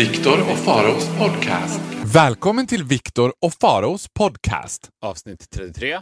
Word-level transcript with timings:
Viktor 0.00 0.40
och 0.52 0.58
Faraos 0.58 1.08
podcast. 1.18 1.80
Välkommen 2.04 2.66
till 2.66 2.84
Viktor 2.84 3.32
och 3.40 3.54
Faraos 3.54 4.08
podcast. 4.14 4.88
Avsnitt 5.02 5.50
33 5.50 6.00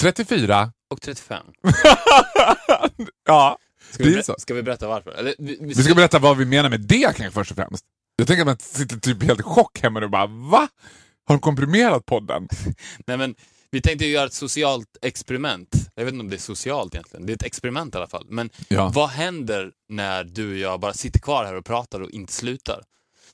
34. 0.00 0.72
och 0.90 1.00
35. 1.00 1.46
Ja, 3.26 3.58
Ska 3.90 4.02
det 4.02 4.08
vi, 4.08 4.14
är 4.14 4.18
ber- 4.18 4.22
så. 4.22 4.34
ska 4.38 4.54
vi 4.54 4.62
berätta 4.62 4.88
varför? 4.88 5.10
Eller, 5.10 5.34
vi, 5.38 5.58
vi, 5.60 5.66
Vi 5.66 5.74
ska 5.74 5.94
berätta 5.94 6.18
vad 6.18 6.36
vi 6.36 6.44
menar 6.44 6.70
med 6.70 6.80
det 6.80 7.02
kanske 7.16 7.30
först 7.30 7.50
och 7.50 7.56
främst. 7.56 7.84
Jag 8.16 8.26
tänker 8.26 8.40
att 8.42 8.46
man 8.46 8.58
sitter 8.58 8.96
typ 8.96 9.22
helt 9.22 9.40
i 9.40 9.42
chock 9.42 9.80
hemma 9.82 10.00
och 10.00 10.10
bara 10.10 10.26
va? 10.26 10.68
Har 11.26 11.34
de 11.34 11.40
komprimerat 11.40 12.06
podden? 12.06 12.48
nej, 13.06 13.16
men, 13.16 13.34
vi 13.70 13.80
tänkte 13.80 14.04
ju 14.04 14.10
göra 14.12 14.26
ett 14.26 14.32
socialt 14.32 14.96
experiment. 15.02 15.68
Jag 15.94 16.04
vet 16.04 16.12
inte 16.14 16.22
om 16.22 16.30
det 16.30 16.36
är 16.36 16.40
socialt 16.40 16.94
egentligen. 16.94 17.26
Det 17.26 17.32
är 17.32 17.34
ett 17.34 17.42
experiment 17.42 17.94
i 17.94 17.98
alla 17.98 18.08
fall. 18.08 18.26
Men 18.28 18.50
Ja. 18.68 18.92
vad 18.94 19.08
händer 19.08 19.70
när 19.88 20.24
du 20.24 20.50
och 20.50 20.56
jag 20.58 20.80
bara 20.80 20.92
sitter 20.92 21.20
kvar 21.20 21.44
här 21.44 21.54
och 21.54 21.64
pratar 21.64 22.00
och 22.00 22.10
inte 22.10 22.32
slutar? 22.32 22.82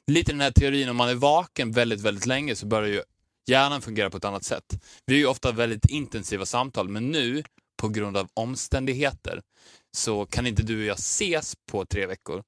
Lite 0.07 0.33
den 0.33 0.41
här 0.41 0.51
teorin, 0.51 0.89
om 0.89 0.97
man 0.97 1.09
är 1.09 1.15
vaken 1.15 1.73
väldigt, 1.73 2.01
väldigt 2.01 2.27
länge 2.27 2.57
så 2.57 2.67
börjar 2.67 2.89
ju 2.89 3.03
hjärnan 3.47 3.83
fungera 3.83 4.11
på 4.11 4.17
ett 4.17 4.25
annat 4.25 4.45
sätt. 4.45 4.65
Vi 5.07 5.15
har 5.15 5.19
ju 5.19 5.27
ofta 5.27 5.53
väldigt 5.53 5.87
intensiva 5.87 6.47
samtal, 6.47 6.89
men 6.89 7.11
nu, 7.11 7.43
på 7.77 7.89
grund 7.89 8.17
av 8.17 8.29
omständigheter, 8.35 9.43
så 9.97 10.27
kan 10.27 10.47
inte 10.47 10.63
du 10.63 10.79
och 10.79 10.85
jag 10.85 10.99
ses 10.99 11.55
på 11.71 11.87
tre 11.87 12.07
veckor. 12.07 12.43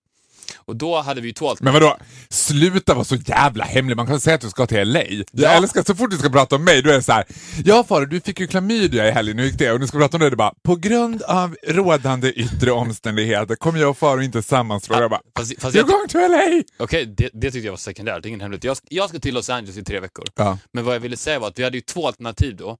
Och 0.56 0.76
då 0.76 1.00
hade 1.00 1.20
vi 1.20 1.26
ju 1.26 1.32
två 1.32 1.54
Men 1.60 1.72
vadå? 1.72 1.96
Sluta 2.30 2.94
vara 2.94 3.04
så 3.04 3.16
jävla 3.16 3.64
hemlig. 3.64 3.96
Man 3.96 4.06
kan 4.06 4.20
säga 4.20 4.34
att 4.34 4.40
du 4.40 4.50
ska 4.50 4.66
till 4.66 4.92
LA. 4.92 5.00
Jag 5.02 5.24
Ja. 5.32 5.48
älskar 5.50 5.82
så 5.82 5.94
fort 5.94 6.10
du 6.10 6.18
ska 6.18 6.28
prata 6.28 6.56
om 6.56 6.64
mig, 6.64 6.82
då 6.82 6.90
är 6.90 6.94
det 6.94 7.02
så 7.02 7.12
här. 7.12 7.24
Ja 7.64 7.84
Farao, 7.84 8.04
du 8.06 8.20
fick 8.20 8.40
ju 8.40 8.46
klamydia 8.46 9.08
i 9.08 9.10
helgen, 9.10 9.38
hur 9.38 9.46
gick 9.46 9.58
det? 9.58 9.72
Och 9.72 9.80
nu 9.80 9.86
ska 9.86 9.98
prata 9.98 10.16
om 10.16 10.20
det, 10.20 10.26
är 10.26 10.36
bara, 10.36 10.52
på 10.64 10.76
grund 10.76 11.22
av 11.22 11.56
rådande 11.68 12.30
yttre 12.32 12.70
omständigheter 12.70 13.56
kommer 13.56 13.80
jag 13.80 13.90
och 13.90 13.98
Farao 13.98 14.22
inte 14.22 14.42
sammanslå. 14.42 15.00
Jag 15.00 15.10
bara, 15.10 15.20
Fast, 15.38 15.60
fast 15.62 15.74
jag, 15.76 15.86
going 15.86 16.08
to 16.08 16.18
LA! 16.18 16.62
Okej, 16.78 17.06
det, 17.06 17.30
det 17.32 17.50
tyckte 17.50 17.66
jag 17.66 17.72
var 17.72 17.76
sekundärt, 17.76 18.22
det 18.22 18.26
är 18.26 18.30
ingen 18.30 18.40
hemlighet. 18.40 18.64
Jag, 18.64 18.76
ska- 18.76 18.86
jag 18.90 19.08
ska 19.08 19.18
till 19.18 19.34
Los 19.34 19.50
Angeles 19.50 19.76
i 19.76 19.84
tre 19.84 20.00
veckor. 20.00 20.24
Ja. 20.36 20.58
Men 20.72 20.84
vad 20.84 20.94
jag 20.94 21.00
ville 21.00 21.16
säga 21.16 21.38
var 21.38 21.48
att 21.48 21.58
vi 21.58 21.64
hade 21.64 21.76
ju 21.76 21.80
två 21.80 22.06
alternativ 22.06 22.56
då. 22.56 22.76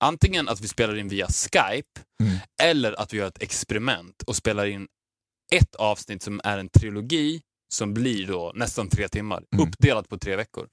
Antingen 0.00 0.48
att 0.48 0.60
vi 0.60 0.68
spelar 0.68 0.98
in 0.98 1.08
via 1.08 1.26
Skype, 1.26 1.88
Mm. 2.22 2.34
eller 2.62 3.00
att 3.00 3.12
vi 3.12 3.18
gör 3.18 3.26
ett 3.28 3.42
experiment 3.42 4.22
och 4.26 4.36
spelar 4.36 4.66
in 4.66 4.86
ett 5.52 5.74
avsnitt 5.74 6.22
som 6.22 6.40
är 6.44 6.58
en 6.58 6.68
trilogi 6.68 7.40
som 7.72 7.94
blir 7.94 8.26
då 8.26 8.52
nästan 8.54 8.88
tre 8.88 9.08
timmar, 9.08 9.42
Mm. 9.52 9.68
uppdelat 9.68 10.08
på 10.08 10.18
tre 10.18 10.36
veckor. 10.36 10.68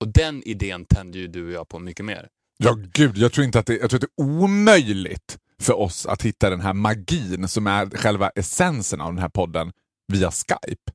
Och 0.00 0.08
den 0.08 0.42
idén 0.42 0.84
tände 0.84 1.18
ju 1.18 1.26
du 1.28 1.46
och 1.46 1.52
jag 1.52 1.68
på 1.68 1.78
mycket 1.78 2.04
mer. 2.04 2.28
Ja, 2.58 2.76
gud, 2.92 3.16
jag 3.18 3.32
tror 3.32 3.44
inte 3.44 3.58
att 3.58 3.66
det, 3.66 3.76
jag 3.76 3.90
tror 3.90 3.98
att 4.04 4.08
det 4.16 4.22
är 4.22 4.26
omöjligt 4.26 5.38
för 5.60 5.78
oss 5.78 6.06
att 6.06 6.22
hitta 6.22 6.50
den 6.50 6.60
här 6.60 6.74
magin 6.74 7.48
som 7.48 7.66
är 7.66 7.90
själva 7.90 8.28
essensen 8.30 9.00
av 9.00 9.12
den 9.12 9.22
här 9.22 9.28
podden 9.28 9.72
via 10.12 10.30
Skype. 10.30 10.92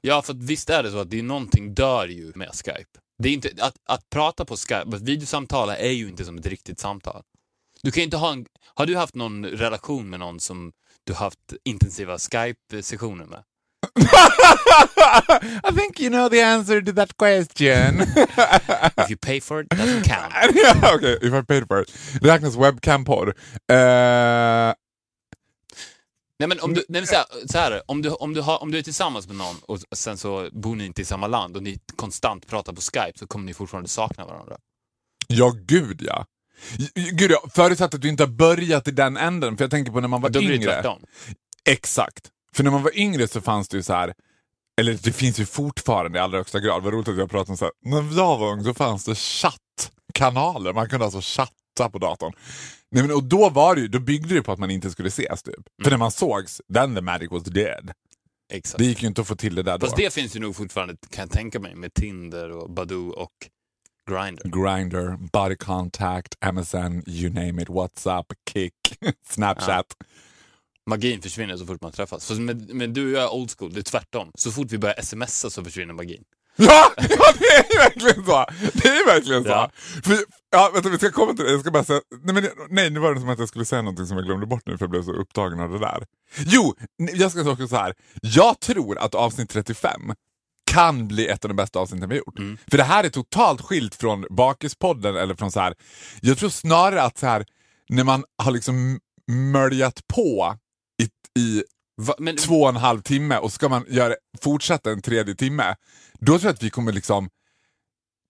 Ja, 0.00 0.22
för 0.22 0.34
visst 0.34 0.70
är 0.70 0.82
det 0.82 0.90
så 0.90 0.98
att 0.98 1.10
det 1.10 1.18
är 1.18 1.22
någonting 1.22 1.74
dör 1.74 2.08
ju 2.08 2.32
med 2.34 2.48
Skype. 2.54 2.98
Det 3.18 3.28
är 3.28 3.32
inte, 3.32 3.50
att, 3.60 3.74
att 3.88 4.10
prata 4.10 4.44
på 4.44 4.56
Skype, 4.56 4.96
att 4.96 5.02
videosamtala 5.02 5.76
är 5.76 5.90
ju 5.90 6.08
inte 6.08 6.24
som 6.24 6.38
ett 6.38 6.46
riktigt 6.46 6.78
samtal. 6.78 7.22
Du 7.82 7.90
kan 7.90 8.02
inte 8.02 8.16
ha 8.16 8.32
en, 8.32 8.46
har 8.74 8.86
du 8.86 8.96
haft 8.96 9.14
någon 9.14 9.46
relation 9.46 10.10
med 10.10 10.20
någon 10.20 10.40
som 10.40 10.72
du 11.06 11.14
haft 11.14 11.38
intensiva 11.64 12.18
Skype-sessioner 12.18 13.24
med? 13.26 13.42
I 15.64 15.72
think 15.76 16.00
you 16.00 16.10
know 16.10 16.28
the 16.28 16.40
answer 16.42 16.80
to 16.82 16.92
that 16.92 17.16
question. 17.16 18.00
If 18.96 19.10
you 19.10 19.16
pay 19.16 19.40
for 19.40 19.60
it, 19.60 19.68
doesn't 19.70 20.04
count. 20.04 20.32
yeah, 20.54 20.94
okay, 20.94 21.18
if 21.22 21.32
I 21.34 21.42
paid 21.42 21.66
for 21.68 21.82
it. 21.82 21.90
Räknas 22.22 22.56
webcam-porr? 22.56 23.34
Eh, 23.70 24.74
Nej 26.38 26.48
men 26.48 26.60
om 26.60 26.74
du, 26.74 26.84
nej, 26.88 27.00
men 27.00 27.06
så 27.06 27.14
här, 27.14 27.24
så 27.46 27.58
här, 27.58 27.82
om, 27.86 28.02
du, 28.02 28.10
om, 28.10 28.34
du 28.34 28.40
har, 28.40 28.62
om 28.62 28.70
du 28.70 28.78
är 28.78 28.82
tillsammans 28.82 29.26
med 29.28 29.36
någon 29.36 29.56
och 29.62 29.78
sen 29.96 30.18
så 30.18 30.48
bor 30.52 30.76
ni 30.76 30.86
inte 30.86 31.02
i 31.02 31.04
samma 31.04 31.26
land 31.26 31.56
och 31.56 31.62
ni 31.62 31.78
konstant 31.96 32.46
pratar 32.46 32.72
på 32.72 32.80
Skype 32.80 33.18
så 33.18 33.26
kommer 33.26 33.44
ni 33.46 33.54
fortfarande 33.54 33.88
sakna 33.88 34.24
varandra. 34.24 34.56
ja, 35.28 35.52
gud 35.56 36.02
ja. 36.02 36.26
Gud 36.94 37.30
ja, 37.30 37.42
förutsatt 37.54 37.94
att 37.94 38.02
du 38.02 38.08
inte 38.08 38.22
har 38.22 38.28
börjat 38.28 38.88
i 38.88 38.90
den 38.90 39.16
änden, 39.16 39.56
för 39.56 39.64
jag 39.64 39.70
tänker 39.70 39.92
på 39.92 40.00
när 40.00 40.08
man 40.08 40.20
var 40.20 40.30
det 40.30 40.38
yngre. 40.40 40.96
Exakt. 41.64 42.30
För 42.54 42.64
när 42.64 42.70
man 42.70 42.82
var 42.82 42.98
yngre 42.98 43.28
så 43.28 43.40
fanns 43.40 43.68
det 43.68 43.76
ju 43.76 43.82
så 43.82 43.92
här. 43.92 44.14
eller 44.80 44.98
det 45.02 45.12
finns 45.12 45.40
ju 45.40 45.46
fortfarande 45.46 46.18
i 46.18 46.20
allra 46.20 46.38
högsta 46.38 46.60
grad, 46.60 46.82
vad 46.82 46.92
roligt 46.92 47.08
att 47.08 47.18
jag 47.18 47.30
pratar 47.30 47.50
om 47.50 47.56
så 47.56 47.64
här. 47.64 47.72
när 47.84 48.16
jag 48.16 48.38
var 48.38 48.52
ung 48.52 48.64
så 48.64 48.74
fanns 48.74 49.04
det 49.04 49.14
chattkanaler, 49.14 50.72
man 50.72 50.88
kunde 50.88 51.04
alltså 51.04 51.20
chatta 51.22 51.90
på 51.90 51.98
datorn. 51.98 52.32
Nej, 52.90 53.02
men, 53.02 53.16
och 53.16 53.24
då 53.24 53.48
var 53.48 53.74
det 53.74 53.80
ju, 53.80 53.88
då 53.88 53.98
byggde 53.98 54.34
det 54.34 54.42
på 54.42 54.52
att 54.52 54.58
man 54.58 54.70
inte 54.70 54.90
skulle 54.90 55.08
ses 55.08 55.42
typ. 55.42 55.64
För 55.82 55.90
när 55.90 55.98
man 55.98 56.10
sågs, 56.10 56.60
then 56.74 56.94
the 56.94 57.00
magic 57.00 57.30
was 57.30 57.42
dead. 57.42 57.92
Exakt. 58.52 58.78
Det 58.78 58.84
gick 58.84 59.02
ju 59.02 59.08
inte 59.08 59.20
att 59.20 59.26
få 59.26 59.36
till 59.36 59.54
det 59.54 59.62
där 59.62 59.78
då. 59.78 59.86
Fast 59.86 59.96
det 59.96 60.14
finns 60.14 60.36
ju 60.36 60.40
nog 60.40 60.56
fortfarande, 60.56 60.96
kan 61.10 61.22
jag 61.22 61.30
tänka 61.30 61.60
mig, 61.60 61.74
med 61.74 61.94
Tinder 61.94 62.50
och 62.50 62.70
Badoo 62.70 63.10
och 63.10 63.32
Grindr. 64.10 64.42
Grindr, 64.44 65.16
body 65.32 65.56
contact, 65.56 66.36
MSN, 66.52 67.02
you 67.06 67.30
name 67.30 67.62
it, 67.62 67.68
WhatsApp, 67.68 68.32
Kick, 68.52 68.74
Snapchat. 69.28 69.86
Magin 70.86 71.22
försvinner 71.22 71.56
så 71.56 71.66
fort 71.66 71.82
man 71.82 71.92
träffas. 71.92 72.26
Fast 72.26 72.40
med, 72.40 72.74
med 72.74 72.90
du 72.90 73.06
och 73.06 73.12
jag 73.12 73.22
är 73.22 73.34
old 73.34 73.50
school, 73.58 73.72
det 73.72 73.80
är 73.80 73.82
tvärtom. 73.82 74.30
Så 74.34 74.50
fort 74.50 74.70
vi 74.70 74.78
börjar 74.78 75.02
smsa 75.02 75.50
så 75.50 75.64
försvinner 75.64 75.94
magin. 75.94 76.24
Ja, 76.56 76.92
ja, 76.96 77.32
det 77.38 77.44
är 77.44 77.78
verkligen 77.78 78.24
så! 78.24 78.44
Det 78.72 78.88
är 78.88 79.06
verkligen 79.06 79.42
så. 79.42 79.48
Ja. 79.48 79.70
För, 80.04 80.16
ja, 80.50 80.70
vänta, 80.74 80.88
vi 80.88 80.96
ska 80.96 81.10
komma 81.10 81.34
till 81.34 81.44
det. 81.44 81.50
Jag 81.50 81.60
ska 81.60 81.70
bara 81.70 81.84
säga, 81.84 82.00
nej, 82.22 82.34
men, 82.34 82.48
nej, 82.70 82.90
nu 82.90 83.00
var 83.00 83.14
det 83.14 83.20
som 83.20 83.28
att 83.28 83.38
jag 83.38 83.48
skulle 83.48 83.64
säga 83.64 83.82
någonting 83.82 84.06
som 84.06 84.16
jag 84.16 84.26
glömde 84.26 84.46
bort 84.46 84.62
nu 84.66 84.78
för 84.78 84.84
jag 84.84 84.90
blev 84.90 85.02
så 85.02 85.12
upptagen 85.12 85.60
av 85.60 85.70
det 85.70 85.78
där. 85.78 86.04
Jo, 86.36 86.74
jag 86.96 87.30
ska 87.30 87.44
säga 87.44 87.68
så 87.68 87.76
här. 87.76 87.94
Jag 88.20 88.60
tror 88.60 88.98
att 88.98 89.14
avsnitt 89.14 89.50
35 89.50 90.12
kan 90.70 91.08
bli 91.08 91.26
ett 91.26 91.44
av 91.44 91.48
de 91.48 91.54
bästa 91.54 91.78
avsnitten 91.78 92.08
vi 92.08 92.14
har 92.14 92.18
gjort. 92.18 92.38
Mm. 92.38 92.58
För 92.70 92.76
det 92.76 92.84
här 92.84 93.04
är 93.04 93.08
totalt 93.08 93.60
skilt 93.60 93.94
från 93.94 94.26
Bakispodden 94.30 95.16
eller 95.16 95.34
från 95.34 95.52
så 95.52 95.60
här. 95.60 95.74
Jag 96.20 96.38
tror 96.38 96.48
snarare 96.48 97.02
att 97.02 97.18
så 97.18 97.26
här, 97.26 97.46
när 97.88 98.04
man 98.04 98.24
har 98.42 98.52
liksom 98.52 99.00
möljat 99.30 100.08
på 100.08 100.56
i, 101.02 101.40
i 101.40 101.64
Va, 101.96 102.14
men, 102.18 102.36
två 102.36 102.62
och 102.62 102.68
en 102.68 102.76
halv 102.76 103.02
timme 103.02 103.36
och 103.36 103.52
ska 103.52 103.68
man 103.68 103.84
göra, 103.88 104.14
fortsätta 104.40 104.90
en 104.90 105.02
tredje 105.02 105.34
timme, 105.34 105.74
då 106.12 106.38
tror 106.38 106.44
jag 106.48 106.54
att 106.54 106.62
vi 106.62 106.70
kommer 106.70 106.92
liksom... 106.92 107.28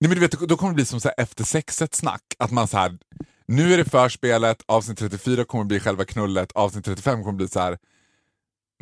Nej 0.01 0.09
men 0.09 0.15
du 0.15 0.21
vet, 0.21 0.31
då 0.31 0.57
kommer 0.57 0.73
det 0.73 0.75
bli 0.75 0.85
som 0.85 1.01
så 1.01 1.09
här 1.09 1.23
efter 1.23 1.45
sexet 1.45 1.95
snack. 1.95 2.23
Att 2.39 2.51
man 2.51 2.69
så 2.69 2.77
här, 2.77 2.99
nu 3.47 3.75
är 3.75 3.79
det 3.79 3.85
förspelet, 3.85 4.63
avsnitt 4.67 4.99
34 4.99 5.45
kommer 5.45 5.65
bli 5.65 5.81
själva 5.81 6.05
knullet, 6.05 6.53
avsnitt 6.53 6.85
35 6.85 7.25
kommer 7.25 7.37
bli 7.37 7.49
så 7.49 7.61
här. 7.61 7.79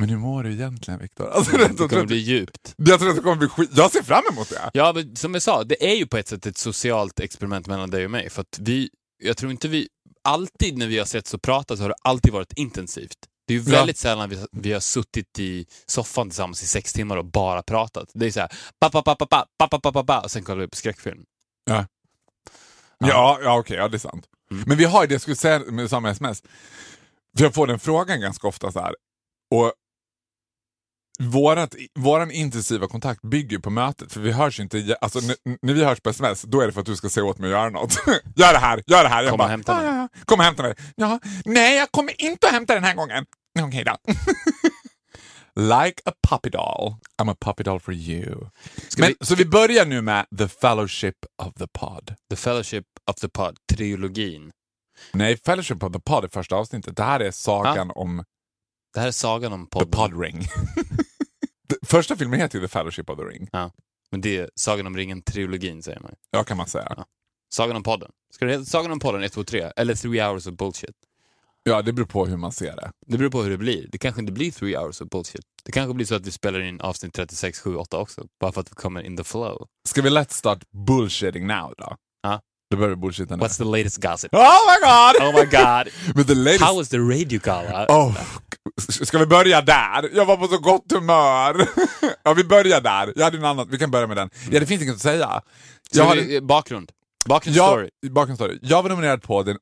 Men 0.01 0.09
hur 0.09 0.17
mår 0.17 0.43
du 0.43 0.51
egentligen 0.53 0.99
Viktor? 0.99 1.29
Alltså, 1.29 1.57
det 1.57 1.75
kommer 1.77 2.01
att- 2.01 2.07
bli 2.07 2.17
djupt. 2.17 2.73
jag 2.77 2.99
tror 2.99 3.09
att 3.09 3.15
det 3.15 3.21
kommer 3.21 3.35
bli 3.35 3.47
skit. 3.47 3.69
Jag 3.73 3.91
ser 3.91 4.03
fram 4.03 4.23
emot 4.31 4.49
det. 4.49 4.71
Ja, 4.73 4.93
men 4.95 5.15
som 5.15 5.33
jag 5.33 5.43
sa, 5.43 5.63
det 5.63 5.91
är 5.91 5.95
ju 5.95 6.07
på 6.07 6.17
ett 6.17 6.27
sätt 6.27 6.45
ett 6.45 6.57
socialt 6.57 7.19
experiment 7.19 7.67
mellan 7.67 7.89
dig 7.89 8.05
och 8.05 8.11
mig. 8.11 8.29
För 8.29 8.41
att 8.41 8.59
vi, 8.59 8.89
jag 9.23 9.37
tror 9.37 9.51
inte 9.51 9.67
vi, 9.67 9.87
alltid 10.23 10.77
när 10.77 10.87
vi 10.87 10.97
har 10.97 11.05
sett 11.05 11.27
så 11.27 11.37
pratat 11.37 11.77
så 11.77 11.83
har 11.83 11.89
det 11.89 11.95
alltid 12.01 12.33
varit 12.33 12.53
intensivt. 12.55 13.17
Det 13.47 13.53
är 13.53 13.59
ju 13.59 13.63
Ja. 13.71 13.77
väldigt 13.77 13.97
sällan 13.97 14.29
vi, 14.29 14.45
vi 14.51 14.73
har 14.73 14.79
suttit 14.79 15.39
i 15.39 15.65
soffan 15.85 16.29
tillsammans 16.29 16.63
i 16.63 16.67
sex 16.67 16.93
timmar 16.93 17.17
och 17.17 17.25
bara 17.25 17.63
pratat. 17.63 18.09
Det 18.13 18.25
är 18.25 18.31
så 18.31 18.39
här, 18.39 18.49
pa 18.79 18.89
pa 18.89 19.01
pa 19.01 19.15
pa 19.15 19.25
pa 19.25 19.45
pa 19.67 19.79
pa 19.79 19.91
pa 19.91 20.03
pa 20.03 20.19
och 20.19 20.31
sen 20.31 20.43
kollar 20.43 20.61
vi 20.61 20.67
på 20.67 20.75
skräckfilm. 20.77 21.23
Ja, 21.65 21.85
ja, 22.99 23.39
ja 23.43 23.59
okej, 23.59 23.77
ja 23.77 23.87
det 23.87 23.97
är 23.97 23.99
sant. 23.99 24.25
Mm. 24.51 24.63
Men 24.67 24.77
vi 24.77 24.85
har 24.85 25.01
ju 25.03 25.07
det 25.07 25.13
jag 25.13 25.21
skulle 25.21 25.35
säga 25.35 25.59
med 25.59 25.89
samma 25.89 26.09
sms. 26.09 26.41
För 27.37 27.43
jag 27.43 27.53
får 27.53 27.67
den 27.67 27.79
frågan 27.79 28.21
ganska 28.21 28.47
ofta 28.47 28.71
så 28.71 28.79
här. 28.79 28.95
Och 29.51 29.73
vårat, 31.19 31.75
våran 31.99 32.31
intensiva 32.31 32.87
kontakt 32.87 33.21
bygger 33.21 33.59
på 33.59 33.69
mötet, 33.69 34.13
för 34.13 34.19
vi 34.21 34.31
hörs 34.31 34.59
inte, 34.59 34.97
alltså 35.01 35.19
när 35.61 35.73
vi 35.73 35.83
hörs 35.83 35.99
på 35.99 36.09
sms, 36.09 36.41
då 36.41 36.61
är 36.61 36.67
det 36.67 36.73
för 36.73 36.79
att 36.79 36.85
du 36.85 36.95
ska 36.95 37.09
säga 37.09 37.25
åt 37.25 37.37
mig 37.37 37.47
att 37.47 37.59
göra 37.59 37.69
något. 37.69 37.93
gör 38.35 38.53
det 38.53 38.59
här, 38.59 38.83
gör 38.87 39.03
det 39.03 39.09
här. 39.09 39.23
Jag 39.23 39.31
Kom 39.31 39.39
och 39.39 39.47
hämta 39.49 39.75
mig. 39.75 39.85
"Ja, 39.85 39.91
ja, 39.95 40.09
ja. 40.13 40.21
Kom 40.25 40.39
och 40.39 40.45
hämta 40.45 40.63
mig. 40.63 40.73
Ja, 40.95 41.19
nej, 41.45 41.77
jag 41.77 41.91
kommer 41.91 42.21
inte 42.21 42.47
att 42.47 42.53
hämta 42.53 42.73
den 42.73 42.83
här 42.83 42.95
gången. 42.95 43.25
Okej 43.59 43.83
då. 43.83 43.95
like 45.61 46.01
a 46.05 46.11
puppy 46.29 46.49
doll. 46.49 46.95
I'm 47.21 47.31
a 47.31 47.35
puppy 47.41 47.63
doll 47.63 47.79
for 47.79 47.93
you. 47.93 48.35
Ska 48.87 49.01
Men, 49.01 49.13
vi- 49.19 49.25
Så 49.25 49.35
vi 49.35 49.45
börjar 49.45 49.85
nu 49.85 50.01
med 50.01 50.25
The 50.37 50.47
Fellowship 50.47 51.15
of 51.43 51.53
the 51.53 51.67
Pod. 51.73 52.15
The 52.29 52.35
Fellowship 52.35 52.85
of 53.09 53.15
the 53.15 53.29
Pod, 53.29 53.57
trilogin. 53.73 54.51
Nej, 55.13 55.37
Fellowship 55.37 55.83
of 55.83 55.93
the 55.93 55.99
Pod 55.99 56.23
är 56.23 56.29
första 56.29 56.55
avsnittet. 56.55 56.95
Det 56.97 57.03
här 57.03 57.19
är 57.19 57.31
sagan 57.31 57.91
om 57.95 58.23
Det 58.93 58.99
här 58.99 59.07
är 59.07 59.11
sagan 59.11 59.53
om 59.53 59.65
The 59.65 59.69
podden. 59.69 59.91
Pod 59.91 60.21
Ring. 60.21 60.47
Första 61.85 62.15
filmen 62.15 62.39
heter 62.39 62.59
ju 62.59 62.67
The 62.67 62.71
Fellowship 62.71 63.09
of 63.09 63.17
the 63.17 63.23
Ring. 63.23 63.49
Men 64.11 64.21
det 64.21 64.37
är 64.37 64.49
Sagan 64.55 64.87
om 64.87 64.97
ringen-trilogin 64.97 65.81
säger 65.81 65.99
man. 65.99 66.11
Ja, 66.31 66.43
kan 66.43 66.57
man 66.57 66.67
säga. 66.67 66.93
Ja. 66.97 67.05
Sagan 67.53 67.75
om 67.75 67.83
podden. 67.83 68.11
Ska 68.33 68.45
det 68.45 68.51
heta 68.51 68.65
Sagan 68.65 68.91
om 68.91 68.99
podden 68.99 69.23
1, 69.23 69.33
2, 69.33 69.43
3? 69.43 69.71
Eller 69.75 69.95
3 69.95 70.23
hours 70.23 70.47
of 70.47 70.53
bullshit? 70.53 70.95
Ja, 71.63 71.81
det 71.81 71.93
beror 71.93 72.05
på 72.05 72.25
hur 72.25 72.37
man 72.37 72.51
ser 72.51 72.75
det. 72.75 72.91
Det 73.07 73.17
beror 73.17 73.29
på 73.29 73.43
hur 73.43 73.49
det 73.49 73.57
blir. 73.57 73.87
Det 73.91 73.97
kanske 73.97 74.21
inte 74.21 74.31
blir 74.31 74.51
3 74.51 74.77
hours 74.77 75.01
of 75.01 75.09
bullshit. 75.09 75.41
Det 75.63 75.71
kanske 75.71 75.93
blir 75.93 76.05
så 76.05 76.15
att 76.15 76.27
vi 76.27 76.31
spelar 76.31 76.59
in 76.59 76.81
avsnitt 76.81 77.13
36, 77.13 77.59
7, 77.59 77.75
8 77.75 77.97
också. 77.97 78.25
Bara 78.39 78.51
för 78.51 78.61
att 78.61 78.71
vi 78.71 78.75
kommer 78.75 79.01
in 79.03 79.17
the 79.17 79.23
flow. 79.23 79.67
Ska 79.89 80.01
vi 80.01 80.09
let's 80.09 80.33
start 80.33 80.63
bullshitting 80.87 81.47
now 81.47 81.73
då? 81.77 81.95
Ja. 82.23 82.41
Då 82.71 82.77
börjar 82.77 82.89
vi 82.89 82.95
bullshitta 82.95 83.35
nu. 83.35 83.43
What's 83.43 83.57
the 83.57 83.63
latest 83.63 83.97
gossip? 83.97 84.33
Oh 84.33 84.39
my 84.39 84.77
god! 84.87 85.27
Oh 85.27 85.33
my 85.39 85.45
god! 85.45 85.93
But 86.15 86.27
the 86.27 86.35
latest... 86.35 86.63
How 86.63 86.77
was 86.77 86.89
the 86.89 86.99
radio 86.99 87.39
gala? 87.43 87.85
Oh, 87.89 88.17
ska 89.05 89.17
vi 89.17 89.25
börja 89.25 89.61
där? 89.61 90.09
Jag 90.13 90.25
var 90.25 90.37
på 90.37 90.47
så 90.47 90.57
gott 90.57 90.91
humör. 90.91 91.67
ja, 92.23 92.33
vi 92.33 92.43
börjar 92.43 92.81
där. 92.81 93.13
Jag 93.15 93.23
hade 93.23 93.37
en 93.37 93.45
annan. 93.45 93.67
Vi 93.71 93.77
kan 93.77 93.91
börja 93.91 94.07
med 94.07 94.17
den. 94.17 94.29
Ja, 94.51 94.59
det 94.59 94.65
finns 94.65 94.81
inget 94.81 94.95
att 94.95 95.01
säga. 95.01 95.41
Jag, 95.91 96.05
hade, 96.05 96.41
bakgrund. 96.41 96.91
Bakgrundsstory. 97.25 97.89
jag, 98.01 98.11
bakgrundsstory. 98.11 98.59
jag 98.61 98.83
var 98.83 98.89
nominerad 98.89 99.23
på 99.23 99.43
den 99.43 99.57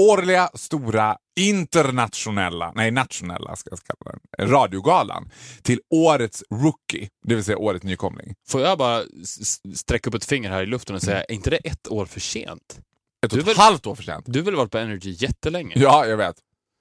årliga 0.00 0.50
stora 0.54 1.16
internationella, 1.40 2.72
nej 2.74 2.90
nationella 2.90 3.56
ska 3.56 3.70
jag 3.70 3.78
kalla 3.78 4.18
den, 4.38 4.48
radiogalan 4.50 5.30
till 5.62 5.80
årets 5.90 6.44
rookie, 6.50 7.08
det 7.26 7.34
vill 7.34 7.44
säga 7.44 7.58
årets 7.58 7.84
nykomling. 7.84 8.34
Får 8.48 8.60
jag 8.60 8.78
bara 8.78 9.02
sträcka 9.74 10.10
upp 10.10 10.14
ett 10.14 10.24
finger 10.24 10.50
här 10.50 10.62
i 10.62 10.66
luften 10.66 10.96
och 10.96 11.02
säga, 11.02 11.22
är 11.22 11.32
inte 11.32 11.50
det 11.50 11.56
ett 11.56 11.88
år 11.88 12.06
för 12.06 12.20
sent? 12.20 12.80
Ett 13.26 13.32
och 13.32 13.48
ett 13.48 13.56
halvt 13.56 13.86
år 13.86 13.94
för 13.94 14.02
sent. 14.02 14.24
Du 14.28 14.38
har 14.38 14.44
väl 14.44 14.56
varit 14.56 14.70
på 14.70 14.78
Energy 14.78 15.10
jättelänge? 15.10 15.72
Ja, 15.76 16.06
jag 16.06 16.16
vet. 16.16 16.36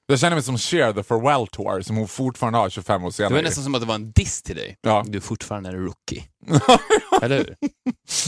Jag 0.10 0.20
känner 0.20 0.36
mig 0.36 0.44
som 0.44 0.58
Cher, 0.58 0.94
the 0.94 1.04
Farewell 1.04 1.48
Tour, 1.48 1.82
som 1.82 1.96
hon 1.98 2.08
fortfarande 2.08 2.60
har 2.60 2.70
25 2.70 3.04
år 3.04 3.08
Det 3.08 3.14
senare. 3.14 3.34
var 3.34 3.42
nästan 3.42 3.64
som 3.64 3.76
att 3.76 3.82
det 3.82 3.88
var 3.88 3.96
en 3.96 4.12
diss 4.12 4.42
till 4.44 4.56
dig. 4.56 4.78
Ja. 4.82 5.04
Du 5.08 5.18
är 5.18 5.22
fortfarande 5.22 5.70
en 5.70 5.76
rookie. 5.86 6.24
Eller 7.22 7.38
hur? 7.38 7.56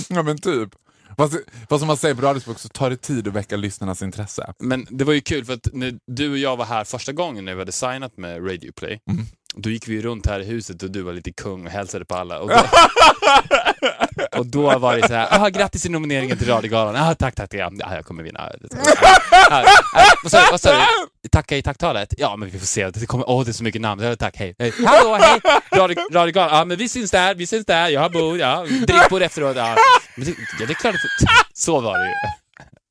ja, 0.09 0.23
men 0.23 0.37
typ. 0.37 0.69
Fast, 1.17 1.33
fast 1.69 1.79
som 1.79 1.87
man 1.87 1.97
säger 1.97 2.15
på 2.15 2.21
radiospråk 2.21 2.59
så 2.59 2.69
tar 2.69 2.89
det 2.89 2.97
tid 2.97 3.27
att 3.27 3.33
väcka 3.33 3.57
lyssnarnas 3.57 4.01
intresse. 4.01 4.53
Men 4.59 4.87
det 4.89 5.03
var 5.03 5.13
ju 5.13 5.21
kul 5.21 5.45
för 5.45 5.53
att 5.53 5.67
när 5.73 5.99
du 6.07 6.31
och 6.31 6.37
jag 6.37 6.57
var 6.57 6.65
här 6.65 6.83
första 6.83 7.11
gången 7.11 7.45
när 7.45 7.53
vi 7.55 7.61
hade 7.61 7.71
signat 7.71 8.17
med 8.17 8.45
Radio 8.51 8.71
Play, 8.71 8.99
Mm. 9.11 9.25
Då 9.55 9.69
gick 9.69 9.87
vi 9.87 10.01
runt 10.01 10.25
här 10.25 10.39
i 10.39 10.45
huset 10.45 10.83
och 10.83 10.91
du 10.91 11.01
var 11.01 11.13
lite 11.13 11.31
kung 11.31 11.65
och 11.65 11.71
hälsade 11.71 12.05
på 12.05 12.15
alla. 12.15 12.39
Och 12.39 12.49
då, 12.49 12.61
och 14.39 14.45
då 14.45 14.79
var 14.79 14.95
det 14.97 15.07
så 15.07 15.13
här, 15.13 15.49
grattis 15.49 15.81
till 15.81 15.91
nomineringen 15.91 16.37
till 16.37 16.47
Radiogalan. 16.47 16.95
Ah, 16.95 17.15
tack, 17.15 17.35
tack, 17.35 17.53
ja, 17.53 17.71
ja, 17.73 17.95
jag 17.95 18.05
kommer 18.05 18.23
vinna. 18.23 18.51
Vad 20.51 20.61
sa 20.61 20.71
du? 20.71 21.29
Tacka 21.29 21.57
i 21.57 21.61
tacktalet? 21.61 22.13
Ja, 22.17 22.35
men 22.35 22.49
vi 22.49 22.59
får 22.59 22.65
se. 22.65 22.89
Det 22.89 23.05
kommer, 23.05 23.29
åh, 23.29 23.45
det 23.45 23.51
är 23.51 23.53
så 23.53 23.63
mycket 23.63 23.81
namn. 23.81 24.15
Tack, 24.19 24.37
hej. 24.37 24.55
hej. 24.59 24.73
Hallå, 24.85 25.17
hej! 25.21 25.39
Radio, 25.75 25.97
radiogalan. 26.11 26.57
Ja, 26.57 26.65
men 26.65 26.77
vi 26.77 26.89
syns 26.89 27.11
där, 27.11 27.35
vi 27.35 27.47
syns 27.47 27.65
där. 27.65 27.89
Jag 27.89 28.01
har 28.01 28.09
bord, 28.09 28.37
ja. 28.37 28.65
Drickbord 28.87 29.21
efteråt. 29.21 29.57
Ja. 29.57 29.75
Men 30.15 30.25
det, 30.25 30.31
ja, 30.59 30.65
det 30.65 30.73
är 30.73 30.75
klart. 30.75 30.95
Så 31.53 31.79
var 31.79 31.99
det 31.99 32.05
ju. 32.05 32.38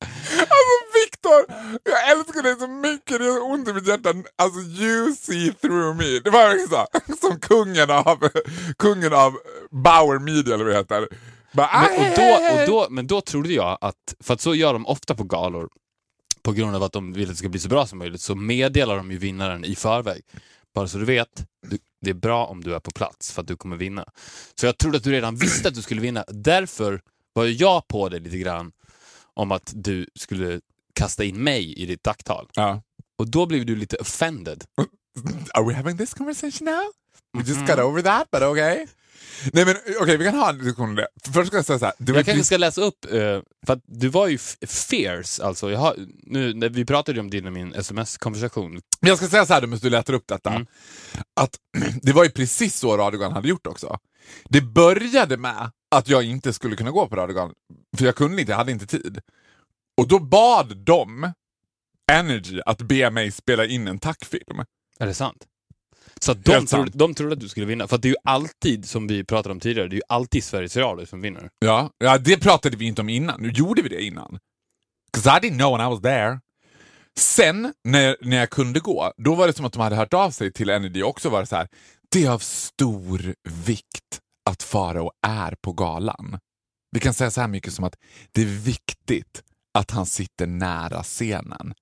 Alltså 0.01 0.75
Viktor, 1.05 1.45
jag 1.83 2.11
älskar 2.11 2.41
dig 2.43 2.55
så 2.59 2.67
mycket, 2.67 3.19
det 3.19 3.25
gör 3.25 3.43
ont 3.43 3.67
i 3.67 3.73
mitt 3.73 3.87
hjärta. 3.87 4.13
Alltså 4.35 4.59
you 4.59 5.15
see 5.15 5.53
through 5.53 5.97
me. 5.97 6.19
Det 6.19 6.29
var 6.29 6.67
så, 6.67 6.87
som 7.27 7.39
kungen 7.39 7.91
av, 7.91 8.29
kungen 8.77 9.13
av 9.13 9.37
Bauer 9.71 10.19
Media 10.19 10.53
eller 10.55 10.65
vad 10.65 10.73
det 10.73 10.77
heter. 10.77 11.07
Bara, 11.51 11.69
Men, 11.81 11.99
och 11.99 12.05
"Aj, 12.05 12.13
då, 12.15 12.21
aj, 12.21 12.45
aj." 12.45 12.61
och 12.61 12.67
då, 12.69 12.87
men 12.89 13.07
då 13.07 13.21
trodde 13.21 13.53
jag 13.53 13.77
att, 13.81 14.15
för 14.19 14.33
att 14.33 14.41
så 14.41 14.55
gör 14.55 14.73
de 14.73 14.85
ofta 14.87 15.15
på 15.15 15.23
galor, 15.23 15.69
på 16.41 16.51
grund 16.51 16.75
av 16.75 16.83
att 16.83 16.91
de 16.91 17.13
vill 17.13 17.23
att 17.23 17.29
det 17.29 17.35
ska 17.35 17.49
bli 17.49 17.59
så 17.59 17.69
bra 17.69 17.87
som 17.87 17.99
möjligt, 17.99 18.21
så 18.21 18.35
meddelar 18.35 18.97
de 18.97 19.11
ju 19.11 19.17
vinnaren 19.17 19.65
i 19.65 19.75
förväg. 19.75 20.21
Bara 20.75 20.87
så 20.87 20.97
du 20.97 21.05
vet, 21.05 21.45
du, 21.67 21.77
det 22.01 22.09
är 22.09 22.13
bra 22.13 22.45
om 22.45 22.63
du 22.63 22.75
är 22.75 22.79
på 22.79 22.91
plats 22.91 23.31
för 23.31 23.41
att 23.41 23.47
du 23.47 23.55
kommer 23.55 23.77
vinna. 23.77 24.05
Så 24.55 24.65
jag 24.65 24.77
trodde 24.77 24.97
att 24.97 25.03
du 25.03 25.11
redan 25.11 25.35
visste 25.35 25.67
att 25.67 25.75
du 25.75 25.81
skulle 25.81 26.01
vinna. 26.01 26.25
Därför 26.27 27.01
var 27.33 27.45
jag 27.45 27.87
på 27.87 28.09
det 28.09 28.19
lite 28.19 28.37
grann 28.37 28.71
om 29.39 29.51
att 29.51 29.71
du 29.75 30.07
skulle 30.15 30.61
kasta 30.93 31.23
in 31.23 31.43
mig 31.43 31.73
i 31.73 31.85
ditt 31.85 32.03
tacktal. 32.03 32.49
Ja. 32.53 32.81
Och 33.17 33.27
då 33.31 33.45
blev 33.45 33.65
du 33.65 33.75
lite 33.75 33.95
offended. 33.97 34.63
Are 35.53 35.65
we 35.67 35.73
having 35.73 35.97
this 35.97 36.13
conversation 36.13 36.65
now? 36.65 36.83
We 37.37 37.43
just 37.47 37.59
Mhm. 37.59 37.67
got 37.67 37.79
over 37.79 38.01
that, 38.01 38.31
but 38.31 38.41
okay. 38.41 38.87
Nej 39.53 39.65
men 39.65 39.75
okej, 40.01 40.17
vi 40.17 40.25
kan 40.25 40.35
ha 40.35 40.49
en 40.49 40.57
diskussion 40.57 40.89
om 40.89 40.95
det. 40.95 41.07
För 41.25 41.31
Först 41.31 41.47
ska 41.47 41.57
jag 41.57 41.65
säga 41.65 41.79
så 41.79 41.85
här. 41.85 41.93
Jag 41.97 42.25
kanske 42.25 42.43
ska 42.43 42.57
läsa 42.57 42.81
upp, 42.81 43.05
eh, 43.05 43.41
för 43.65 43.73
att 43.73 43.81
du 43.85 44.07
var 44.09 44.27
ju 44.27 44.37
fierce, 44.67 45.43
alltså. 45.43 45.71
Jag 45.71 45.79
har, 45.79 45.95
nu, 46.23 46.69
vi 46.69 46.85
pratade 46.85 47.15
ju 47.17 47.19
om 47.19 47.29
din 47.29 47.45
och 47.47 47.53
min 47.53 47.73
sms-konversation. 47.73 48.71
Men 48.71 49.07
jag 49.09 49.17
ska 49.17 49.27
säga 49.27 49.45
så 49.45 49.53
här, 49.53 49.61
medan 49.61 49.79
du 49.81 49.89
letar 49.89 50.13
upp 50.13 50.27
detta. 50.27 50.49
Mm. 50.49 50.65
Att 51.41 51.55
det 52.01 52.11
var 52.13 52.23
ju 52.23 52.29
precis 52.29 52.75
så 52.75 52.97
Radiogalan 52.97 53.33
hade 53.33 53.47
gjort 53.49 53.67
också. 53.67 53.97
Det 54.49 54.61
började 54.61 55.37
med 55.37 55.71
att 55.95 56.07
jag 56.07 56.23
inte 56.23 56.53
skulle 56.53 56.75
kunna 56.75 56.91
gå 56.91 57.07
på 57.07 57.15
Radiogalan, 57.15 57.53
för 57.97 58.05
jag 58.05 58.15
kunde 58.15 58.41
inte, 58.41 58.51
jag 58.51 58.57
hade 58.57 58.71
inte 58.71 58.87
tid. 58.87 59.19
Och 60.01 60.07
då 60.07 60.19
bad 60.19 60.77
de 60.77 61.33
Energy 62.11 62.61
att 62.65 62.81
be 62.81 63.09
mig 63.11 63.31
spela 63.31 63.65
in 63.65 63.87
en 63.87 63.99
tackfilm. 63.99 64.59
Är 64.99 65.05
det 65.07 65.13
sant? 65.13 65.45
Så 66.21 66.33
de, 66.33 66.51
Helt 66.51 66.69
trodde, 66.69 66.85
sant. 66.85 66.97
de 66.99 67.13
trodde 67.13 67.33
att 67.33 67.39
du 67.39 67.49
skulle 67.49 67.65
vinna. 67.65 67.87
För 67.87 67.95
att 67.95 68.01
det 68.01 68.07
är 68.07 68.09
ju 68.09 68.15
alltid, 68.23 68.89
som 68.89 69.07
vi 69.07 69.23
pratade 69.23 69.53
om 69.53 69.59
tidigare, 69.59 69.87
det 69.87 69.93
är 69.93 69.97
ju 69.97 70.01
alltid 70.09 70.43
Sveriges 70.43 70.77
Radio 70.77 71.05
som 71.05 71.21
vinner. 71.21 71.49
Ja, 71.59 71.89
ja, 71.97 72.17
det 72.17 72.37
pratade 72.37 72.77
vi 72.77 72.85
inte 72.85 73.01
om 73.01 73.09
innan. 73.09 73.41
Nu 73.41 73.49
gjorde 73.51 73.81
vi 73.81 73.89
det 73.89 74.03
innan. 74.03 74.39
'Cause 75.13 75.29
I 75.29 75.39
didn't 75.49 75.57
know 75.57 75.77
when 75.77 75.87
I 75.87 75.89
was 75.89 76.01
there. 76.01 76.39
Sen, 77.19 77.73
när, 77.83 78.17
när 78.21 78.37
jag 78.37 78.49
kunde 78.49 78.79
gå, 78.79 79.13
då 79.17 79.35
var 79.35 79.47
det 79.47 79.53
som 79.53 79.65
att 79.65 79.73
de 79.73 79.81
hade 79.81 79.95
hört 79.95 80.13
av 80.13 80.31
sig 80.31 80.53
till 80.53 80.69
Energy 80.69 81.03
också 81.03 81.29
var 81.29 81.39
det 81.39 81.45
så 81.47 81.55
här. 81.55 81.67
Det 82.11 82.25
är 82.25 82.29
av 82.29 82.39
stor 82.39 83.35
vikt 83.65 84.19
att 84.49 84.63
Farao 84.63 85.11
är 85.27 85.55
på 85.61 85.73
galan. 85.73 86.39
Vi 86.91 86.99
kan 86.99 87.13
säga 87.13 87.31
så 87.31 87.41
här 87.41 87.47
mycket 87.47 87.73
som 87.73 87.85
att 87.85 87.95
det 88.31 88.41
är 88.41 88.45
viktigt 88.45 89.43
att 89.73 89.91
han 89.91 90.05
sitter 90.05 90.47
nära 90.47 91.03
scenen. 91.03 91.73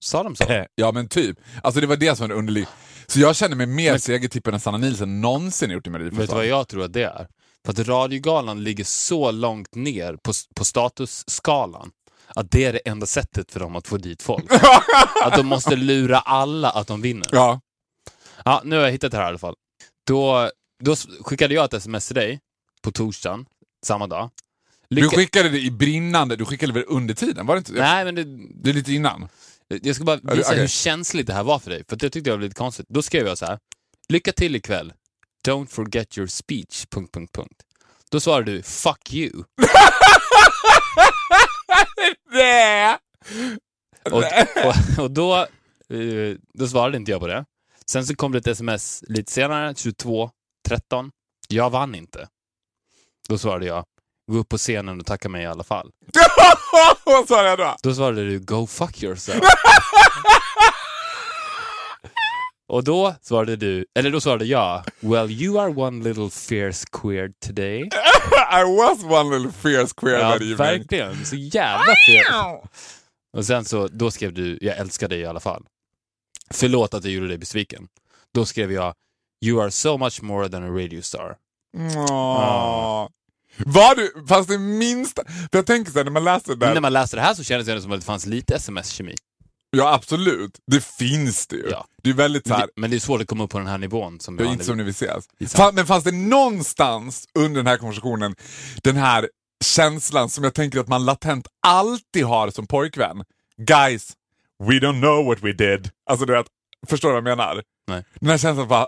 Sa 0.00 0.22
de 0.22 0.36
så? 0.36 0.66
Ja 0.74 0.92
men 0.92 1.08
typ. 1.08 1.38
Alltså 1.62 1.80
det 1.80 1.86
var 1.86 1.96
det 1.96 2.16
som 2.16 2.28
var 2.28 2.36
underligt. 2.36 2.68
Så 3.06 3.20
jag 3.20 3.36
känner 3.36 3.56
mig 3.56 3.66
mer 3.66 3.98
segertippad 3.98 4.54
än 4.54 4.60
Sanna 4.60 4.78
Nielsen 4.78 5.20
någonsin 5.20 5.70
gjort 5.70 5.86
i 5.86 5.90
Vet 5.90 5.98
du 5.98 5.98
vad 5.98 6.00
Melodifestivalen. 6.00 6.48
jag 6.48 6.68
tror 6.68 6.84
att 6.84 6.92
det 6.92 7.02
är? 7.02 7.28
För 7.64 7.72
att 7.72 7.88
Radiogalan 7.88 8.64
ligger 8.64 8.84
så 8.84 9.30
långt 9.30 9.74
ner 9.74 10.16
på, 10.22 10.32
på 10.56 10.64
statusskalan 10.64 11.90
att 12.34 12.50
det 12.50 12.64
är 12.64 12.72
det 12.72 12.78
enda 12.78 13.06
sättet 13.06 13.52
för 13.52 13.60
dem 13.60 13.76
att 13.76 13.88
få 13.88 13.96
dit 13.96 14.22
folk. 14.22 14.44
att 15.24 15.36
de 15.36 15.46
måste 15.46 15.76
lura 15.76 16.18
alla 16.18 16.70
att 16.70 16.86
de 16.86 17.02
vinner. 17.02 17.28
Ja. 17.32 17.60
Ja, 18.44 18.62
nu 18.64 18.76
har 18.76 18.82
jag 18.82 18.90
hittat 18.92 19.10
det 19.10 19.16
här 19.16 19.24
i 19.24 19.28
alla 19.28 19.38
fall. 19.38 19.54
Då, 20.06 20.50
då 20.84 20.96
skickade 21.20 21.54
jag 21.54 21.64
ett 21.64 21.74
sms 21.74 22.06
till 22.06 22.14
dig 22.16 22.40
på 22.82 22.92
torsdagen, 22.92 23.46
samma 23.86 24.06
dag. 24.06 24.30
Du 24.88 24.96
Lycka- 24.96 25.16
skickade 25.16 25.48
det 25.48 25.60
i 25.60 25.70
brinnande, 25.70 26.36
du 26.36 26.44
skickade 26.44 26.72
väl 26.72 26.84
under 26.86 27.14
tiden? 27.14 27.46
Var 27.46 27.54
det 27.54 27.58
inte? 27.58 27.72
Nej, 27.72 28.04
men 28.04 28.14
det, 28.14 28.24
Det 28.62 28.70
är 28.70 28.74
lite 28.74 28.92
innan. 28.92 29.28
Jag 29.82 29.94
ska 29.96 30.04
bara 30.04 30.16
visa 30.16 30.48
okej. 30.48 30.60
hur 30.60 30.66
känsligt 30.68 31.26
det 31.26 31.32
här 31.32 31.44
var 31.44 31.58
för 31.58 31.70
dig, 31.70 31.84
för 31.88 31.96
det 31.96 32.10
tyckte 32.10 32.30
jag 32.30 32.36
var 32.36 32.42
lite 32.44 32.54
konstigt. 32.54 32.86
Då 32.88 33.02
skrev 33.02 33.26
jag 33.26 33.38
så 33.38 33.46
här. 33.46 33.58
Lycka 34.08 34.32
till 34.32 34.56
ikväll. 34.56 34.92
Don't 35.46 35.66
forget 35.66 36.18
your 36.18 36.26
speech... 36.28 36.86
Punkt, 36.90 37.12
punkt, 37.14 37.30
punkt. 37.34 37.62
Då 38.10 38.20
svarade 38.20 38.52
du 38.52 38.62
“fuck 38.62 39.12
you” 39.12 39.44
Nej! 42.32 42.96
och, 44.10 44.22
och, 44.66 45.04
och 45.04 45.10
då, 45.10 45.36
eh, 45.36 46.36
då 46.54 46.68
svarade 46.68 46.96
inte 46.96 47.10
jag 47.10 47.20
på 47.20 47.26
det. 47.26 47.44
Sen 47.86 48.06
så 48.06 48.14
kom 48.16 48.32
det 48.32 48.38
ett 48.38 48.46
sms 48.46 49.04
lite 49.08 49.32
senare, 49.32 49.74
22.13. 50.68 51.10
Jag 51.48 51.70
vann 51.70 51.94
inte. 51.94 52.28
Då 53.28 53.38
svarade 53.38 53.66
jag 53.66 53.84
“gå 54.32 54.38
upp 54.38 54.48
på 54.48 54.58
scenen 54.58 55.00
och 55.00 55.06
tacka 55.06 55.28
mig 55.28 55.42
i 55.42 55.46
alla 55.46 55.64
fall”. 55.64 55.90
Vad 57.04 57.28
sa 57.28 57.46
jag 57.46 57.58
då? 57.58 57.76
Då 57.82 57.94
svarade 57.94 58.24
du 58.28 58.38
“go 58.40 58.66
fuck 58.66 59.02
yourself”. 59.02 59.40
Och 62.68 62.84
då 62.84 63.14
svarade 63.22 63.56
du, 63.56 63.86
eller 63.94 64.10
då 64.10 64.20
svarade 64.20 64.44
jag 64.44 64.84
“Well 65.00 65.30
you 65.30 65.58
are 65.60 65.68
one 65.74 66.04
little 66.04 66.30
fierce 66.30 66.84
queer 66.92 67.32
today”. 67.46 67.80
I 68.52 68.64
was 68.76 69.04
one 69.04 69.36
little 69.38 69.52
fierce 69.52 69.94
queer 69.96 70.18
Ja, 70.18 70.30
that 70.30 70.40
evening. 70.40 70.56
verkligen. 70.56 71.24
Så 71.26 71.36
jävla 71.36 71.94
fierce. 72.06 72.68
Och 73.36 73.44
sen 73.46 73.64
så, 73.64 73.88
då 73.88 74.10
skrev 74.10 74.32
du 74.32 74.58
“Jag 74.60 74.76
älskar 74.76 75.08
dig 75.08 75.20
i 75.20 75.26
alla 75.26 75.40
fall”. 75.40 75.64
Förlåt 76.50 76.94
att 76.94 77.04
jag 77.04 77.12
gjorde 77.12 77.28
dig 77.28 77.38
besviken. 77.38 77.88
Då 78.34 78.44
skrev 78.46 78.72
jag 78.72 78.94
“You 79.42 79.62
are 79.62 79.70
so 79.70 79.98
much 79.98 80.22
more 80.22 80.48
than 80.48 80.62
a 80.64 80.68
radio 80.68 81.02
star”. 81.02 81.36
Åh. 82.08 83.08
Var 83.56 83.94
du, 83.94 84.26
fanns 84.28 84.46
det 84.46 84.58
minsta... 84.58 85.22
För 85.24 85.58
jag 85.58 85.66
tänker 85.66 85.92
så 85.92 85.98
här, 85.98 86.04
när 86.04 86.12
man 86.12 86.24
läser 86.24 86.48
det 86.48 86.56
Men 86.58 86.68
där. 86.68 86.74
när 86.74 86.80
man 86.80 86.92
läste 86.92 87.16
det 87.16 87.22
här 87.22 87.34
så 87.34 87.44
kändes 87.44 87.66
det 87.66 87.80
som 87.80 87.92
att 87.92 88.00
det 88.00 88.06
fanns 88.06 88.26
lite 88.26 88.54
sms-kemi. 88.54 89.14
Ja 89.70 89.94
absolut, 89.94 90.58
det 90.66 90.84
finns 90.84 91.46
det 91.46 91.56
ju. 91.56 91.68
Ja. 91.70 91.86
Det 92.02 92.10
är 92.10 92.14
väldigt 92.14 92.46
så 92.46 92.48
Men 92.50 92.60
här, 92.60 92.66
det, 92.66 92.72
men 92.80 92.90
det 92.90 92.96
är 92.96 93.00
svårt 93.00 93.20
att 93.20 93.26
komma 93.26 93.44
upp 93.44 93.50
på 93.50 93.58
den 93.58 93.66
här 93.66 93.78
nivån. 93.78 94.20
Som 94.20 94.36
det 94.36 94.44
är 94.44 94.48
inte 94.48 94.64
som 94.64 94.76
när 94.76 94.84
vi 94.84 94.90
ses. 94.90 95.28
Fan, 95.52 95.74
men 95.74 95.86
fanns 95.86 96.04
det 96.04 96.12
någonstans 96.12 97.28
under 97.34 97.56
den 97.60 97.66
här 97.66 97.76
konversationen 97.76 98.34
den 98.82 98.96
här 98.96 99.28
känslan 99.64 100.28
som 100.28 100.44
jag 100.44 100.54
tänker 100.54 100.80
att 100.80 100.88
man 100.88 101.04
latent 101.04 101.48
alltid 101.66 102.24
har 102.24 102.50
som 102.50 102.66
pojkvän? 102.66 103.24
Guys, 103.56 104.12
We 104.64 104.74
don't 104.74 105.00
know 105.00 105.26
what 105.26 105.38
we 105.42 105.52
did. 105.52 105.90
Alltså 106.10 106.26
du 106.26 106.32
vet, 106.32 106.46
förstår 106.88 107.08
du 107.08 107.20
vad 107.20 107.30
jag 107.30 107.38
menar? 107.38 107.62
Nej. 107.88 108.04
Den 108.20 108.30
här 108.30 108.38
känslan 108.38 108.68
bara, 108.68 108.86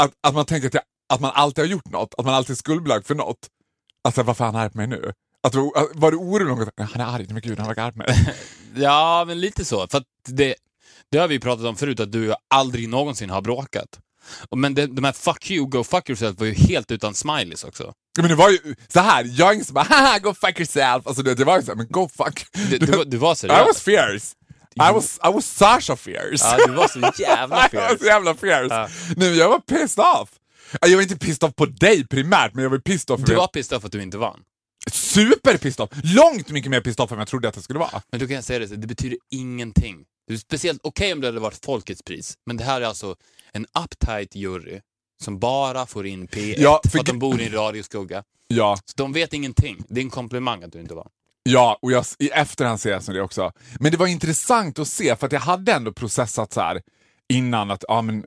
att, 0.00 0.10
att 0.26 0.34
man 0.34 0.44
tänker 0.46 0.68
att, 0.68 0.74
jag, 0.74 0.82
att 1.12 1.20
man 1.20 1.30
alltid 1.34 1.64
har 1.64 1.68
gjort 1.70 1.90
något, 1.90 2.14
att 2.18 2.24
man 2.24 2.34
alltid 2.34 2.50
är 2.54 2.58
skuldbelagd 2.58 3.06
för 3.06 3.14
något. 3.14 3.38
Alltså 4.04 4.22
varför 4.22 4.44
är 4.44 4.46
han 4.52 4.56
arg 4.56 4.70
på 4.70 4.76
mig 4.78 4.86
nu? 4.86 5.12
Att, 5.42 5.54
var 5.94 6.10
du 6.10 6.16
orolig 6.16 6.46
någon 6.46 6.58
gång? 6.58 6.68
Han 6.92 7.00
är 7.00 7.14
arg, 7.14 7.26
men 7.28 7.42
gud 7.42 7.58
han 7.58 7.66
var 7.68 7.78
arg 7.78 7.92
på 7.92 7.98
mig. 7.98 8.34
Ja, 8.74 9.24
men 9.26 9.40
lite 9.40 9.64
så. 9.64 9.86
För 9.88 10.02
det, 10.28 10.54
det 11.10 11.18
har 11.18 11.28
vi 11.28 11.40
pratat 11.40 11.66
om 11.66 11.76
förut, 11.76 12.00
att 12.00 12.12
du 12.12 12.34
aldrig 12.54 12.88
någonsin 12.88 13.30
har 13.30 13.42
bråkat. 13.42 13.98
Men 14.56 14.74
det, 14.74 14.86
de 14.86 15.04
här 15.04 15.12
fuck 15.12 15.50
you, 15.50 15.66
go 15.66 15.84
fuck 15.84 16.08
yourself 16.10 16.38
var 16.40 16.46
ju 16.46 16.52
helt 16.54 16.90
utan 16.90 17.14
smileys 17.14 17.64
också. 17.64 17.92
men 18.18 18.28
det 18.28 18.34
var 18.34 18.50
ju 18.50 18.74
så 18.88 19.00
här, 19.00 19.24
jag 19.38 19.48
är 19.48 19.52
ingen 19.52 19.64
som 19.64 19.74
bara 19.74 19.84
haha 19.84 20.18
go 20.18 20.34
fuck 20.34 20.58
yourself. 20.60 21.06
Alltså 21.06 21.22
det, 21.22 21.34
det 21.34 21.44
var 21.44 21.56
ju 21.56 21.62
så 21.62 21.70
här, 21.70 21.76
men 21.76 21.86
go 21.90 22.08
fuck. 22.16 22.46
Du, 22.70 22.78
du, 22.78 22.92
var- 22.92 23.04
du 23.04 23.16
var 23.16 23.32
I 23.32 23.36
seriös. 23.36 23.66
was 23.66 23.82
fierce. 23.82 24.34
I 24.76 24.92
was, 24.94 25.18
I 25.24 25.28
was 25.32 25.46
Sasha 25.46 25.96
fierce. 25.96 26.44
Ja, 26.44 26.66
du 26.66 26.72
var 26.72 26.88
så 26.88 27.22
jävla 27.22 27.68
jag 27.72 27.80
var 27.80 27.88
fierce. 27.88 27.98
så 27.98 28.04
jävla 28.06 28.34
fierce. 28.34 28.74
Ja. 28.74 28.88
Nej, 29.16 29.38
jag 29.38 29.48
var 29.48 29.58
pissed 29.58 30.04
off. 30.04 30.28
Jag 30.80 30.94
var 30.96 31.02
inte 31.02 31.16
pissed 31.18 31.44
off 31.48 31.54
på 31.56 31.66
dig 31.66 32.06
primärt, 32.06 32.54
men 32.54 32.62
jag 32.62 32.70
var 32.70 32.78
pissed 32.78 33.10
off. 33.10 33.20
Du 33.20 33.34
var 33.34 33.46
pissed 33.46 33.76
off 33.78 33.84
att 33.84 33.92
du 33.92 34.02
inte 34.02 34.18
vann. 34.18 34.40
super 34.92 35.56
pissed 35.58 35.80
off. 35.84 35.90
Långt 36.04 36.48
mycket 36.50 36.70
mer 36.70 36.80
pissed 36.80 37.00
off 37.00 37.12
än 37.12 37.18
jag 37.18 37.28
trodde 37.28 37.48
att 37.48 37.54
det 37.54 37.62
skulle 37.62 37.78
vara. 37.78 38.02
Men 38.10 38.20
då 38.20 38.26
kan 38.26 38.34
jag 38.34 38.44
säga 38.44 38.58
det, 38.58 38.66
det 38.76 38.86
betyder 38.86 39.18
ingenting. 39.30 40.04
Det 40.28 40.34
är 40.34 40.38
speciellt 40.38 40.80
okej 40.82 41.12
om 41.12 41.20
det 41.20 41.26
hade 41.26 41.40
varit 41.40 41.64
folkets 41.64 42.02
pris, 42.02 42.34
men 42.46 42.56
det 42.56 42.64
här 42.64 42.80
är 42.80 42.86
alltså 42.86 43.16
en 43.52 43.66
uptight 43.84 44.34
jury 44.34 44.80
som 45.22 45.38
bara 45.38 45.86
får 45.86 46.06
in 46.06 46.28
P1 46.28 46.54
Ja, 46.58 46.80
för, 46.84 46.90
för 46.90 46.98
att 46.98 47.06
de 47.06 47.18
bor 47.18 47.40
i 47.40 47.46
en 47.46 47.52
radioskugga. 47.52 48.22
Ja, 48.48 48.76
Så 48.84 48.92
de 48.96 49.12
vet 49.12 49.32
ingenting. 49.32 49.84
Det 49.88 50.00
är 50.00 50.04
en 50.04 50.10
komplimang 50.10 50.62
att 50.62 50.72
du 50.72 50.80
inte 50.80 50.94
vann. 50.94 51.08
Ja 51.42 51.78
och 51.82 51.92
jag, 51.92 52.04
i 52.18 52.28
efterhand 52.30 52.80
ser 52.80 52.90
jag 52.90 53.02
som 53.02 53.14
det 53.14 53.22
också. 53.22 53.52
Men 53.80 53.92
det 53.92 53.98
var 53.98 54.06
intressant 54.06 54.78
att 54.78 54.88
se, 54.88 55.16
för 55.16 55.26
att 55.26 55.32
jag 55.32 55.40
hade 55.40 55.72
ändå 55.72 55.92
processat 55.92 56.52
så 56.52 56.60
här 56.60 56.82
innan 57.32 57.70
att 57.70 57.84
ja, 57.88 58.02
men, 58.02 58.18
äh, 58.18 58.24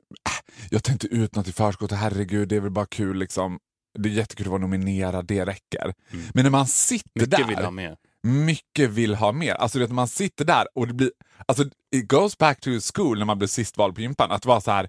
jag 0.70 0.84
tänkte 0.84 1.06
ut 1.06 1.36
något 1.36 1.48
i 1.48 1.52
förskott, 1.52 1.92
herregud 1.92 2.48
det 2.48 2.56
är 2.56 2.60
väl 2.60 2.70
bara 2.70 2.86
kul 2.86 3.18
liksom. 3.18 3.58
Det 3.98 4.08
är 4.08 4.12
jättekul 4.12 4.46
att 4.46 4.50
vara 4.50 4.60
nominerad, 4.60 5.26
det 5.26 5.44
räcker. 5.46 5.94
Men 6.34 6.44
när 6.44 6.50
man 6.50 6.66
sitter 6.66 7.10
Mm. 7.20 7.30
Mycket 7.30 7.38
där, 7.38 7.46
vill 7.56 7.64
ha 7.64 7.70
mer. 7.70 7.96
mycket 8.22 8.90
vill 8.90 9.14
ha 9.14 9.32
mer. 9.32 9.54
Alltså 9.54 9.78
när 9.78 9.88
man 9.88 10.08
sitter 10.08 10.44
där 10.44 10.66
och 10.74 10.86
det 10.86 10.94
blir, 10.94 11.10
alltså 11.46 11.64
it 11.96 12.08
goes 12.08 12.38
back 12.38 12.60
to 12.60 12.70
school 12.94 13.18
när 13.18 13.24
man 13.24 13.38
blev 13.38 13.48
sist 13.48 13.76
vald 13.78 13.94
på 13.94 14.00
gympan, 14.00 14.30
att 14.30 14.44
vara 14.46 14.60
så 14.60 14.70
här 14.70 14.88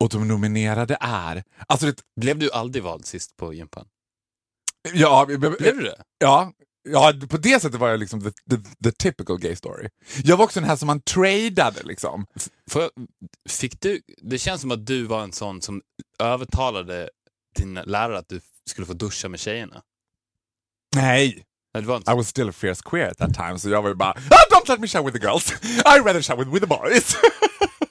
och 0.00 0.08
de 0.08 0.28
nominerade 0.28 0.96
är, 1.00 1.42
alltså 1.66 1.86
det, 1.86 2.02
Blev 2.20 2.38
du 2.38 2.50
aldrig 2.52 2.84
vald 2.84 3.06
sist 3.06 3.36
på 3.36 3.54
gympan? 3.54 3.86
ja, 4.94 5.24
Blev 5.26 5.40
du 5.58 5.82
det? 5.82 6.02
Ja, 6.18 6.52
ja, 6.88 7.12
på 7.28 7.36
det 7.36 7.62
sättet 7.62 7.80
var 7.80 7.88
jag 7.88 8.00
liksom 8.00 8.20
the, 8.20 8.30
the, 8.30 8.56
the 8.84 8.92
typical 8.92 9.38
gay 9.38 9.56
story. 9.56 9.88
Jag 10.24 10.36
var 10.36 10.44
också 10.44 10.60
den 10.60 10.68
här 10.68 10.76
som 10.76 10.86
man 10.86 11.00
tradade 11.00 11.82
liksom. 11.82 12.26
Jag, 12.74 12.90
fick 13.48 13.80
du, 13.80 14.00
det 14.22 14.38
känns 14.38 14.60
som 14.60 14.70
att 14.70 14.86
du 14.86 15.02
var 15.04 15.22
en 15.22 15.32
sån 15.32 15.62
som 15.62 15.82
övertalade 16.18 17.10
din 17.56 17.74
lärare 17.74 18.18
att 18.18 18.28
du 18.28 18.40
skulle 18.70 18.86
få 18.86 18.92
duscha 18.92 19.28
med 19.28 19.40
tjejerna. 19.40 19.82
Nej, 20.96 21.44
Nej, 21.74 21.84
I 21.84 22.14
was 22.16 22.28
still 22.28 22.48
a 22.48 22.52
fierce 22.52 22.82
queer 22.84 23.10
at 23.10 23.18
that 23.18 23.34
time, 23.34 23.58
så 23.58 23.70
jag 23.70 23.82
var 23.82 23.88
ju 23.88 23.94
bara 23.94 24.10
ah, 24.10 24.54
don't 24.54 24.68
let 24.68 24.80
me 24.80 24.88
shower 24.88 25.04
with 25.04 25.20
the 25.20 25.26
girls, 25.26 25.52
I'd 25.84 26.04
rather 26.04 26.22
shower 26.22 26.44
with 26.44 26.60
the 26.60 26.66
boys. 26.66 27.16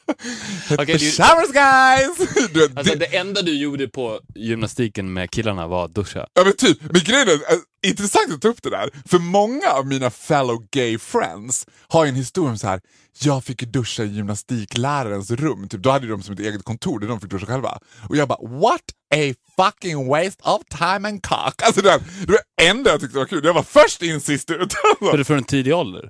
Du- 0.88 1.00
showers 1.00 1.52
guys! 1.54 2.50
Du 2.54 2.60
vet, 2.60 2.78
Alltså 2.78 2.94
det, 2.94 3.00
det 3.00 3.18
enda 3.18 3.42
du 3.42 3.58
gjorde 3.58 3.88
på 3.88 4.20
gymnastiken 4.36 5.14
med 5.14 5.32
killarna 5.32 5.68
var 5.68 5.86
att 5.86 5.96
duscha. 5.96 6.28
ja, 6.34 6.44
men 6.44 6.54
typ, 6.56 6.78
men 6.82 7.02
grejen 7.04 7.28
är, 7.28 7.34
äh, 7.34 7.40
intressant 7.88 8.34
att 8.34 8.42
ta 8.42 8.48
upp 8.48 8.64
det 8.64 8.70
där, 8.70 8.90
för 9.06 9.20
många 9.20 9.68
av 9.72 9.88
mina 9.88 10.10
fellow 10.10 10.64
gay 10.72 10.98
friends 10.98 11.66
har 11.88 12.06
en 12.06 12.16
historia 12.16 12.50
om 12.52 12.58
så 12.58 12.68
här. 12.68 12.82
jag 13.22 13.44
fick 13.44 13.62
duscha 13.62 14.04
i 14.04 14.08
gymnastiklärarens 14.08 15.32
rum, 15.32 15.68
typ, 15.70 15.82
då 15.82 15.90
hade 15.92 16.08
de 16.08 16.24
som 16.24 16.34
ett 16.34 16.40
eget 16.40 16.64
kontor 16.64 17.00
där 17.00 17.08
de 17.08 17.22
fick 17.22 17.30
duscha 17.30 17.46
själva. 17.46 17.80
Och 18.10 18.16
jag 18.18 18.28
bara, 18.28 18.48
what 18.60 18.82
a 19.16 19.34
fucking 19.58 20.08
waste 20.08 20.44
of 20.44 20.62
time 20.78 21.08
and 21.10 21.24
cock. 21.24 21.62
Alltså 21.64 21.82
det, 21.82 21.90
det 22.26 22.32
var 22.32 22.40
det 22.58 22.68
enda 22.70 22.92
jag 22.92 23.02
tyckte 23.02 23.18
var 23.18 23.26
kul, 23.26 23.46
jag 23.46 23.54
var 23.54 23.64
först 23.64 24.02
in 24.02 24.22
sist 24.22 24.52
ut. 24.52 24.74
Var 25.00 25.18
det 25.18 25.24
från 25.24 25.38
en 25.38 25.44
tidig 25.44 25.74
ålder? 25.76 26.10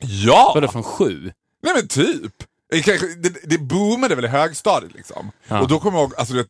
ja! 0.00 0.50
Var 0.54 0.60
det 0.60 0.68
från 0.68 0.82
sju? 0.82 1.32
Nej 1.62 1.72
men 1.74 1.88
typ. 1.88 2.32
Det, 2.70 3.48
det, 3.48 3.58
boomade 3.58 4.14
väl 4.14 4.24
i 4.24 4.28
högstadiet 4.28 4.94
liksom. 4.94 5.30
Ja. 5.48 5.60
Och 5.60 5.68
då 5.68 5.80
kommer 5.80 5.98
jag 5.98 6.02
ihåg, 6.02 6.14
alltså, 6.18 6.44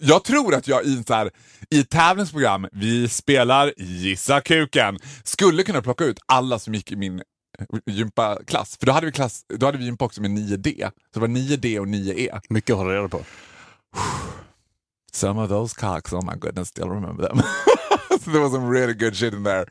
jag 0.00 0.24
tror 0.24 0.54
att 0.54 0.68
jag 0.68 0.84
i, 0.84 1.04
så 1.06 1.14
här, 1.14 1.30
i 1.70 1.84
tävlingsprogram, 1.84 2.66
vi 2.72 3.08
spelar 3.08 3.72
Gissa 3.76 4.40
kuken, 4.40 4.98
skulle 5.24 5.62
kunna 5.62 5.82
plocka 5.82 6.04
ut 6.04 6.18
alla 6.26 6.58
som 6.58 6.74
gick 6.74 6.92
i 6.92 6.96
min 6.96 7.18
eh, 7.58 7.66
gympaklass. 7.86 8.76
För 8.76 8.86
då 8.86 8.92
hade 8.92 9.06
vi, 9.06 9.12
klass, 9.12 9.44
då 9.48 9.66
hade 9.66 9.78
vi 9.78 9.84
gympa 9.84 10.04
också 10.04 10.22
med 10.22 10.30
9D. 10.30 10.90
Så 11.14 11.20
det 11.20 11.20
var 11.20 11.28
9D 11.28 11.78
och 11.78 11.86
9E. 11.86 12.40
Mycket 12.48 12.72
att 12.72 12.78
hålla 12.78 12.94
reda 12.94 13.08
på. 13.08 13.24
Some 15.12 15.42
of 15.42 15.48
those 15.48 15.80
cocks, 15.80 16.12
oh 16.12 16.24
my 16.24 16.38
goodness, 16.38 16.68
still 16.68 16.88
remember 16.88 17.28
them. 17.28 17.42
so 18.20 18.30
there 18.30 18.40
was 18.40 18.52
some 18.52 18.70
really 18.70 18.94
good 18.94 19.16
shit 19.16 19.34
in 19.34 19.44
there. 19.44 19.66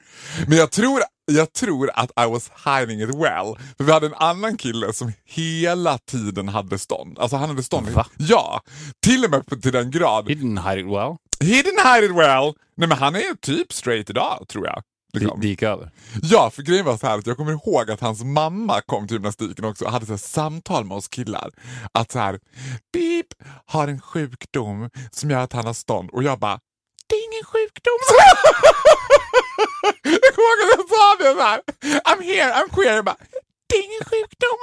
Men 0.48 0.58
jag 0.58 0.72
tror, 0.72 1.02
jag 1.30 1.54
tror 1.54 1.92
att 1.94 2.12
I 2.12 2.30
was 2.30 2.52
hiding 2.66 3.02
it 3.02 3.10
well. 3.10 3.56
För 3.78 3.84
vi 3.84 3.92
hade 3.92 4.06
en 4.06 4.14
annan 4.14 4.58
kille 4.58 4.94
som 4.94 5.12
hela 5.26 5.98
tiden 5.98 6.48
hade 6.48 6.80
stånd. 6.80 7.20
Alltså 7.20 7.38
han 7.38 7.50
hade 7.50 7.64
stånd. 7.64 7.90
Va? 7.90 8.06
Ja, 8.18 8.62
till 9.04 9.26
och 9.26 9.32
med 9.32 9.62
till 9.62 9.72
den 9.72 9.92
grad. 9.92 10.30
He 10.30 10.36
didn't 10.36 10.70
hide 10.70 10.82
it 10.82 10.88
well. 10.88 11.16
He 11.42 11.62
didn't 11.62 11.96
hide 11.96 12.06
it 12.06 12.12
well. 12.12 12.54
Nej 12.78 12.88
men 12.88 12.92
han 12.92 13.16
är 13.16 13.20
ju 13.20 13.36
typ 13.42 13.74
straight 13.74 14.10
idag 14.10 14.46
tror 14.48 14.68
jag. 14.68 14.84
Liksom. 15.14 15.42
det 15.42 15.48
gick 15.48 15.64
över. 15.64 15.92
Ja, 16.22 16.50
för 16.50 16.62
grejen 16.62 16.86
var 16.86 16.98
så 16.98 17.08
här 17.08 17.18
att 17.18 17.28
jag 17.28 17.38
kommer 17.38 17.52
ihåg 17.52 17.92
att 17.92 18.00
hans 18.02 18.24
mamma 18.24 18.82
kom 18.82 19.08
till 19.08 19.16
gymnastiken 19.16 19.66
också 19.66 19.86
och 19.86 19.92
hade 19.92 20.06
så 20.06 20.18
samtal 20.18 20.86
med 20.86 20.98
oss 20.98 21.08
killar. 21.08 21.52
Att 21.92 22.12
så 22.12 22.20
här, 22.20 22.40
Beep 22.94 23.26
har 23.66 23.88
en 23.88 24.02
sjukdom 24.02 24.90
som 25.12 25.32
gör 25.32 25.40
att 25.40 25.54
han 25.54 25.66
har 25.66 25.74
stånd. 25.74 26.10
Och 26.10 26.24
jag 26.24 26.40
bara, 26.40 26.60
det 27.08 27.16
är 27.16 27.24
ingen 27.34 27.46
sjukdom. 27.46 28.00
jag 30.04 30.36
kommer 30.36 30.50
ihåg 30.50 30.60
att 30.64 30.78
jag 30.78 30.90
sa 30.90 31.16
det 31.20 31.34
så 31.34 31.42
här, 31.42 31.62
I'm 32.10 32.22
here, 32.24 32.54
I'm 32.54 32.76
queer. 32.76 32.96
Jag 32.96 33.06
bara, 33.06 33.18
det 33.70 33.76
är 33.76 33.84
ingen 33.84 34.06
sjukdom. 34.06 34.58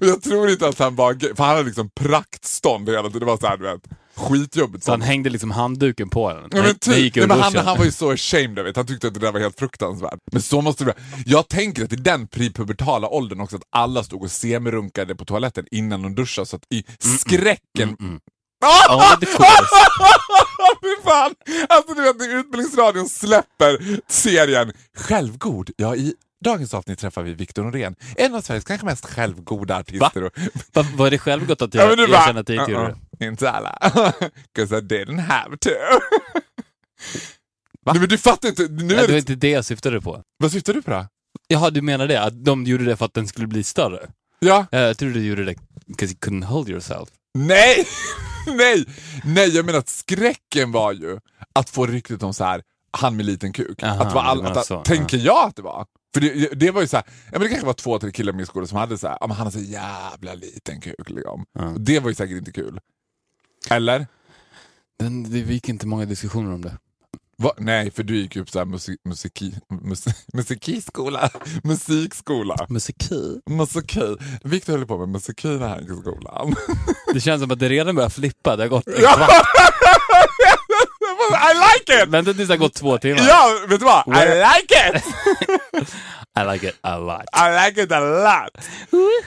Jag 0.00 0.22
tror 0.22 0.50
inte 0.50 0.68
att 0.68 0.78
han 0.78 0.96
var 0.96 1.14
för 1.36 1.44
han 1.44 1.56
hade 1.56 1.62
liksom 1.68 1.90
praktstånd 1.90 2.88
hela 2.88 3.02
tiden. 3.02 3.20
Det 3.20 3.26
var 3.26 3.36
så 3.36 3.46
här, 3.46 3.56
du 3.56 3.64
vet, 3.64 3.82
skitjobbigt. 4.14 4.84
Så 4.84 4.90
han 4.90 5.02
hängde 5.02 5.30
liksom 5.30 5.50
handduken 5.50 6.08
på 6.10 6.32
den. 6.34 6.42
Ja, 6.42 6.48
men 6.52 6.62
Det 6.62 6.74
typ. 6.74 6.96
gick 6.96 7.16
Nej, 7.16 7.26
men 7.26 7.40
han, 7.40 7.56
han 7.56 7.78
var 7.78 7.84
ju 7.84 7.92
så 7.92 8.12
ashamed 8.12 8.58
of 8.58 8.66
it. 8.66 8.76
Han 8.76 8.86
tyckte 8.86 9.06
att 9.08 9.14
det 9.14 9.20
där 9.20 9.32
var 9.32 9.40
helt 9.40 9.58
fruktansvärt. 9.58 10.18
Men 10.32 10.42
så 10.42 10.60
måste 10.60 10.84
det 10.84 10.88
vara. 10.88 11.04
Jag 11.26 11.48
tänker 11.48 11.84
att 11.84 11.92
i 11.92 11.96
den 11.96 12.26
prepubertala 12.28 13.08
åldern 13.08 13.40
också 13.40 13.56
att 13.56 13.62
alla 13.70 14.04
stod 14.04 14.22
och 14.22 14.30
semirunkade 14.30 15.14
på 15.14 15.24
toaletten 15.24 15.66
innan 15.70 16.02
de 16.02 16.14
duschade 16.14 16.46
så 16.46 16.56
att 16.56 16.66
i 16.70 16.84
skräcken... 16.98 17.96
Ah! 18.00 18.18
Ja. 18.88 19.18
Fy 20.82 21.02
fan! 21.04 21.34
Alltså 21.68 21.94
du 21.94 22.02
vet 22.02 22.16
när 22.16 22.38
Utbildningsradion 22.38 23.08
släpper 23.08 24.00
serien 24.12 24.72
Självgod. 24.96 25.70
Ja, 25.76 25.96
i 25.96 26.14
dagens 26.44 26.74
avsnitt 26.74 26.98
träffar 26.98 27.22
vi 27.22 27.34
Victor 27.34 27.62
Norén. 27.64 27.94
En 28.16 28.34
av 28.34 28.40
Sveriges 28.40 28.64
kanske 28.64 28.86
mest 28.86 29.06
självgoda 29.06 29.76
artister. 29.78 30.24
Och, 30.24 30.32
Va, 30.72 30.86
var 30.96 31.10
det 31.10 31.18
självgott 31.18 31.62
att 31.62 31.74
Ja, 31.74 31.82
jag 31.82 32.10
bara, 32.10 32.18
att 32.40 32.48
jag 32.48 32.58
inte 32.62 32.72
gjorde 32.72 32.86
det? 33.18 33.24
"Uh-uh, 33.24 33.28
Inte 33.28 33.50
alla. 33.50 33.78
'Cause 34.56 34.78
I 34.78 34.80
didn't 34.80 35.20
have 35.20 35.56
to. 35.56 35.70
Nej, 37.86 37.98
men 38.00 38.08
du 38.08 38.18
fattar 38.18 38.48
inte. 38.48 38.62
Nu 38.62 38.84
Nej, 38.84 38.96
är 38.96 39.00
det 39.06 39.12
var 39.12 39.18
inte 39.18 39.34
det 39.34 39.50
jag 39.50 39.64
syftade 39.64 40.00
på. 40.00 40.22
vad 40.38 40.52
syftar 40.52 40.74
du 40.74 40.82
på 40.82 40.90
då? 40.90 41.06
Jaha, 41.48 41.70
du 41.70 41.82
menar 41.82 42.06
det? 42.08 42.22
Att 42.22 42.44
de 42.44 42.64
gjorde 42.64 42.84
det 42.84 42.96
för 42.96 43.04
att 43.04 43.14
den 43.14 43.28
skulle 43.28 43.46
bli 43.46 43.64
större? 43.64 44.08
Ja. 44.38 44.66
Eh, 44.72 44.80
Jag 44.80 44.98
trodde 44.98 45.14
du 45.14 45.26
gjorde 45.26 45.44
det 45.44 45.54
because 45.86 46.14
you 46.14 46.18
couldn't 46.20 46.44
hold 46.44 46.68
yourself. 46.68 47.08
Nej! 47.34 47.86
Nej! 48.46 48.84
Nej, 49.24 49.56
jag 49.56 49.66
menar 49.66 49.78
att 49.78 49.88
skräcken 49.88 50.72
var 50.72 50.92
ju 50.92 51.18
att 51.52 51.70
få 51.70 51.86
ryktet 51.86 52.22
om 52.22 52.34
så 52.34 52.44
här 52.44 52.62
han 52.90 53.16
med 53.16 53.26
liten 53.26 53.52
kuk. 53.52 53.82
Aha, 53.82 54.04
att 54.04 54.14
var 54.14 54.22
all, 54.22 54.46
att, 54.46 54.66
så, 54.66 54.82
tänker 54.82 55.18
jag 55.18 55.48
att 55.48 55.56
det 55.56 55.62
var. 55.62 55.86
För 56.14 56.20
det, 56.20 56.48
det 56.54 56.70
var 56.70 56.80
ju 56.80 56.86
så 56.86 56.96
här, 56.96 57.06
ja, 57.06 57.32
men 57.32 57.40
det 57.40 57.48
kanske 57.48 57.66
var 57.66 57.72
två, 57.72 57.98
tre 57.98 58.12
killar 58.12 58.32
i 58.32 58.36
min 58.36 58.46
skola 58.46 58.66
som 58.66 58.78
hade 58.78 58.98
så 58.98 59.08
här, 59.08 59.18
ja, 59.20 59.26
men 59.26 59.36
han 59.36 59.46
har 59.46 59.52
så 59.52 59.60
jävla 59.60 60.34
liten 60.34 60.80
kuk. 60.80 61.10
Liksom. 61.10 61.44
Ja. 61.58 61.74
Det 61.78 62.00
var 62.00 62.08
ju 62.08 62.14
säkert 62.14 62.36
inte 62.36 62.52
kul. 62.52 62.80
Eller? 63.70 64.06
Den, 64.98 65.30
det 65.30 65.38
gick 65.38 65.68
inte 65.68 65.86
många 65.86 66.04
diskussioner 66.04 66.54
om 66.54 66.62
det. 66.62 66.78
Va? 67.38 67.52
Nej, 67.58 67.90
för 67.90 68.02
du 68.02 68.16
gick 68.16 68.36
ju 68.36 68.42
upp 68.42 68.50
så 68.50 68.58
här 68.58 68.66
musik, 68.66 69.00
musiki, 69.04 69.54
mus, 69.82 70.04
musikiskola. 70.34 71.30
Musikskola. 71.64 72.66
Musiki. 72.68 73.40
Musiki. 73.50 74.16
Victor 74.44 74.72
höll 74.72 74.86
på 74.86 74.98
med 74.98 75.08
musiki 75.08 75.48
i 75.48 75.50
den 75.50 75.62
här 75.68 75.84
skolan. 76.00 76.54
Det 77.14 77.20
känns 77.20 77.42
som 77.42 77.50
att 77.50 77.58
det 77.58 77.68
redan 77.68 77.94
börjar 77.94 78.10
flippa. 78.10 78.56
Det 78.56 78.62
har 78.62 78.68
gått 78.68 78.86
en 78.86 78.94
Ja. 79.02 79.12
kvart. 79.16 79.30
I 81.30 81.54
like 81.54 82.02
it! 82.02 82.08
Vänta 82.08 82.34
tills 82.34 82.48
det 82.48 82.54
har 82.54 82.58
gått 82.58 82.74
två 82.74 82.98
timmar. 82.98 83.22
Ja, 83.28 83.58
vet 83.68 83.80
du 83.80 83.86
vad? 83.86 84.06
I 84.06 84.26
like 84.28 84.74
it! 84.96 85.04
I 86.38 86.52
like 86.52 86.68
it 86.68 86.74
a 86.80 86.98
lot. 86.98 87.24
I 87.32 87.66
like 87.66 87.82
it 87.82 87.92
a 87.92 88.00
lot. 88.00 88.64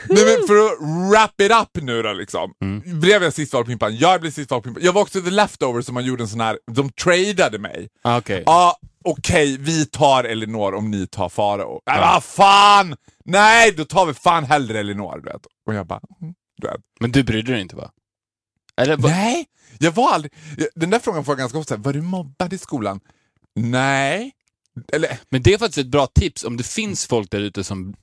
Nej, 0.10 0.26
men 0.26 0.48
för 0.48 0.66
att 0.66 0.78
wrap 1.12 1.42
it 1.42 1.52
up 1.52 1.84
nu 1.84 2.02
då 2.02 2.14
liksom. 2.14 2.52
Mm. 2.64 3.00
Blev 3.00 3.24
jag 3.24 3.34
sist 3.34 3.54
vald 3.54 3.66
på 3.66 3.70
Pimpan? 3.70 3.98
Jag 3.98 4.22
blev 4.22 4.32
sist 4.32 4.52
vald 4.52 4.64
på 4.64 4.68
Pimpan. 4.68 4.84
Jag 4.84 4.94
var 4.94 5.02
också 5.02 5.22
the 5.22 5.30
leftover 5.30 5.82
som 5.82 5.94
man 5.94 6.06
gjorde 6.06 6.24
en 6.24 6.28
sån 6.28 6.40
här, 6.42 6.60
de 6.72 6.90
tradade 6.90 7.60
mig. 7.60 7.88
Ah, 8.04 8.18
Okej. 8.18 8.44
Ja, 8.46 8.78
okej, 9.06 9.58
vi 9.60 9.86
tar 9.86 10.24
Elinor 10.24 10.74
om 10.76 10.92
ni 10.92 11.08
tar 11.08 11.30
Farao. 11.30 11.82
Nej, 11.86 12.00
vad 12.00 12.24
fan! 12.24 12.96
nej 13.26 13.72
då 13.72 13.86
tar 13.86 14.06
vi 14.06 14.14
fan 14.14 14.44
hellre 14.44 14.80
Elinor. 14.80 15.22
Du 15.24 15.30
vet. 15.30 15.42
Och 15.68 15.74
jag 15.74 15.88
bara, 15.88 16.02
mm, 16.22 16.34
du 16.58 16.68
vet. 16.68 16.78
Men 17.00 17.12
du 17.12 17.24
brydde 17.24 17.52
dig 17.52 17.62
inte 17.62 17.76
va? 17.76 17.92
Eller, 18.82 18.98
va? 18.98 19.10
Nej, 19.10 19.46
jag 19.80 19.92
var 19.92 20.14
aldrig... 20.14 20.34
Den 20.76 20.90
där 20.90 21.00
frågan 21.00 21.26
får 21.26 21.32
jag 21.32 21.40
ganska 21.40 21.58
ofta, 21.58 21.78
var 21.78 21.94
du 21.94 22.02
mobbad 22.02 22.54
i 22.54 22.58
skolan? 22.58 23.00
Nej. 23.56 24.32
Eller, 24.94 25.20
Men 25.30 25.42
det 25.44 25.54
är 25.54 25.58
faktiskt 25.58 25.78
ett 25.78 25.88
bra 25.88 26.08
tips 26.08 26.44
om 26.44 26.58
det 26.58 26.64
finns 26.64 27.06
folk 27.06 27.32
där 27.32 27.40
ute 27.40 27.64
som 27.64 27.96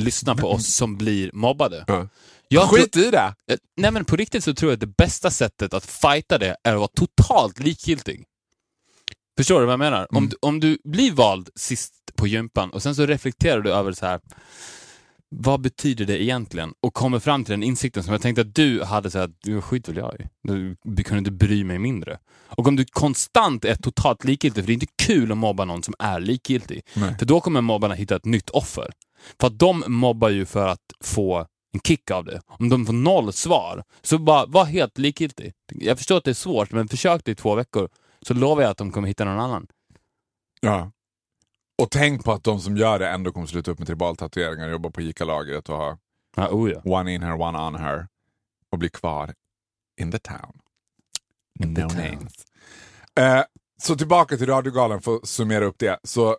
lyssnar 0.00 0.34
på 0.34 0.48
oss 0.48 0.74
som 0.74 0.96
blir 0.96 1.30
mobbade. 1.32 1.84
Ja. 1.86 2.08
Jag 2.48 2.68
skit 2.70 2.96
i 2.96 3.10
det. 3.10 3.34
Eh, 3.50 3.56
Nej 3.76 3.90
men 3.90 4.04
på 4.04 4.16
riktigt 4.16 4.44
så 4.44 4.54
tror 4.54 4.70
jag 4.70 4.76
att 4.76 4.80
det 4.80 4.96
bästa 4.96 5.30
sättet 5.30 5.74
att 5.74 5.86
fighta 5.86 6.38
det 6.38 6.56
är 6.62 6.72
att 6.72 6.78
vara 6.78 6.88
totalt 6.88 7.58
likgiltig. 7.60 8.24
Förstår 9.36 9.60
du 9.60 9.66
vad 9.66 9.72
jag 9.72 9.78
menar? 9.78 10.06
Om, 10.10 10.28
du, 10.28 10.36
om 10.42 10.60
du 10.60 10.78
blir 10.84 11.12
vald 11.12 11.48
sist 11.54 11.94
på 12.16 12.26
gympan 12.26 12.70
och 12.70 12.82
sen 12.82 12.94
så 12.94 13.06
reflekterar 13.06 13.60
du 13.60 13.72
över 13.72 13.92
så 13.92 14.06
här. 14.06 14.20
Vad 15.28 15.60
betyder 15.60 16.04
det 16.04 16.22
egentligen? 16.22 16.72
Och 16.94 16.98
kommer 16.98 17.18
fram 17.18 17.44
till 17.44 17.52
den 17.52 17.62
insikten 17.62 18.02
som 18.02 18.12
jag 18.12 18.22
tänkte 18.22 18.40
att 18.40 18.54
du 18.54 18.82
hade 18.82 19.10
så 19.10 19.18
här, 19.18 19.60
skit 19.60 19.88
väl 19.88 19.96
jag 19.96 20.14
i. 20.20 20.24
Du, 20.42 20.76
du 20.82 21.02
kunde 21.02 21.18
inte 21.18 21.30
bry 21.30 21.64
mig 21.64 21.78
mindre. 21.78 22.18
Och 22.46 22.68
om 22.68 22.76
du 22.76 22.84
konstant 22.84 23.64
är 23.64 23.74
totalt 23.74 24.24
likgiltig, 24.24 24.62
för 24.62 24.66
det 24.66 24.72
är 24.72 24.74
inte 24.74 24.92
kul 25.02 25.32
att 25.32 25.38
mobba 25.38 25.64
någon 25.64 25.82
som 25.82 25.94
är 25.98 26.20
likgiltig. 26.20 26.82
Nej. 26.94 27.18
För 27.18 27.26
då 27.26 27.40
kommer 27.40 27.60
mobbarna 27.60 27.94
hitta 27.94 28.16
ett 28.16 28.24
nytt 28.24 28.50
offer. 28.50 28.90
För 29.40 29.46
att 29.46 29.58
de 29.58 29.84
mobbar 29.86 30.28
ju 30.28 30.46
för 30.46 30.68
att 30.68 30.80
få 31.00 31.46
en 31.72 31.80
kick 31.80 32.10
av 32.10 32.24
det. 32.24 32.40
Om 32.46 32.68
de 32.68 32.86
får 32.86 32.92
noll 32.92 33.32
svar, 33.32 33.84
så 34.02 34.18
bara 34.18 34.46
var 34.46 34.64
helt 34.64 34.98
likgiltig. 34.98 35.52
Jag 35.72 35.98
förstår 35.98 36.16
att 36.16 36.24
det 36.24 36.30
är 36.30 36.34
svårt, 36.34 36.72
men 36.72 36.88
försök 36.88 37.24
det 37.24 37.32
i 37.32 37.34
två 37.34 37.54
veckor. 37.54 37.88
Så 38.22 38.34
lovar 38.34 38.62
jag 38.62 38.70
att 38.70 38.78
de 38.78 38.90
kommer 38.90 39.08
hitta 39.08 39.24
någon 39.24 39.40
annan. 39.40 39.66
Ja. 40.60 40.90
Och 41.82 41.90
tänk 41.90 42.24
på 42.24 42.32
att 42.32 42.44
de 42.44 42.60
som 42.60 42.76
gör 42.76 42.98
det 42.98 43.08
ändå 43.08 43.32
kommer 43.32 43.46
sluta 43.46 43.70
upp 43.70 43.78
med 43.78 43.86
tribaltatueringar, 43.86 44.68
jobba 44.68 44.90
på 44.90 45.02
ICA-lagret 45.02 45.68
och 45.68 45.76
ha 45.76 45.98
Ja, 46.34 46.48
oh 46.50 46.70
ja. 46.70 46.80
one 46.84 47.14
in 47.14 47.22
her, 47.22 47.40
one 47.40 47.58
on 47.58 47.74
her 47.74 48.06
och 48.70 48.78
bli 48.78 48.88
kvar 48.90 49.34
in 50.00 50.12
the 50.12 50.18
town. 50.18 50.58
In 51.60 51.74
the 51.74 51.82
no 51.82 51.88
town. 51.88 52.02
names. 52.04 52.32
Eh, 53.20 53.44
så 53.82 53.96
tillbaka 53.96 54.36
till 54.36 54.46
radiogalan 54.46 55.02
för 55.02 55.16
att 55.16 55.28
summera 55.28 55.64
upp 55.64 55.78
det. 55.78 55.98
Så, 56.02 56.36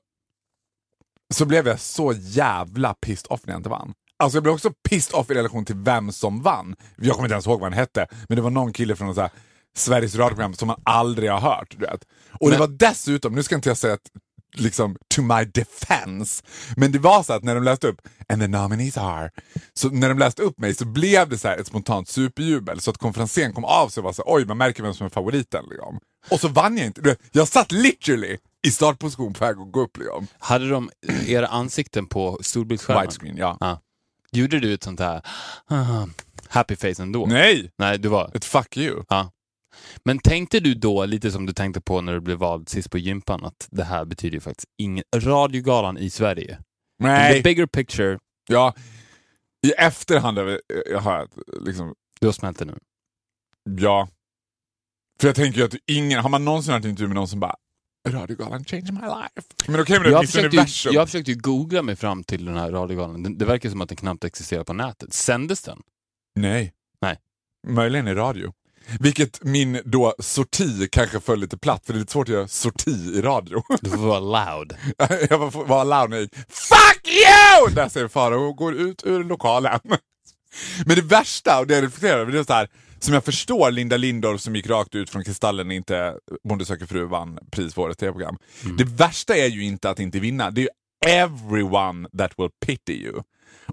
så 1.34 1.46
blev 1.46 1.68
jag 1.68 1.80
så 1.80 2.14
jävla 2.14 2.94
pissed 2.94 3.28
off 3.32 3.42
när 3.46 3.54
jag 3.54 3.60
inte 3.60 3.70
vann. 3.70 3.94
Alltså 4.18 4.36
jag 4.36 4.44
blev 4.44 4.56
också 4.56 4.74
pissed 4.90 5.16
off 5.20 5.30
i 5.32 5.34
relation 5.34 5.66
till 5.66 5.76
vem 5.76 6.12
som 6.12 6.42
vann. 6.42 6.76
Jag 6.98 7.16
kommer 7.16 7.26
inte 7.28 7.34
ens 7.34 7.48
ihåg 7.48 7.60
vad 7.60 7.72
han 7.72 7.80
hette, 7.80 8.08
men 8.30 8.36
det 8.36 8.42
var 8.42 8.50
någon 8.50 8.74
kille 8.74 8.96
från 8.96 9.16
så 9.16 9.22
här, 9.22 9.30
Sveriges 9.76 10.16
radioprogram 10.16 10.54
som 10.54 10.68
man 10.68 10.82
aldrig 10.86 11.32
har 11.32 11.40
hört. 11.40 11.68
Du 11.72 11.78
vet. 11.78 12.06
Och 12.32 12.50
det 12.52 12.58
Men- 12.58 12.60
var 12.60 12.68
dessutom, 12.68 13.36
nu 13.36 13.44
ska 13.44 13.56
inte 13.56 13.70
jag 13.70 13.78
säga 13.78 13.94
att 13.94 14.12
liksom 14.60 14.96
to 15.16 15.22
my 15.22 15.46
defense. 15.46 16.44
Men 16.76 16.92
det 16.92 17.00
var 17.00 17.24
så 17.24 17.34
att 17.34 17.44
när 17.44 17.56
de 17.56 17.64
läste 17.64 17.88
upp 17.88 18.02
and 18.30 18.42
the 18.42 18.48
nominees 18.48 18.98
are. 18.98 19.30
Så 19.74 19.90
när 19.90 20.10
de 20.10 20.20
läste 20.20 20.42
upp 20.42 20.60
mig 20.60 20.74
så 20.74 20.86
blev 20.86 21.30
det 21.30 21.38
så 21.38 21.48
här 21.48 21.58
ett 21.58 21.68
spontant 21.68 22.10
superjubel 22.10 22.80
så 22.82 22.92
att 22.92 22.98
konferensen 22.98 23.54
kom 23.54 23.66
av 23.66 23.90
sig 23.90 24.02
och 24.02 24.06
var 24.06 24.14
så 24.14 24.24
oj 24.26 24.46
man 24.46 24.58
märker 24.58 24.84
vem 24.84 24.94
som 24.94 25.06
är 25.06 25.10
favoriten. 25.10 25.66
Liksom. 25.70 26.00
Och 26.30 26.40
så 26.40 26.48
vann 26.48 26.78
jag 26.78 26.86
inte. 26.86 27.16
Jag 27.32 27.48
satt 27.48 27.72
literally 27.72 28.38
i 28.68 28.72
startposition 28.72 29.34
på 29.34 29.46
väg 29.46 29.58
att 29.58 29.72
gå 29.72 29.82
upp. 29.82 29.98
Liksom. 29.98 30.28
Hade 30.40 30.70
de 30.70 30.90
era 31.28 31.48
ansikten 31.48 32.06
på 32.06 32.40
storbildsskärmen? 32.42 33.02
Widescreen, 33.02 33.38
ja. 33.38 33.58
Ja. 33.60 33.82
Gjorde 34.32 34.60
du 34.60 34.74
ett 34.74 34.84
sånt 34.84 35.00
här 35.00 35.22
ah, 35.68 36.08
happy 36.48 36.76
face 36.76 37.04
ändå? 37.04 37.26
Nej, 37.26 37.72
Nej, 37.78 38.00
du 38.00 38.08
var... 38.08 38.32
ett 38.34 38.46
fuck 38.46 38.78
you. 38.78 39.04
Ja. 39.10 39.32
Men 40.04 40.20
tänkte 40.20 40.60
du 40.60 40.74
då, 40.74 41.06
lite 41.06 41.32
som 41.32 41.46
du 41.46 41.54
tänkte 41.54 41.82
på 41.82 42.02
när 42.02 42.14
du 42.14 42.20
blev 42.22 42.38
vald 42.38 42.70
sist 42.70 42.92
på 42.92 42.98
gympan, 42.98 43.46
att 43.46 43.68
det 43.72 43.84
här 43.84 44.06
betyder 44.06 44.34
ju 44.34 44.42
faktiskt 44.42 44.70
ingen... 44.78 45.04
Radiogalan 45.16 45.98
i 45.98 46.10
Sverige. 46.10 46.56
The 47.02 47.08
Nej, 47.08 47.42
bigger 47.44 47.66
picture, 47.66 48.20
ja. 48.48 48.74
I 49.68 49.72
efterhand, 49.72 50.38
har 51.00 51.18
jag 51.18 51.30
liksom, 51.62 51.96
du 52.20 52.28
har 52.28 52.34
smält 52.34 52.60
det 52.60 52.66
nu. 52.66 52.78
ja. 53.80 54.10
För 55.20 55.28
jag 55.28 55.36
tänker 55.36 55.60
ju 55.60 55.66
att 55.66 55.76
ingen, 55.88 56.20
har 56.20 56.30
man 56.30 56.46
någonsin 56.46 56.74
haft 56.74 56.86
en 56.86 56.90
intervju 56.92 57.08
med 57.08 57.16
någon 57.16 57.28
som 57.28 57.40
bara 57.40 57.56
Radiogalan 58.08 58.66
changed 58.66 58.94
my 58.94 59.00
life. 59.02 59.72
Men 59.72 59.82
okej, 59.82 60.00
men 60.00 60.12
det 60.12 60.20
finns 60.20 60.32
försökte, 60.32 60.58
universum. 60.58 60.94
jag 60.94 61.08
försökte 61.08 61.32
ju 61.32 61.38
googla 61.38 61.82
mig 61.82 61.96
fram 61.96 62.24
till 62.24 62.46
den 62.46 62.58
här 62.58 62.72
radiogalan. 62.72 63.24
Det, 63.24 63.36
det 63.36 63.46
verkar 63.46 63.70
som 63.70 63.82
att 63.82 63.90
den 63.90 63.96
knappt 63.96 64.24
existerar 64.24 64.64
på 64.64 64.74
nätet. 64.74 65.14
Sändes 65.14 65.62
den? 65.62 65.82
Nej. 66.36 66.74
Nej. 67.02 67.20
Möjligen 67.68 68.08
i 68.08 68.14
radio. 68.14 68.54
Vilket 69.00 69.44
min 69.44 69.82
då 69.86 70.16
sorti 70.20 70.88
kanske 70.92 71.20
föll 71.20 71.40
lite 71.40 71.58
platt, 71.58 71.86
för 71.86 71.94
det 71.94 71.98
är 71.98 72.00
lite 72.00 72.12
svårt 72.12 72.30
att 72.30 72.34
göra 72.34 72.48
sorti 72.48 73.12
i 73.16 73.22
radio. 73.22 73.64
Du 73.82 73.90
får 73.90 73.98
vara 73.98 74.20
loud. 74.20 74.74
jag 75.30 75.38
var, 75.38 75.66
var 75.66 75.86
loud 75.86 76.10
när 76.10 76.18
jag 76.18 76.22
gick 76.22 76.36
Fuck 76.36 77.08
you! 77.08 77.76
Där 77.76 77.90
säger 77.90 78.08
Farao 78.08 78.50
och 78.50 78.56
går 78.56 78.76
ut 78.76 79.04
ur 79.06 79.24
lokalen. 79.24 79.80
Men 80.86 80.96
det 80.96 81.02
värsta, 81.02 81.60
och 81.60 81.68
det 81.68 81.74
jag 81.74 81.84
reflekterar 81.84 82.20
över, 82.20 82.32
det 82.32 82.40
är 82.40 82.44
så 82.44 82.54
här, 82.54 82.70
som 83.00 83.14
jag 83.14 83.26
förstår 83.26 83.72
Linda 83.72 83.98
Lindorff 83.98 84.42
som 84.42 84.56
gick 84.56 84.68
rakt 84.68 84.96
ut 84.96 85.10
från 85.10 85.24
Kristallen 85.24 85.68
när 85.68 85.76
inte 85.76 86.16
Bonde 86.44 86.66
söker 86.66 86.86
fru 86.86 87.06
vann 87.06 87.40
pris 87.52 87.74
för 87.74 87.82
årets 87.82 87.98
tv-program. 87.98 88.38
Det 88.78 88.84
värsta 88.84 89.36
är 89.36 89.48
ju 89.48 89.64
inte 89.64 89.90
att 89.90 90.00
inte 90.00 90.20
vinna, 90.20 90.52
det 90.52 90.62
är 90.62 90.64
ju 90.64 90.70
everyone 91.10 92.10
that 92.18 92.32
will 92.38 92.50
pity 92.66 92.94
you. 92.94 93.22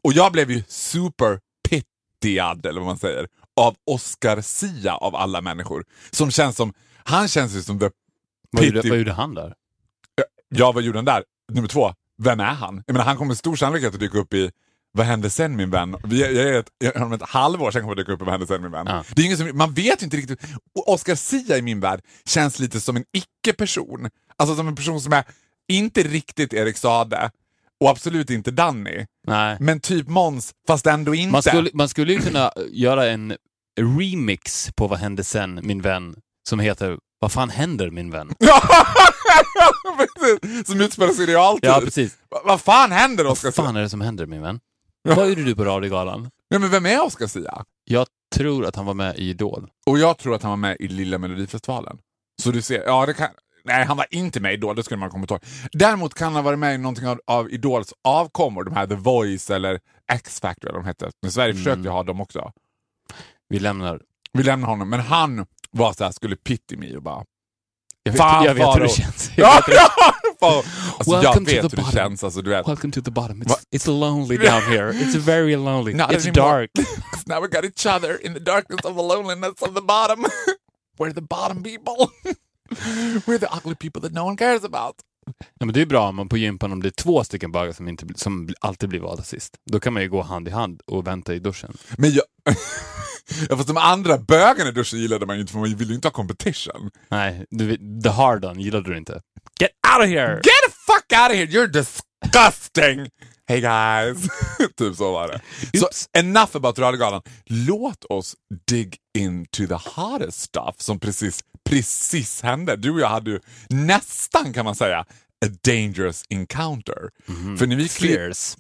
Och 0.03 0.13
jag 0.13 0.33
blev 0.33 0.51
ju 0.51 0.63
super 0.69 1.41
pittiad, 1.69 2.67
eller 2.67 2.81
vad 2.81 2.87
man 2.87 2.99
säger, 2.99 3.29
av 3.57 3.77
Oscar 3.87 4.41
Sia 4.41 4.95
av 4.95 5.17
alla 5.17 5.41
människor. 5.41 5.85
Som 6.11 6.31
känns 6.31 6.57
som, 6.57 6.73
han 7.05 7.29
känns 7.29 7.55
ju 7.55 7.63
som 7.63 7.79
the 7.79 7.91
Vad 8.51 8.65
gjorde, 8.65 8.89
vad 8.89 8.99
gjorde 8.99 9.13
han 9.13 9.35
där? 9.35 9.55
Ja, 10.49 10.73
vad 10.73 10.83
gjorde 10.83 10.99
han 10.99 11.05
där? 11.05 11.25
Nummer 11.53 11.69
två, 11.69 11.95
vem 12.23 12.41
är 12.41 12.45
han? 12.45 12.85
Jag 12.87 12.95
menar, 12.95 13.05
han 13.05 13.17
kommer 13.17 13.29
med 13.29 13.39
stor 13.39 13.57
sannolikhet 13.57 13.95
att 13.95 14.01
dyka 14.01 14.19
upp 14.19 14.35
i 14.35 14.51
Vad 14.93 15.07
hände 15.07 15.31
sen 15.31 15.57
min 15.57 15.71
vän? 15.71 15.97
Jag 16.11 16.33
är 16.33 16.53
ett, 16.53 16.69
jag, 16.79 17.03
om 17.03 17.13
ett 17.13 17.23
halvår 17.23 17.71
sen 17.71 17.83
kommer 17.83 17.97
jag 17.97 18.07
dyka 18.07 18.13
upp 18.13 18.23
i 18.23 18.25
Vad 18.25 18.33
hände 18.33 18.47
sen 18.47 18.63
min 18.63 18.71
vän? 18.71 18.87
Ja. 18.89 19.05
Det 19.15 19.23
är 19.23 19.27
ingen 19.27 19.39
som, 19.39 19.51
man 19.55 19.75
vet 19.75 20.03
inte 20.03 20.17
riktigt. 20.17 20.41
Oscar 20.87 21.15
Sia 21.15 21.59
i 21.59 21.63
min 21.63 21.81
värld 21.81 22.01
känns 22.25 22.59
lite 22.59 22.81
som 22.81 22.97
en 22.97 23.05
icke-person. 23.13 24.11
Alltså 24.37 24.57
som 24.57 24.69
en 24.69 24.77
person 24.77 25.01
som 25.01 25.13
är 25.13 25.25
inte 25.69 26.03
riktigt 26.03 26.53
Erik 26.53 26.77
Sade 26.77 27.31
och 27.83 27.91
absolut 27.91 28.31
inte 28.31 28.51
Danny. 28.51 29.07
Nej. 29.27 29.57
Men 29.61 29.81
typ 29.81 30.09
Måns, 30.09 30.53
fast 30.67 30.87
ändå 30.87 31.15
inte. 31.15 31.33
Man 31.33 31.43
skulle, 31.43 31.71
man 31.75 31.89
skulle 31.89 32.13
ju 32.13 32.19
kunna 32.21 32.53
göra 32.71 33.07
en 33.11 33.37
remix 33.81 34.71
på 34.77 34.87
Vad 34.89 34.99
hände 34.99 35.25
sen, 35.25 35.61
min 35.63 35.81
vän, 35.83 36.17
som 36.49 36.61
heter 36.61 36.99
Vad 37.21 37.33
fan 37.33 37.51
händer, 37.51 37.91
min 37.91 38.11
vän? 38.11 38.31
Som 40.67 40.81
utspelar 40.81 41.13
sig 41.13 41.25
i 41.25 41.27
realtid. 41.27 41.71
Ja, 41.71 41.81
precis. 41.85 42.17
Va- 42.31 42.41
Vad 42.45 42.61
fan 42.61 42.93
händer 42.93 43.27
Oscar 43.27 43.47
Vad 43.49 43.55
fan 43.67 43.77
är 43.77 43.81
det 43.83 43.89
som 43.89 44.01
händer, 44.01 44.27
min 44.27 44.43
vän? 44.43 44.61
Vad 45.09 45.29
gjorde 45.29 45.45
du 45.45 45.55
på 45.57 45.65
radiogalan? 45.65 46.31
Ja, 46.49 46.59
men 46.59 46.71
vem 46.71 46.87
är 46.87 47.05
Oscar 47.05 47.27
Sia? 47.27 47.65
Jag 47.85 48.07
tror 48.35 48.67
att 48.67 48.77
han 48.77 48.87
var 48.87 48.95
med 48.95 49.19
i 49.19 49.29
Idol. 49.29 49.71
Och 49.87 49.99
jag 49.99 50.19
tror 50.19 50.35
att 50.35 50.43
han 50.43 50.51
var 50.51 50.57
med 50.57 50.77
i 50.81 50.89
Lilla 50.89 51.19
Melodifestivalen. 51.19 51.99
Så 52.43 52.51
du 52.51 52.63
ser, 52.63 52.83
ja 52.87 53.07
det 53.07 53.15
kan... 53.15 53.29
Nej, 53.65 53.85
han 53.85 53.97
var 53.97 54.07
inte 54.11 54.41
med 54.41 54.51
i 54.51 54.55
Idol, 54.55 54.77
det 54.77 54.83
skulle 54.83 54.99
man 55.01 55.11
komma 55.11 55.27
ihåg. 55.31 55.41
Däremot 55.73 56.15
kan 56.15 56.25
han 56.25 56.35
ha 56.35 56.43
varit 56.43 56.59
med 56.59 56.75
i 56.75 56.79
någonting 56.79 57.07
av, 57.09 57.21
av 57.27 57.51
Idols 57.51 57.95
avkommor, 58.05 58.65
de 58.65 58.75
här 58.75 58.87
The 58.87 58.95
Voice 58.95 59.51
eller 59.51 59.81
X-Factor 60.13 60.69
eller 60.69 60.79
de 60.79 60.87
hette. 60.87 61.11
Men 61.23 61.33
Sverige 61.33 61.51
Mm. 61.53 61.65
försökte 61.65 61.83
ju 61.83 61.89
ha 61.89 62.03
dem 62.03 62.21
också. 62.21 62.53
Vi 63.49 63.59
lämnar... 63.59 64.01
Vi 64.33 64.43
lämnar 64.43 64.69
honom, 64.69 64.91
men 64.91 65.01
han 65.01 65.47
var 65.71 65.93
så 65.93 66.05
här, 66.05 66.11
skulle 66.13 66.37
pity 66.37 66.77
me 66.77 66.97
och 66.97 67.03
bara... 67.03 67.25
Jag 68.05 68.13
vet, 68.13 68.21
Fan, 68.21 68.45
jag 68.45 68.55
vet 68.55 68.75
hur 68.75 68.81
det 68.81 68.89
känns. 68.89 69.31
Jag 69.37 69.47
Ja, 69.47 69.55
vet 69.57 69.69
hur 69.69 69.73
det-. 69.73 69.81
Alltså, 70.47 71.13
jag 71.13 71.23
Welcome 71.23 71.35
to 71.35 71.41
vet 71.45 71.47
the 71.47 71.63
hur 71.63 71.69
det 71.69 71.77
bottom. 71.77 71.93
känns, 71.93 72.25
alltså 72.25 72.43
du 72.43 72.51
vet. 72.51 72.69
Welcome 72.69 72.93
to 72.93 73.01
the 73.03 73.11
bottom. 73.11 73.43
It's, 73.43 73.63
it's 73.77 73.91
lonely 74.01 74.37
down 74.37 74.63
here. 74.63 74.93
It's 74.93 75.17
very 75.17 75.57
lonely. 75.57 75.95
Not 75.95 76.11
it's 76.11 76.29
anymore. 76.29 76.51
dark. 76.61 76.71
Now 77.27 77.41
we 77.43 77.49
got 77.49 77.65
each 77.65 77.87
other 77.87 78.27
in 78.27 78.35
the 78.35 78.41
darkness 78.41 78.85
of 78.85 78.97
the 78.97 79.03
loneliness 79.03 79.63
of 79.63 79.75
the 79.75 79.81
bottom. 79.83 80.27
We're 80.99 81.13
the 81.13 81.21
bottom 81.23 81.63
people. 81.63 82.11
We're 83.27 83.39
the 83.39 83.49
ugly 83.57 83.75
people 83.75 84.01
that 84.03 84.13
no 84.13 84.25
one 84.25 84.37
cares 84.37 84.65
about. 84.65 84.97
Ja, 85.59 85.67
men 85.67 85.75
det 85.75 85.81
är 85.81 85.87
bra 85.87 86.09
om 86.09 86.17
man 86.17 86.29
på 86.29 86.37
gympan 86.37 86.73
om 86.73 86.83
det 86.83 86.89
är 86.89 87.03
två 87.03 87.25
stycken 87.25 87.53
bögar 87.53 87.73
som, 87.73 87.89
inte, 87.89 88.07
som 88.15 88.49
alltid 88.61 88.89
blir 88.89 89.01
valda 89.01 89.23
sist. 89.23 89.57
Då 89.71 89.81
kan 89.81 89.93
man 89.93 90.03
ju 90.03 90.09
gå 90.09 90.23
hand 90.23 90.49
i 90.49 90.51
hand 90.51 90.81
och 90.87 91.07
vänta 91.07 91.35
i 91.35 91.39
duschen. 91.39 91.77
Men 91.99 92.11
jag... 92.11 92.25
ja, 93.49 93.57
fast 93.57 93.69
de 93.69 93.77
andra 93.77 94.19
bögarna 94.19 94.71
i 94.71 94.73
duschen 94.73 94.99
gillade 94.99 95.27
man 95.27 95.37
ju 95.37 95.41
inte 95.41 95.53
för 95.53 95.61
man 95.61 95.75
ville 95.75 95.91
ju 95.91 95.95
inte 95.95 96.09
ha 96.09 96.13
competition. 96.13 96.91
Nej, 97.09 97.47
du, 97.51 97.77
the 98.03 98.09
hard 98.09 98.45
on 98.45 98.61
gillade 98.61 98.91
du 98.91 98.97
inte. 98.97 99.21
Get 99.61 99.71
out 99.95 100.05
of 100.05 100.09
here! 100.09 100.35
Get 100.35 100.45
the 100.67 100.73
fuck 100.87 101.21
out 101.21 101.31
of 101.31 101.37
here, 101.37 101.47
you're 101.47 101.67
disgusting! 101.67 103.09
Hey 103.49 103.61
guys! 103.61 104.29
typ 104.77 104.97
så 104.97 105.13
var 105.13 105.29
det. 105.29 105.41
Så 105.79 105.89
enough 106.19 106.57
about 106.57 106.79
radiogalan. 106.79 107.23
Låt 107.47 108.05
oss 108.05 108.35
dig 108.67 108.91
into 109.19 109.67
the 109.67 109.91
hottest 109.91 110.41
stuff 110.41 110.75
som 110.79 111.01
precis, 111.01 111.41
precis 111.73 112.43
hände. 112.43 112.77
Du 112.77 112.91
och 112.91 113.01
jag 113.01 113.09
hade 113.09 113.31
ju 113.31 113.41
nästan 113.69 114.53
kan 114.53 114.65
man 114.65 114.75
säga 114.75 114.99
a 115.45 115.49
dangerous 115.65 116.25
encounter. 116.29 117.11
För 117.59 117.67
när 117.67 117.77
vi 117.77 117.89
Fierce. 117.89 118.59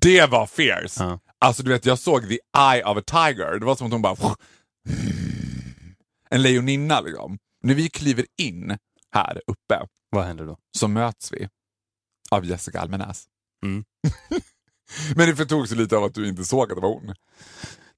Det 0.00 0.26
var 0.26 0.46
fierce. 0.46 1.04
Ja. 1.04 1.20
Alltså 1.38 1.62
du 1.62 1.70
vet, 1.70 1.86
jag 1.86 1.98
såg 1.98 2.28
the 2.28 2.38
eye 2.58 2.84
of 2.84 2.98
a 2.98 3.02
tiger. 3.06 3.58
Det 3.58 3.66
var 3.66 3.76
som 3.76 3.86
att 3.86 3.92
hon 3.92 4.02
bara... 4.02 4.36
En 6.30 6.42
lejoninna 6.42 7.00
liksom. 7.00 7.38
När 7.62 7.74
vi 7.74 7.88
kliver 7.88 8.26
in 8.38 8.78
här 9.12 9.40
uppe 9.46 9.86
Vad 10.10 10.24
händer 10.24 10.46
då? 10.46 10.58
så 10.76 10.88
möts 10.88 11.32
vi 11.32 11.48
av 12.30 12.44
Jessica 12.44 12.80
Almenäs. 12.80 13.24
Mm. 13.64 13.84
Men 15.16 15.28
det 15.28 15.36
förtogs 15.36 15.70
lite 15.70 15.96
av 15.96 16.04
att 16.04 16.14
du 16.14 16.28
inte 16.28 16.44
såg 16.44 16.62
att 16.72 16.76
det 16.76 16.82
var 16.82 16.88
hon. 16.88 17.14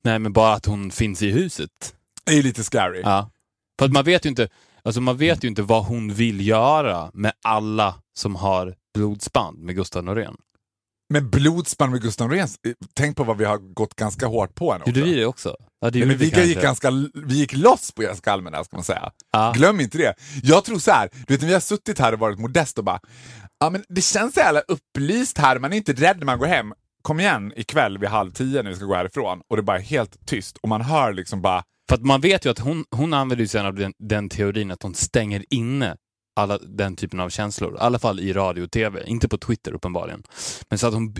Nej, 0.04 0.18
men 0.18 0.32
bara 0.32 0.54
att 0.54 0.66
hon 0.66 0.90
finns 0.90 1.22
i 1.22 1.30
huset. 1.30 1.94
Det 2.24 2.38
är 2.38 2.42
lite 2.42 2.64
scary. 2.64 3.00
Ja. 3.04 3.30
För 3.78 3.86
att 3.86 3.92
man 3.92 4.04
vet 4.04 4.24
ju 4.24 4.28
inte, 4.28 4.48
alltså 4.82 5.00
man 5.00 5.16
vet 5.16 5.44
ju 5.44 5.48
inte 5.48 5.62
vad 5.62 5.84
hon 5.84 6.14
vill 6.14 6.46
göra 6.48 7.10
med 7.14 7.32
alla 7.44 7.94
som 8.18 8.34
har 8.34 8.74
blodsband 8.94 9.58
med 9.58 9.74
Gustav 9.74 10.04
Norén. 10.04 10.36
Men 11.08 11.30
blodsband 11.30 11.92
med 11.92 12.02
Gustav 12.02 12.28
Norén, 12.28 12.48
eh, 12.66 12.72
tänk 12.94 13.16
på 13.16 13.24
vad 13.24 13.38
vi 13.38 13.44
har 13.44 13.58
gått 13.58 13.94
ganska 13.94 14.26
hårt 14.26 14.54
på 14.54 14.72
henne 14.72 14.84
Gjorde 14.86 15.02
vi 15.02 15.14
det 15.14 15.26
också? 15.26 15.56
Ja, 15.80 15.90
det 15.90 15.98
Nej, 15.98 16.08
men 16.08 16.16
vi, 16.16 16.30
kanske. 16.30 16.48
gick 16.48 16.62
ganska, 16.62 16.90
vi 17.14 17.34
gick 17.34 17.52
loss 17.52 17.92
på 17.92 18.02
Jessica 18.02 18.32
Almenäs 18.32 18.68
kan 18.68 18.76
man 18.76 18.84
säga. 18.84 19.10
Ja. 19.32 19.52
Glöm 19.56 19.80
inte 19.80 19.98
det. 19.98 20.14
Jag 20.42 20.64
tror 20.64 20.78
så 20.78 20.90
här, 20.90 21.08
du 21.26 21.34
vet 21.34 21.40
när 21.40 21.48
vi 21.48 21.54
har 21.54 21.60
suttit 21.60 21.98
här 21.98 22.12
och 22.12 22.18
varit 22.18 22.38
modest 22.38 22.78
och 22.78 22.84
bara, 22.84 23.00
ja 23.60 23.70
men 23.70 23.84
det 23.88 24.00
känns 24.00 24.34
så 24.34 24.40
jävla 24.40 24.60
upplyst 24.60 25.38
här, 25.38 25.58
man 25.58 25.72
är 25.72 25.76
inte 25.76 25.92
rädd 25.92 26.18
när 26.18 26.26
man 26.26 26.38
går 26.38 26.46
hem. 26.46 26.72
Kom 27.02 27.20
igen 27.20 27.52
ikväll 27.56 27.98
vid 27.98 28.08
halv 28.08 28.32
tio 28.32 28.62
när 28.62 28.70
vi 28.70 28.76
ska 28.76 28.84
gå 28.84 28.94
härifrån 28.94 29.40
och 29.48 29.56
det 29.56 29.60
är 29.60 29.64
bara 29.64 29.78
helt 29.78 30.26
tyst 30.26 30.56
och 30.56 30.68
man 30.68 30.80
hör 30.80 31.12
liksom 31.12 31.42
bara, 31.42 31.62
För 31.88 31.94
att 31.94 32.02
man 32.02 32.20
vet 32.20 32.46
ju 32.46 32.50
att 32.50 32.58
hon, 32.58 32.84
hon 32.90 33.14
använder 33.14 33.42
ju 33.42 33.48
sen 33.48 33.66
av 33.66 33.74
den, 33.74 33.92
den 33.98 34.28
teorin 34.28 34.70
att 34.70 34.82
hon 34.82 34.94
stänger 34.94 35.44
inne 35.50 35.96
alla 36.36 36.58
den 36.58 36.96
typen 36.96 37.20
av 37.20 37.30
känslor. 37.30 37.74
I 37.74 37.78
alla 37.78 37.98
fall 37.98 38.20
i 38.20 38.32
radio 38.32 38.62
och 38.62 38.70
tv. 38.70 39.04
Inte 39.06 39.28
på 39.28 39.38
Twitter 39.38 39.72
uppenbarligen. 39.72 40.22
Men 40.68 40.78
så 40.78 40.86
att 40.86 40.94
hon, 40.94 41.14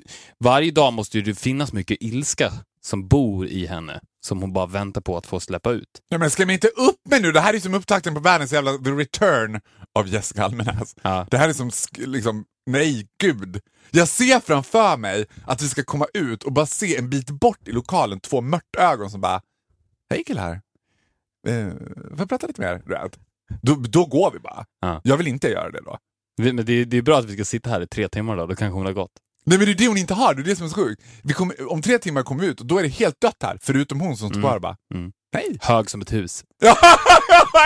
varje 0.45 0.71
dag 0.71 0.93
måste 0.93 1.19
ju 1.19 1.25
det 1.25 1.35
finnas 1.35 1.73
mycket 1.73 1.97
ilska 2.01 2.53
som 2.85 3.09
bor 3.09 3.47
i 3.47 3.67
henne. 3.67 4.01
Som 4.27 4.41
hon 4.41 4.53
bara 4.53 4.67
väntar 4.67 5.01
på 5.01 5.17
att 5.17 5.27
få 5.27 5.41
släppa 5.41 5.71
ut. 5.71 5.89
nej 6.11 6.21
men 6.21 6.31
skräm 6.31 6.51
inte 6.51 6.69
upp 6.69 7.11
mig 7.11 7.21
nu, 7.21 7.33
det 7.33 7.41
här 7.41 7.55
är 7.55 7.61
som 7.61 7.75
upptakten 7.75 8.15
på 8.15 8.21
världens 8.21 8.53
jävla 8.53 8.73
the 8.73 8.91
return 8.91 9.61
av 9.99 10.09
Jessica 10.09 10.45
Almenäs. 10.45 10.97
Ja. 11.03 11.27
Det 11.31 11.39
här 11.39 11.49
är 11.49 11.53
som, 11.53 11.71
liksom, 11.97 12.45
nej 12.67 13.07
gud. 13.21 13.61
Jag 13.91 14.09
ser 14.09 14.41
framför 14.41 14.97
mig 14.97 15.27
att 15.45 15.63
vi 15.63 15.69
ska 15.69 15.85
komma 15.85 16.07
ut 16.15 16.43
och 16.43 16.53
bara 16.53 16.67
se 16.67 16.97
en 16.97 17.11
bit 17.11 17.31
bort 17.31 17.69
i 17.69 17.73
lokalen 17.73 18.21
två 18.21 18.41
mörtögon 18.41 19.11
som 19.11 19.21
bara, 19.21 19.41
hej 20.11 20.25
killar. 20.25 20.61
Eh, 21.49 21.69
får 22.09 22.19
jag 22.19 22.29
prata 22.29 22.47
lite 22.47 22.61
mer? 22.61 22.83
Då, 23.63 23.75
då 23.75 24.05
går 24.07 24.31
vi 24.31 24.39
bara. 24.39 24.65
Ja. 24.81 25.01
Jag 25.05 25.17
vill 25.17 25.27
inte 25.27 25.49
göra 25.49 25.71
det 25.71 25.81
då. 25.85 25.99
Men 26.39 26.57
det, 26.57 26.85
det 26.85 26.97
är 26.97 27.03
bra 27.03 27.19
att 27.19 27.25
vi 27.25 27.35
ska 27.35 27.45
sitta 27.45 27.71
här 27.71 27.81
i 27.81 27.87
tre 27.87 28.09
timmar 28.09 28.37
då, 28.37 28.47
då 28.47 28.57
kanske 28.57 28.77
hon 28.77 28.87
har 28.87 28.93
gått. 28.93 29.13
Nej 29.45 29.59
men 29.59 29.67
det 29.67 29.73
är 29.73 29.77
det 29.77 29.89
hon 29.89 29.97
inte 29.97 30.15
har, 30.15 30.35
det 30.35 30.43
är 30.43 30.45
det 30.45 30.57
som 30.57 30.65
är 30.67 30.71
så 30.71 30.75
sjukt. 30.77 31.03
Vi 31.23 31.33
kommer, 31.33 31.73
om 31.73 31.83
tre 31.83 31.99
timmar 31.99 32.23
kommer 32.23 32.41
vi 32.43 32.47
ut 32.49 32.61
och 32.61 32.67
då 32.67 32.79
är 32.79 32.83
det 32.83 32.89
helt 32.89 33.21
dött 33.21 33.37
här, 33.43 33.59
förutom 33.63 34.01
hon 34.01 34.17
som 34.17 34.29
står 34.31 34.41
kvar 34.41 34.55
och 34.57 34.61
bara, 34.63 34.77
Mm. 34.95 35.13
hej. 35.35 35.59
Hög 35.61 35.91
som 35.91 36.01
ett 36.01 36.13
hus. 36.13 36.45
Ja, 36.61 36.77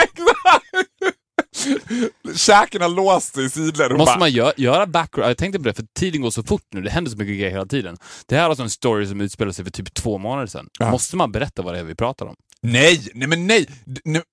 exakt! 0.03 1.16
Käken 2.37 2.83
har 2.83 2.89
låst 2.89 3.35
sig 3.35 3.45
i 3.45 3.51
sidled 3.51 3.93
Måste 3.93 4.05
bara, 4.05 4.19
man 4.19 4.29
gö- 4.31 4.53
göra 4.57 4.87
background? 4.87 5.31
Jag 5.31 5.39
tänkte 5.39 5.59
på 5.59 5.65
det, 5.65 5.75
för 5.75 5.85
tiden 5.95 6.21
går 6.23 6.31
så 6.31 6.43
fort 6.43 6.63
nu. 6.73 6.83
Det 6.83 6.91
händer 6.91 7.11
så 7.11 7.17
mycket 7.17 7.39
grejer 7.39 7.51
hela 7.51 7.67
tiden. 7.67 7.97
Det 8.27 8.37
här 8.37 8.43
är 8.45 8.49
alltså 8.49 8.63
en 8.63 8.71
story 8.71 9.07
som 9.07 9.21
utspelar 9.21 9.53
sig 9.53 9.65
för 9.65 9.73
typ 9.73 9.95
två 9.95 10.19
månader 10.19 10.47
sedan. 10.47 10.69
Ja. 10.79 10.91
Måste 10.91 11.17
man 11.17 11.33
berätta 11.33 11.63
vad 11.63 11.75
det 11.75 11.81
är 11.81 11.85
vi 11.85 11.95
pratar 11.95 12.27
om? 12.27 12.37
Nej, 12.62 13.09
nej 13.14 13.29
men 13.29 13.46
nej, 13.46 13.66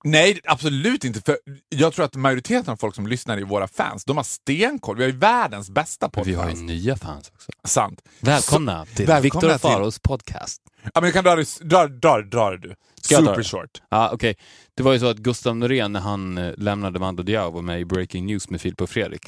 nej 0.04 0.40
absolut 0.44 1.04
inte. 1.04 1.20
För 1.20 1.38
jag 1.68 1.92
tror 1.92 2.04
att 2.04 2.14
majoriteten 2.16 2.72
av 2.72 2.76
folk 2.76 2.94
som 2.94 3.06
lyssnar 3.06 3.38
är 3.38 3.42
våra 3.42 3.68
fans. 3.68 4.04
De 4.04 4.16
har 4.16 4.24
stenkoll. 4.24 4.96
Vi 4.96 5.02
har 5.04 5.10
ju 5.10 5.16
världens 5.16 5.70
bästa 5.70 6.10
Men 6.14 6.24
vi 6.24 6.34
har 6.34 6.44
ju 6.44 6.50
podcast. 6.50 6.66
nya 6.66 6.96
fans 6.96 7.30
också. 7.34 7.52
Sant. 7.64 8.02
Välkomna 8.20 8.86
till 8.86 9.06
välkomna 9.06 9.20
Viktor 9.20 9.48
till- 9.48 9.58
Faros 9.58 9.98
podcast. 9.98 10.62
Ja, 10.82 10.90
men 10.94 11.04
jag 11.04 11.12
kan 11.14 11.24
dra 11.24 11.36
det, 11.36 11.60
dra, 11.60 11.86
dra, 11.86 12.22
dra 12.22 12.50
det 12.50 12.58
du. 12.58 12.74
Ska 13.02 13.16
Super 13.16 13.42
short. 13.42 13.82
Ja, 13.88 14.10
okej. 14.12 14.36
Det 14.74 14.82
var 14.82 14.92
ju 14.92 14.98
så 14.98 15.06
att 15.06 15.16
Gustav 15.18 15.56
Norén, 15.56 15.92
när 15.92 16.00
han 16.00 16.38
eh, 16.38 16.52
lämnade 16.56 16.98
Mando 16.98 17.22
Diao, 17.22 17.50
var 17.50 17.62
med 17.62 17.80
i 17.80 17.84
Breaking 17.84 18.26
News 18.26 18.50
med 18.50 18.60
Filip 18.60 18.80
och 18.80 18.90
Fredrik. 18.90 19.22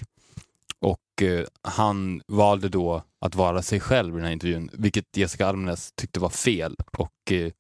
Och 0.81 1.23
eh, 1.23 1.45
han 1.63 2.23
valde 2.29 2.69
då 2.69 3.03
att 3.21 3.35
vara 3.35 3.63
sig 3.63 3.81
själv 3.81 4.15
i 4.15 4.17
den 4.17 4.25
här 4.25 4.33
intervjun, 4.33 4.71
vilket 4.73 5.17
Jessica 5.17 5.47
Almenäs 5.47 5.93
tyckte 5.97 6.21
var 6.21 6.31
fel. 6.31 6.77
Och 6.99 7.33
eh, 7.33 7.51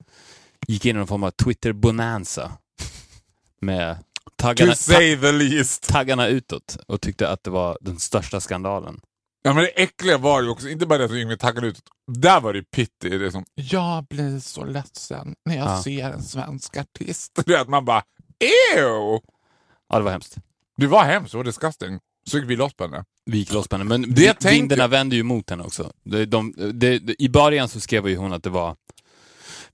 gick 0.72 0.84
in 0.86 0.96
i 0.96 0.98
någon 0.98 1.06
form 1.06 1.22
av 1.22 1.30
Twitter-bonanza. 1.30 2.52
Med 3.60 3.96
taggarna, 4.36 4.72
least. 5.32 5.88
taggarna 5.88 6.26
utåt 6.26 6.78
och 6.86 7.00
tyckte 7.00 7.28
att 7.28 7.44
det 7.44 7.50
var 7.50 7.78
den 7.80 7.98
största 7.98 8.40
skandalen. 8.40 9.00
Ja, 9.42 9.54
men 9.54 9.62
det 9.64 9.82
äckliga 9.82 10.18
var 10.18 10.42
ju 10.42 10.48
också, 10.48 10.68
inte 10.68 10.86
bara 10.86 10.98
det 10.98 11.04
att 11.04 11.10
Yngve 11.10 11.36
taggade 11.36 11.66
ut, 11.66 11.80
där 12.06 12.40
var 12.40 12.52
det 12.52 12.62
pitti. 12.62 13.08
Det 13.18 13.32
som, 13.32 13.44
jag 13.54 14.04
blir 14.04 14.40
så 14.40 14.64
ledsen 14.64 15.34
när 15.44 15.56
jag 15.56 15.66
Ja. 15.68 15.82
ser 15.82 16.10
en 16.10 16.22
svensk 16.22 16.76
artist. 16.76 17.32
Du 17.46 17.52
vet, 17.52 17.68
man 17.68 17.84
bara, 17.84 18.02
ew! 18.76 19.20
Ja, 19.88 19.98
det 19.98 20.04
var 20.04 20.10
hemskt. 20.10 20.36
Det 20.76 20.86
var 20.86 21.04
hemskt, 21.04 21.32
det 21.32 21.36
var 21.36 21.44
disgusting. 21.44 21.98
Så 22.30 22.38
gick 22.38 22.50
vi 22.50 22.56
loss 22.56 22.74
på 22.74 22.84
henne. 22.84 23.04
Vi 23.24 23.38
gick 23.38 23.52
loss 23.52 23.68
på 23.68 23.76
henne. 23.76 23.88
Men 23.88 24.14
Det 24.14 24.44
vindarna 24.44 24.86
vände 24.86 25.16
ju 25.16 25.22
mot 25.22 25.50
henne 25.50 25.62
också. 25.62 25.92
De, 26.04 26.24
de, 26.24 26.54
de, 26.74 27.14
I 27.18 27.28
början 27.28 27.68
så 27.68 27.80
skrev 27.80 28.08
ju 28.08 28.16
hon 28.16 28.32
att 28.32 28.42
det 28.42 28.50
var... 28.50 28.76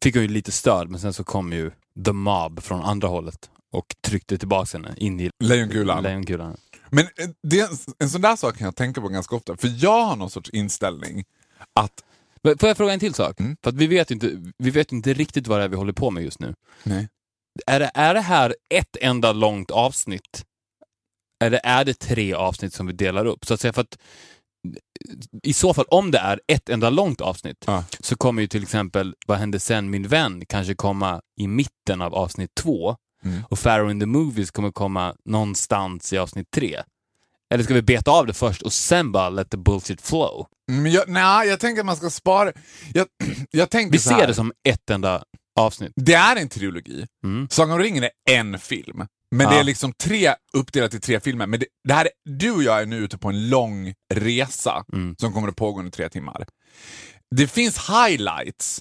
Fick 0.02 0.14
hon 0.14 0.22
ju 0.22 0.28
lite 0.28 0.52
stöd, 0.52 0.88
men 0.90 1.00
sen 1.00 1.12
så 1.12 1.24
kom 1.24 1.52
ju 1.52 1.70
the 2.04 2.12
mob 2.12 2.62
från 2.62 2.80
andra 2.82 3.08
hållet 3.08 3.50
och 3.72 3.86
tryckte 4.06 4.38
tillbaka 4.38 4.78
henne 4.78 4.94
in 4.96 5.20
i 5.20 5.30
Lejonkulan. 5.44 6.02
lejonkulan. 6.02 6.56
Men 6.90 7.04
eh, 7.04 7.28
det, 7.42 7.60
en- 7.60 7.76
en 7.98 8.10
sån 8.10 8.20
där 8.20 8.36
sak 8.36 8.56
kan 8.58 8.64
jag 8.64 8.76
tänka 8.76 9.00
på 9.00 9.08
ganska 9.08 9.36
ofta, 9.36 9.56
för 9.56 9.70
jag 9.84 10.04
har 10.04 10.16
någon 10.16 10.30
sorts 10.30 10.50
inställning 10.50 11.24
att 11.80 12.04
Men 12.42 12.58
Får 12.58 12.68
jag 12.68 12.76
fråga 12.76 12.92
en 12.92 13.00
till 13.00 13.14
sak? 13.14 13.40
Mm. 13.40 13.56
För 13.64 13.72
vi 13.72 13.86
vet 13.86 14.10
ju 14.10 14.14
inte, 14.14 14.52
vi 14.58 14.70
vet 14.70 14.92
inte 14.92 15.12
riktigt 15.14 15.46
vad 15.46 15.60
det 15.60 15.64
är 15.64 15.68
vi 15.68 15.76
håller 15.76 15.92
på 15.92 16.10
med 16.10 16.22
just 16.24 16.40
nu. 16.40 16.54
Nej. 16.84 17.08
Är 17.66 17.80
det, 17.80 17.90
är 17.94 18.14
det 18.14 18.20
här 18.20 18.54
ett 18.70 18.96
enda 19.00 19.32
långt 19.32 19.70
avsnitt? 19.70 20.44
Eller 21.44 21.60
är 21.64 21.84
det 21.84 21.94
tre 21.94 22.34
avsnitt 22.34 22.74
som 22.74 22.86
vi 22.86 22.92
delar 22.92 23.24
upp? 23.26 23.44
Så 23.46 23.54
att 23.54 23.60
säga 23.60 23.72
för 23.72 23.80
att 23.82 23.98
i 25.42 25.52
så 25.52 25.74
fall, 25.74 25.84
om 25.88 26.10
det 26.10 26.18
är 26.18 26.40
ett 26.48 26.68
enda 26.68 26.90
långt 26.90 27.20
avsnitt, 27.20 27.64
Ja. 27.66 27.84
så 28.00 28.16
kommer 28.16 28.42
ju 28.42 28.48
till 28.48 28.62
exempel 28.62 29.14
Vad 29.26 29.38
hände 29.38 29.60
sen 29.60 29.90
min 29.90 30.08
vän 30.08 30.42
kanske 30.48 30.74
komma 30.74 31.20
i 31.40 31.48
mitten 31.48 32.02
av 32.02 32.14
avsnitt 32.14 32.50
två 32.54 32.96
Mm. 33.24 33.42
och 33.50 33.58
Pharaoh 33.58 33.90
in 33.90 34.00
the 34.00 34.06
Movies 34.06 34.50
kommer 34.50 34.70
komma 34.70 35.14
någonstans 35.24 36.12
i 36.12 36.18
avsnitt 36.18 36.50
tre. 36.50 36.82
Eller 37.54 37.64
ska 37.64 37.74
vi 37.74 37.82
beta 37.82 38.10
av 38.10 38.26
det 38.26 38.34
först 38.34 38.62
och 38.62 38.72
sen 38.72 39.12
bara 39.12 39.30
let 39.30 39.50
the 39.50 39.56
bullshit 39.56 40.00
flow? 40.02 40.46
Men 40.68 40.92
jag, 40.92 41.08
nej, 41.08 41.48
jag 41.48 41.60
tänker 41.60 41.80
att 41.80 41.86
man 41.86 41.96
ska 41.96 42.10
spara. 42.10 42.52
Jag, 42.94 43.06
jag 43.50 43.70
tänker 43.70 43.92
Vi 43.92 43.98
ser 43.98 44.26
det 44.26 44.34
som 44.34 44.52
ett 44.68 44.90
enda 44.90 45.22
avsnitt. 45.58 45.92
Det 45.96 46.14
är 46.14 46.36
en 46.36 46.48
trilogi. 46.48 47.06
Mm. 47.24 47.48
Sagan 47.50 47.70
om 47.72 47.78
ringen 47.78 48.04
är 48.04 48.10
en 48.30 48.58
film. 48.58 49.06
Men 49.30 49.48
det 49.48 49.54
Ja. 49.54 49.60
är 49.60 49.64
liksom 49.64 49.92
tre 49.92 50.34
uppdelat 50.52 50.94
i 50.94 51.00
tre 51.00 51.20
filmer. 51.20 51.46
Men 51.46 51.60
det, 51.60 51.66
det 51.88 51.94
här, 51.94 52.08
du 52.24 52.50
och 52.50 52.62
jag 52.62 52.80
är 52.82 52.86
nu 52.86 52.96
ute 52.96 53.18
på 53.18 53.28
en 53.28 53.48
lång 53.48 53.94
resa 54.14 54.84
Mm. 54.92 55.16
som 55.20 55.32
kommer 55.32 55.48
att 55.48 55.56
pågå 55.56 55.78
under 55.78 55.92
tre 55.92 56.08
timmar. 56.08 56.46
Det 57.36 57.46
finns 57.48 57.88
highlights 57.90 58.80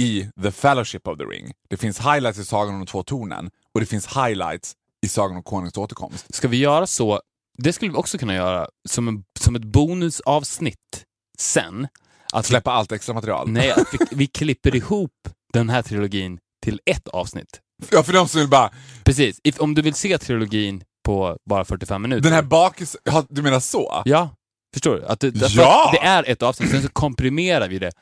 i 0.00 0.28
The 0.42 0.50
Fellowship 0.52 1.08
of 1.08 1.18
the 1.18 1.24
Ring. 1.24 1.52
Det 1.68 1.76
finns 1.76 1.98
highlights 2.00 2.38
i 2.38 2.44
Sagan 2.44 2.74
om 2.74 2.80
de 2.80 2.86
två 2.86 3.02
tornen 3.02 3.50
och 3.74 3.80
det 3.80 3.86
finns 3.86 4.06
highlights 4.06 4.72
i 5.06 5.08
Sagan 5.08 5.36
om 5.36 5.42
konungens 5.42 5.76
återkomst. 5.78 6.34
Ska 6.34 6.48
vi 6.48 6.56
göra 6.56 6.86
så, 6.86 7.20
det 7.58 7.72
skulle 7.72 7.90
vi 7.92 7.96
också 7.98 8.18
kunna 8.18 8.34
göra 8.34 8.68
som, 8.88 9.08
en, 9.08 9.24
som 9.40 9.56
ett 9.56 9.64
bonusavsnitt 9.64 11.04
sen. 11.38 11.88
Att 12.32 12.44
vi, 12.44 12.48
Släppa 12.48 12.70
allt 12.72 12.92
extra 12.92 13.14
material. 13.14 13.50
nej, 13.50 13.74
vi, 13.92 13.98
vi 14.10 14.26
klipper 14.26 14.76
ihop 14.76 15.28
den 15.52 15.68
här 15.68 15.82
trilogin 15.82 16.38
till 16.62 16.80
ett 16.86 17.08
avsnitt. 17.08 17.60
Ja, 17.90 18.02
för 18.02 18.12
de 18.12 18.28
som 18.28 18.40
vill 18.40 18.48
bara, 18.48 18.70
Precis, 19.04 19.40
If, 19.44 19.60
om 19.60 19.74
du 19.74 19.82
vill 19.82 19.94
se 19.94 20.18
trilogin 20.18 20.82
på 21.04 21.38
bara 21.46 21.64
45 21.64 22.02
minuter. 22.02 22.22
den 22.22 22.32
här 22.32 22.42
bakis... 22.42 22.96
Ja, 23.04 23.24
Du 23.28 23.42
menar 23.42 23.60
så? 23.60 24.02
Ja, 24.04 24.30
förstår 24.74 24.96
du? 24.96 25.04
Att 25.06 25.20
det, 25.20 25.34
Ja! 25.50 25.86
att 25.86 25.92
det 25.92 26.06
är 26.06 26.30
ett 26.32 26.42
avsnitt, 26.42 26.70
sen 26.70 26.82
så 26.82 26.88
komprimerar 26.88 27.68
vi 27.68 27.78
det. 27.78 27.92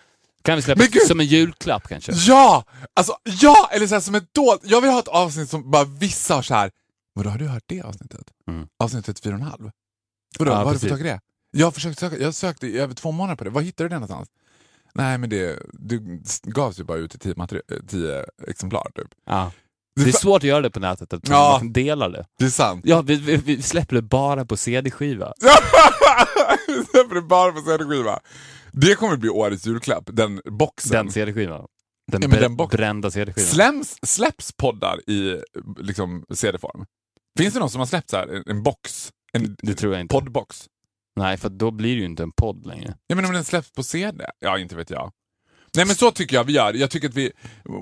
Kan 0.43 0.57
vi 0.57 0.63
släppa 0.63 0.85
som 1.09 1.21
en 1.21 1.27
julklapp 1.27 1.89
kanske? 1.89 2.13
Ja! 2.13 2.65
Alltså, 2.95 3.17
ja! 3.25 3.69
Eller 3.73 3.87
så 3.87 3.95
här, 3.95 4.01
som 4.01 4.15
ett 4.15 4.35
dolt. 4.35 4.61
Jag 4.65 4.81
vill 4.81 4.91
ha 4.91 4.99
ett 4.99 5.09
avsnitt 5.09 5.51
som 5.51 5.71
bara 5.71 5.85
vissa 5.85 6.35
har 6.35 6.43
så 6.43 6.55
här. 6.55 6.71
Vadå, 7.15 7.31
har 7.31 7.39
du 7.39 7.47
hört 7.49 7.65
det 7.67 7.81
avsnittet? 7.83 8.27
Mm. 8.49 8.67
Avsnittet 8.79 9.23
4,5? 9.23 9.71
Vadå, 10.39 10.51
Ja, 10.53 10.57
vad 10.57 10.67
har 10.67 10.73
du 10.73 10.79
fått 10.79 10.89
tag 10.89 11.01
i 11.01 11.03
det? 11.03 11.21
Jag 11.51 11.67
har 11.67 11.71
försökt 11.71 11.99
söka, 11.99 12.19
jag 12.19 12.35
sökte 12.35 12.67
i 12.67 12.79
över 12.79 12.95
två 12.95 13.13
månader 13.13 13.37
på 13.37 13.45
det. 13.45 13.51
Var 13.51 13.63
hittade 13.63 13.85
du 13.85 13.89
det 13.89 13.95
någonstans? 13.95 14.29
Nej, 14.95 15.19
men 15.19 15.31
det, 15.31 15.59
det 15.73 16.01
gavs 16.43 16.81
ju 16.81 16.85
bara 16.85 16.99
ut 16.99 17.15
i 17.15 17.19
tio, 17.19 17.35
tio 17.89 18.25
exemplar 18.49 18.91
typ. 18.95 19.09
Ja. 19.27 19.53
Det, 19.97 20.09
är 20.09 20.13
svårt 20.13 20.37
att 20.43 20.49
göra 20.49 20.61
det 20.61 20.71
på 20.71 20.81
nätet, 20.81 21.13
att 21.13 21.29
Ja. 21.29 21.49
man 21.51 21.61
kan 21.61 21.73
dela 21.73 22.09
det. 22.09 22.27
det 22.39 22.45
är 22.45 22.49
sant. 22.49 22.81
Ja, 22.85 23.03
vi, 23.03 23.17
vi, 23.17 23.37
vi 23.37 23.63
släpper 23.63 23.97
det 23.97 24.03
bara 24.03 24.45
på 24.45 24.57
CD-skiva. 24.57 25.33
Släpper 26.91 27.15
det 27.15 27.23
bara 27.23 27.53
på 27.53 27.61
CD-skiva. 27.61 28.21
Det 28.73 28.95
kommer 28.95 29.17
bli 29.17 29.29
årets 29.29 29.67
julklapp, 29.67 30.05
den 30.13 30.41
boxen. 30.51 30.93
Den 30.93 31.13
CD-skivan. 31.13 31.67
Den, 32.13 32.23
Ja, 32.23 32.29
den 32.29 32.57
box- 32.57 32.77
brända 32.77 33.11
CD-skivan. 33.11 33.49
Släms, 33.49 33.97
släpps 34.03 34.53
poddar 34.53 35.11
i 35.11 35.41
liksom, 35.79 36.25
CD-form? 36.35 36.85
Finns 37.39 37.55
det 37.55 37.61
någon 37.61 37.71
som 37.71 37.79
har 37.79 37.87
släppt 37.87 38.11
så 38.11 38.17
här, 38.17 38.27
en, 38.29 38.43
en 38.47 38.63
box? 38.63 39.11
En 39.33 39.57
Det 39.63 39.75
tror 39.75 39.93
jag 39.93 40.01
inte. 40.01 40.13
poddbox? 40.13 40.67
Nej, 41.17 41.37
för 41.37 41.49
då 41.49 41.71
blir 41.71 41.95
det 41.95 42.01
ju 42.01 42.05
inte 42.07 42.23
en 42.23 42.33
podd 42.33 42.67
längre. 42.67 42.95
Ja, 43.07 43.17
men 43.17 43.25
om 43.25 43.33
den 43.33 43.45
släpps 43.45 43.73
på 43.73 43.83
CD? 43.83 44.25
Ja, 44.41 44.59
inte 44.59 44.77
vet 44.77 44.91
jag. 44.91 45.13
Nej, 45.77 45.87
men 45.87 45.97
så 45.97 46.11
tycker 46.11 46.37
jag 46.37 46.45
vi 46.45 46.53
gör. 46.53 46.75
Jag 46.75 46.91
tycker 46.91 47.09
att 47.09 47.15
vi... 47.15 47.33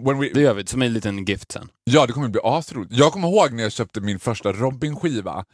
When 0.04 0.18
we 0.18 0.28
Det 0.34 0.40
gör 0.40 0.54
vi, 0.54 0.66
som 0.66 0.82
en 0.82 0.92
liten 0.92 1.24
gift 1.24 1.52
sen. 1.52 1.68
ja, 1.84 2.06
det 2.06 2.12
kommer 2.12 2.28
bli 2.28 2.40
asroligt. 2.44 2.92
Jag 2.92 3.12
kommer 3.12 3.28
ihåg 3.28 3.52
när 3.52 3.62
jag 3.62 3.72
köpte 3.72 4.00
min 4.00 4.18
första 4.18 4.52
Robin-skiva, 4.52 5.44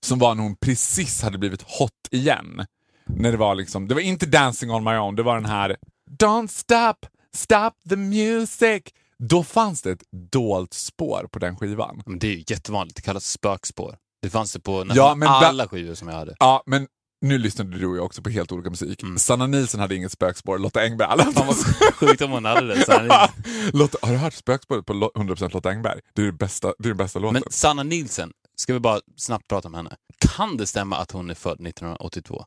som 0.00 0.18
var 0.18 0.34
när 0.34 0.42
hon 0.42 0.56
precis 0.56 1.22
hade 1.22 1.38
blivit 1.38 1.62
hot 1.62 1.90
igen. 2.10 2.66
När 3.06 3.30
det 3.32 3.38
var 3.38 3.54
liksom, 3.54 3.88
det 3.88 3.94
var 3.94 4.00
inte 4.00 4.26
Dancing 4.26 4.70
on 4.70 4.84
my 4.84 4.90
own, 4.96 5.16
det 5.16 5.22
var 5.22 5.34
den 5.34 5.44
här 5.44 5.76
Don't 6.18 6.46
stop, 6.48 7.08
stop 7.34 7.70
the 7.88 7.96
music. 7.96 8.82
Då 9.18 9.44
fanns 9.44 9.82
det 9.82 9.90
ett 9.90 10.02
dolt 10.32 10.74
spår 10.74 11.28
på 11.32 11.38
den 11.38 11.56
skivan. 11.56 12.02
Men 12.06 12.18
det 12.18 12.26
är 12.26 12.32
ju 12.32 12.44
jättevanligt, 12.46 12.96
det 12.96 13.02
kallas 13.02 13.24
spökspår. 13.30 13.96
Det 14.22 14.30
fanns 14.30 14.52
det 14.52 14.60
på 14.60 14.72
Ja, 14.78 14.84
nästan 14.84 15.20
ba- 15.20 15.26
alla 15.26 15.68
skivor 15.68 15.94
som 15.94 16.08
jag 16.08 16.14
hade. 16.14 16.34
Ja, 16.38 16.62
men 16.66 16.86
nu 17.20 17.38
lyssnade 17.38 17.78
du 17.78 17.86
och 17.86 17.96
jag 17.96 18.04
också 18.04 18.22
på 18.22 18.30
helt 18.30 18.52
olika 18.52 18.70
musik. 18.70 19.02
Sanna 19.18 19.46
Nielsen 19.46 19.80
hade 19.80 19.94
inget 19.94 20.12
spökspår, 20.12 20.58
Lotta 20.58 20.80
Engberg. 20.82 21.32
Fan 21.34 21.46
vad 21.46 21.56
sjukt 21.94 22.22
om 22.22 22.30
hon 22.30 22.44
hade 22.44 22.66
det. 22.66 22.84
Sanna 22.84 23.28
Lotta, 23.72 23.98
har 24.02 24.12
du 24.12 24.18
hört 24.18 24.34
spökspåret 24.34 24.86
på 24.86 24.92
Lo- 24.92 25.10
100% 25.14 25.52
Lotta 25.54 25.70
Engberg? 25.70 26.00
Det 26.14 26.22
är, 26.22 26.26
det 26.26 26.32
bästa, 26.32 26.74
det 26.78 26.84
är 26.86 26.88
den 26.90 26.96
bästa 26.96 27.18
låten. 27.18 27.32
Men 27.34 27.42
Sanna 27.52 27.82
Nielsen, 27.82 28.32
ska 28.56 28.72
vi 28.72 28.80
bara 28.80 29.00
snabbt 29.16 29.48
prata 29.48 29.68
om 29.68 29.74
henne. 29.74 29.96
Kan 30.36 30.56
det 30.56 30.66
stämma 30.66 30.96
att 30.96 31.10
hon 31.10 31.30
är 31.30 31.34
född 31.34 31.66
1982? 31.66 32.44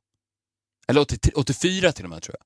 Eller 0.87 1.01
83, 1.01 1.31
84 1.35 1.91
till 1.91 2.03
och 2.03 2.09
med 2.09 2.21
tror 2.23 2.35
jag. 2.39 2.45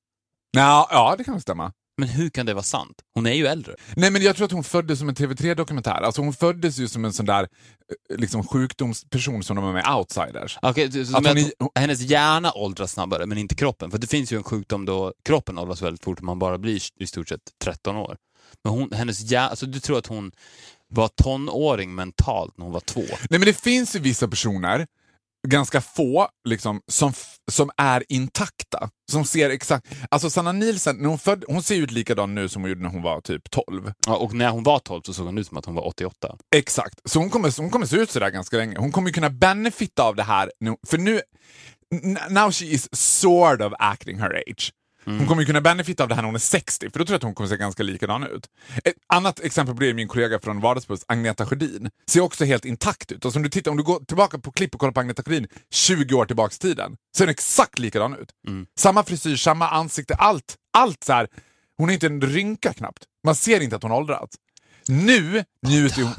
Ja, 0.62 0.88
ja, 0.90 1.14
det 1.18 1.24
kan 1.24 1.40
stämma. 1.40 1.72
Men 1.96 2.08
hur 2.08 2.30
kan 2.30 2.46
det 2.46 2.54
vara 2.54 2.62
sant? 2.62 3.02
Hon 3.14 3.26
är 3.26 3.32
ju 3.32 3.46
äldre. 3.46 3.74
Nej, 3.96 4.10
men 4.10 4.22
jag 4.22 4.36
tror 4.36 4.44
att 4.44 4.52
hon 4.52 4.64
föddes 4.64 4.98
som 4.98 5.08
en 5.08 5.14
TV3-dokumentär. 5.14 6.02
Alltså 6.02 6.22
hon 6.22 6.32
föddes 6.32 6.78
ju 6.78 6.88
som 6.88 7.04
en 7.04 7.12
sån 7.12 7.26
där 7.26 7.42
eh, 7.42 8.18
liksom, 8.18 8.46
sjukdomsperson 8.46 9.42
som 9.42 9.56
de 9.56 9.64
är 9.64 9.72
med 9.72 9.96
outsiders. 9.96 10.58
Okej, 10.62 10.90
Att 11.14 11.22
med 11.22 11.50
hon 11.58 11.70
hennes 11.74 12.00
hjärna 12.00 12.52
åldras 12.52 12.92
snabbare, 12.92 13.26
men 13.26 13.38
inte 13.38 13.54
kroppen. 13.54 13.90
För 13.90 13.98
det 13.98 14.06
finns 14.06 14.32
ju 14.32 14.36
en 14.36 14.44
sjukdom 14.44 14.84
då 14.84 15.12
kroppen 15.24 15.58
åldras 15.58 15.82
väldigt 15.82 16.04
fort 16.04 16.18
och 16.18 16.24
man 16.24 16.38
bara 16.38 16.58
blir 16.58 16.80
i 17.00 17.06
stort 17.06 17.28
sett 17.28 17.40
13 17.64 17.96
år. 17.96 18.16
Men 18.64 18.72
hon, 18.72 18.92
hennes 18.92 19.20
hjärna, 19.20 19.48
alltså 19.48 19.66
du 19.66 19.80
tror 19.80 19.98
att 19.98 20.06
hon 20.06 20.32
var 20.88 21.08
tonåring 21.08 21.94
mentalt 21.94 22.58
när 22.58 22.64
hon 22.64 22.72
var 22.72 22.80
två? 22.80 23.00
Nej, 23.00 23.18
men 23.28 23.40
det 23.40 23.60
finns 23.60 23.96
ju 23.96 23.98
vissa 23.98 24.28
personer, 24.28 24.86
ganska 25.48 25.80
få, 25.80 26.28
liksom, 26.48 26.80
som, 26.92 27.12
som 27.50 27.70
är 27.76 28.04
intakta. 28.08 28.90
Som 29.12 29.24
ser 29.24 29.50
exakt... 29.50 29.86
Alltså 30.10 30.30
Sanna 30.30 30.52
Nielsen, 30.52 30.96
när 30.96 31.08
hon, 31.08 31.18
född, 31.18 31.44
hon 31.48 31.62
ser 31.62 31.76
ut 31.76 31.90
likadan 31.90 32.34
nu 32.34 32.48
som 32.48 32.62
hon 32.62 32.68
gjorde 32.68 32.82
när 32.82 32.88
hon 32.88 33.02
var 33.02 33.20
typ 33.20 33.50
12. 33.50 33.92
Ja, 34.06 34.16
och 34.16 34.34
när 34.34 34.50
hon 34.50 34.62
var 34.62 34.78
12 34.78 35.02
så 35.02 35.14
såg 35.14 35.26
hon 35.26 35.38
ut 35.38 35.46
som 35.46 35.56
att 35.56 35.64
hon 35.64 35.74
var 35.74 35.86
88. 35.86 36.36
Exakt. 36.56 37.00
Så 37.04 37.18
hon 37.18 37.30
kommer, 37.30 37.60
hon 37.60 37.70
kommer 37.70 37.86
se 37.86 37.96
ut 37.96 38.10
sådär 38.10 38.30
ganska 38.30 38.56
länge. 38.56 38.78
Hon 38.78 38.92
kommer 38.92 39.10
kunna 39.10 39.30
benefitta 39.30 40.02
av 40.02 40.16
det 40.16 40.22
här. 40.22 40.52
Nu, 40.60 40.76
för 40.86 40.98
nu, 40.98 41.20
now 42.30 42.50
she 42.50 42.64
is 42.64 42.88
sort 42.96 43.60
of 43.60 43.72
acting 43.78 44.18
her 44.18 44.42
age. 44.48 44.72
Hon 45.04 45.26
kommer 45.26 45.42
ju 45.42 45.46
kunna 45.46 45.60
benefitta 45.60 46.02
av 46.02 46.08
det 46.08 46.14
här 46.14 46.22
när 46.22 46.26
hon 46.26 46.34
är 46.34 46.38
60, 46.38 46.90
för 46.90 46.98
då 46.98 47.04
tror 47.04 47.14
jag 47.14 47.16
att 47.16 47.22
hon 47.22 47.34
kommer 47.34 47.48
se 47.48 47.56
ganska 47.56 47.82
likadan 47.82 48.22
ut. 48.22 48.46
Ett 48.84 48.94
annat 49.06 49.40
exempel 49.40 49.74
på 49.74 49.80
det 49.80 49.88
är 49.88 49.94
min 49.94 50.08
kollega 50.08 50.40
från 50.40 50.60
Vardagspuls, 50.60 51.04
Agneta 51.08 51.46
Sjödin. 51.46 51.90
Ser 52.06 52.20
också 52.20 52.44
helt 52.44 52.64
intakt 52.64 53.12
ut. 53.12 53.24
Och 53.24 53.36
om 53.36 53.42
du, 53.42 53.48
tittar, 53.48 53.70
om 53.70 53.76
du 53.76 53.82
går 53.82 54.00
tillbaka 54.00 54.38
på 54.38 54.52
klipp 54.52 54.74
och 54.74 54.80
kollar 54.80 54.92
på 54.92 55.00
Agneta 55.00 55.22
Sjödin 55.22 55.46
20 55.70 56.14
år 56.14 56.26
tillbaka 56.26 56.54
i 56.54 56.58
tiden, 56.58 56.96
ser 57.16 57.24
hon 57.24 57.30
exakt 57.30 57.78
likadan 57.78 58.14
ut. 58.14 58.30
Samma 58.78 59.04
frisyr, 59.04 59.36
samma 59.36 59.68
ansikte, 59.68 60.14
allt. 60.14 60.56
Allt 60.72 61.04
så 61.04 61.12
här. 61.12 61.28
Hon 61.78 61.90
är 61.90 61.94
inte 61.94 62.06
en 62.06 62.20
rynka 62.20 62.72
knappt. 62.72 63.04
Man 63.24 63.34
ser 63.34 63.60
inte 63.60 63.76
att 63.76 63.82
hon 63.82 63.92
åldrats. 63.92 64.36
Nu 64.88 65.44
njuter 65.66 66.02
hon... 66.02 66.12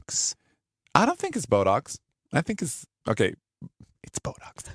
I 0.98 1.02
don't 1.02 1.20
think 1.20 1.36
it's 1.36 1.50
Botox. 1.50 1.96
I 2.40 2.44
think 2.44 2.62
it's... 2.62 2.84
Okay, 3.10 3.34
it's 4.16 4.24
Botox. 4.24 4.66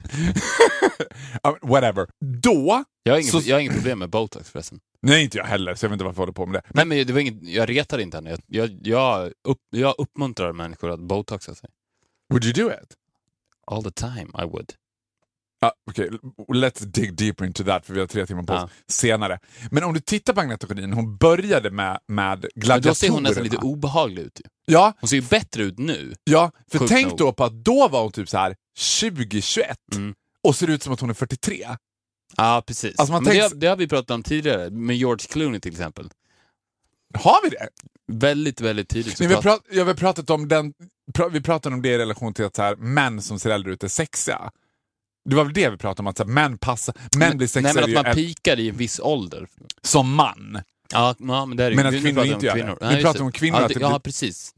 Men 1.42 1.54
whatever. 1.70 2.06
Då... 2.42 2.84
Jag 3.02 3.12
har, 3.12 3.18
inget, 3.20 3.30
Så- 3.32 3.40
jag 3.44 3.56
har 3.56 3.60
inget 3.60 3.74
problem 3.74 3.98
med 3.98 4.10
botox 4.10 4.50
förresten. 4.50 4.80
Nej, 5.02 5.24
inte 5.24 5.38
jag 5.38 5.44
heller, 5.44 5.74
så 5.74 5.84
jag 5.84 5.90
vet 5.90 5.94
inte 5.94 6.04
varför 6.04 6.16
jag 6.16 6.22
håller 6.22 6.32
på 6.32 6.46
med 6.46 6.62
det. 6.62 6.70
Nej, 6.74 6.84
men 6.86 7.06
det 7.06 7.12
var 7.12 7.20
inget, 7.20 7.42
jag 7.48 7.68
retar 7.68 7.98
inte 7.98 8.16
henne. 8.16 8.30
Jag, 8.30 8.40
jag, 8.46 8.78
jag, 8.82 9.32
upp, 9.48 9.58
jag 9.70 9.94
uppmuntrar 9.98 10.52
människor 10.52 10.90
att 10.90 11.00
botoxa 11.00 11.54
sig. 11.54 11.70
Would 12.32 12.44
you 12.44 12.52
do 12.52 12.70
it? 12.82 12.94
All 13.66 13.82
the 13.84 13.90
time, 13.90 14.26
I 14.38 14.44
would. 14.44 14.72
Ah, 15.62 15.70
Okej, 15.90 16.10
let's 16.48 16.84
dig 16.84 17.10
deeper 17.10 17.44
into 17.44 17.64
that 17.64 17.86
för 17.86 17.94
vi 17.94 18.00
har 18.00 18.06
tre 18.06 18.26
timmar 18.26 18.42
på 18.42 18.52
oss 18.52 18.70
senare. 18.88 19.38
Men 19.70 19.84
om 19.84 19.94
du 19.94 20.00
tittar 20.00 20.32
på 20.32 20.40
Agneta 20.40 20.66
Sjödin, 20.66 20.92
hon 20.92 21.16
började 21.16 21.70
med, 21.70 21.98
med 22.08 22.38
Men 22.40 22.50
gladiatorerna. 22.54 22.90
då 22.90 22.94
ser 22.94 23.08
hon 23.10 23.22
nästan 23.22 23.44
lite 23.44 23.56
obehaglig 23.56 24.22
ut. 24.22 24.40
Ja, 24.66 24.92
Hon 25.00 25.08
ser 25.08 25.16
ju 25.16 25.22
bättre 25.22 25.62
ut 25.62 25.78
nu. 25.78 26.14
ja 26.24 26.50
för 26.72 26.88
tänk 26.88 27.08
nog. 27.08 27.18
då 27.18 27.32
på 27.32 27.44
att 27.44 27.64
då 27.64 27.88
var 27.88 28.02
hon 28.02 28.12
typ 28.12 28.28
så 28.28 28.38
här 28.38 28.56
2021 28.78 29.76
Mm. 29.96 30.14
och 30.44 30.56
ser 30.56 30.70
ut 30.70 30.82
som 30.82 30.92
att 30.92 31.00
hon 31.00 31.10
är 31.10 31.14
43. 31.14 31.66
Ja, 32.36 32.62
precis. 32.66 32.98
Alltså, 32.98 33.12
man 33.12 33.24
Men 33.24 33.32
det, 33.34 33.60
det 33.60 33.66
har 33.66 33.76
vi 33.76 33.88
pratat 33.88 34.10
om 34.10 34.22
tidigare, 34.22 34.70
med 34.70 34.96
George 34.96 35.26
Clooney 35.30 35.60
till 35.60 35.70
exempel. 35.72 36.10
Har 37.14 37.42
vi 37.44 37.48
det? 37.50 37.68
Väldigt, 38.12 38.60
väldigt 38.60 38.88
tidigt. 38.88 39.20
Nej, 39.20 39.28
vi, 39.28 39.34
har 39.34 39.42
prat- 39.42 39.64
ja, 39.70 39.84
vi 39.84 39.94
pratat 39.94 40.30
om 40.30 40.48
den, 40.48 40.72
pra, 41.14 41.28
vi 41.28 41.40
pratade 41.40 41.74
om 41.74 41.82
det 41.82 41.88
i 41.88 41.98
relation 41.98 42.34
till 42.34 42.44
att 42.44 42.56
så 42.56 42.62
här, 42.62 42.76
män 42.76 43.22
som 43.22 43.38
ser 43.38 43.50
äldre 43.50 43.72
ut 43.72 43.84
är 43.84 43.88
sexiga. 43.88 44.50
Det 45.30 45.36
var 45.36 45.44
väl 45.44 45.52
det 45.52 45.70
vi 45.70 45.76
pratade 45.76 46.00
om, 46.00 46.06
att 46.06 46.16
så 46.16 46.24
här, 46.24 46.30
män 46.30 46.58
passar, 46.58 46.94
män 47.16 47.36
blir 47.36 47.38
Nej, 47.38 47.48
sexigare 47.48 47.74
men 47.74 47.84
att 47.84 47.90
ju 47.90 47.94
man 47.94 48.14
pikar 48.14 48.58
i 48.60 48.68
en 48.68 48.76
viss 48.76 49.00
ålder. 49.00 49.46
som 49.82 50.14
man. 50.14 50.58
Ja, 50.92 51.14
men 51.18 51.56
det 51.56 51.64
är, 51.64 51.74
Men 51.74 51.86
att 51.86 51.92
nu 51.92 52.00
kvinnor 52.02 52.24
inte 52.24 52.46
gör 52.46 52.56
det. 52.80 52.96
Vi 52.96 53.02
pratar 53.02 53.22
om 53.22 53.32
kvinnor, 53.32 53.60
Ja, 53.60 53.68
det, 53.68 53.80
ja, 53.80 54.00
precis. 54.04 54.54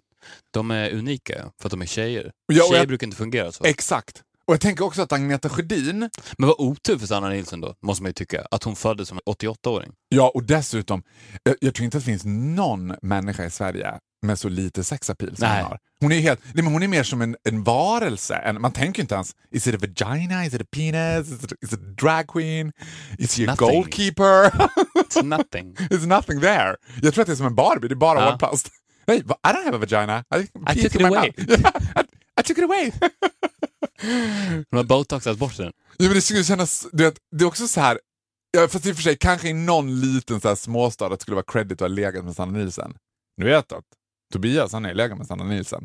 De 0.50 0.70
är 0.70 0.90
unika, 0.90 1.50
för 1.60 1.66
att 1.66 1.70
de 1.70 1.82
är 1.82 1.86
tjejer. 1.86 2.32
Ja, 2.52 2.62
tjejer 2.64 2.76
jag- 2.78 2.88
brukar 2.88 3.06
inte 3.06 3.16
fungera 3.16 3.52
så. 3.52 3.64
Exakt. 3.64 4.22
Och 4.46 4.54
jag 4.54 4.60
tänker 4.60 4.84
också 4.84 5.02
att 5.02 5.12
Agneta 5.12 5.48
Sjödin, 5.48 5.98
Men 6.38 6.48
vad 6.48 6.56
otur 6.58 6.98
för 6.98 7.06
Sanna 7.06 7.28
Nilsson 7.28 7.60
då, 7.60 7.74
måste 7.82 8.02
man 8.02 8.08
ju 8.08 8.12
tycka. 8.12 8.46
Att 8.50 8.64
hon 8.64 8.76
föddes 8.76 9.08
som 9.08 9.18
en 9.26 9.32
88-åring. 9.34 9.92
ja 10.08 10.32
och 10.34 10.42
dessutom, 10.44 11.02
jag, 11.42 11.56
jag 11.60 11.74
tror 11.74 11.84
inte 11.84 11.96
att 11.98 12.04
det 12.04 12.10
finns 12.10 12.24
någon 12.56 12.94
människa 13.02 13.44
i 13.44 13.50
Sverige 13.50 13.92
med 14.26 14.38
så 14.38 14.48
lite 14.48 14.84
sexappeal 14.84 15.36
som 15.36 15.48
Nej. 15.48 15.62
hon 15.62 15.70
har. 15.70 15.78
Hon 16.00 16.12
är, 16.12 16.20
helt, 16.20 16.40
nej, 16.54 16.64
men 16.64 16.72
hon 16.72 16.82
är 16.82 16.88
mer 16.88 17.02
som 17.02 17.22
en, 17.22 17.36
en 17.48 17.64
varelse. 17.64 18.34
En, 18.34 18.60
man 18.60 18.72
tänker 18.72 19.02
inte 19.02 19.14
ens, 19.14 19.32
is 19.50 19.66
it 19.66 19.74
a 19.74 19.78
vagina, 19.80 20.44
is 20.46 20.54
it 20.54 20.60
a 20.60 20.64
penis, 20.76 21.28
is 21.28 21.44
it, 21.44 21.52
is 21.62 21.72
it 21.72 21.78
a 21.78 21.94
drag 22.02 22.26
queen, 22.26 22.72
is 23.18 23.38
he 23.38 23.44
a 23.44 23.46
Nothing. 23.46 23.68
goalkeeper? 23.68 24.50
It's 24.94 25.22
nothing. 25.22 25.74
There's 25.74 26.06
nothing 26.06 26.40
there. 26.40 26.76
Jag 27.02 27.14
tror 27.14 27.22
att 27.22 27.26
det 27.26 27.32
är 27.32 27.36
som 27.36 27.46
en 27.46 27.54
Barbie, 27.54 27.88
det 27.88 27.94
är 27.94 27.96
bara 27.96 28.20
Ja. 28.20 28.30
hårplast. 28.30 28.68
Nej, 29.06 29.22
va- 29.24 29.38
I 29.44 29.52
don't 29.52 29.64
have 29.64 29.76
a 29.76 29.80
vagina. 29.80 30.24
I, 30.36 30.40
I 30.72 30.82
took 30.82 30.94
it 30.94 31.00
away. 31.06 31.32
I, 31.38 32.40
I 32.40 32.42
took 32.44 32.58
it 32.58 32.64
away. 32.64 32.92
De 34.70 34.76
har 34.76 34.84
botoxat 34.84 35.38
bort 35.38 35.56
den. 35.56 35.72
Ja, 35.96 36.04
men 36.04 36.14
det 36.14 36.20
skulle 36.20 36.44
kännas, 36.44 36.86
du 36.92 37.04
vet, 37.04 37.14
det 37.36 37.44
är 37.44 37.48
också 37.48 37.68
så 37.68 37.80
här, 37.80 37.98
ja, 38.56 38.68
fast 38.68 38.86
i 38.86 38.92
och 38.92 38.96
för 38.96 39.02
sig 39.02 39.16
kanske 39.16 39.48
i 39.48 39.52
någon 39.52 40.00
liten 40.00 40.40
så 40.40 40.48
här 40.48 40.54
småstad 40.54 41.06
att 41.06 41.12
det 41.18 41.22
skulle 41.22 41.34
vara 41.34 41.44
credit 41.52 41.72
att 41.72 41.80
ha 41.80 41.88
legat 41.88 42.24
med 42.24 42.34
Sanna 42.36 42.52
Nielsen. 42.52 42.94
Nu 43.36 43.44
vet 43.46 43.72
att 43.72 43.84
Tobias 44.32 44.72
han 44.72 44.84
är 44.84 44.94
legat 44.94 45.18
med 45.18 45.26
Sanna 45.26 45.44
Nielsen. 45.44 45.84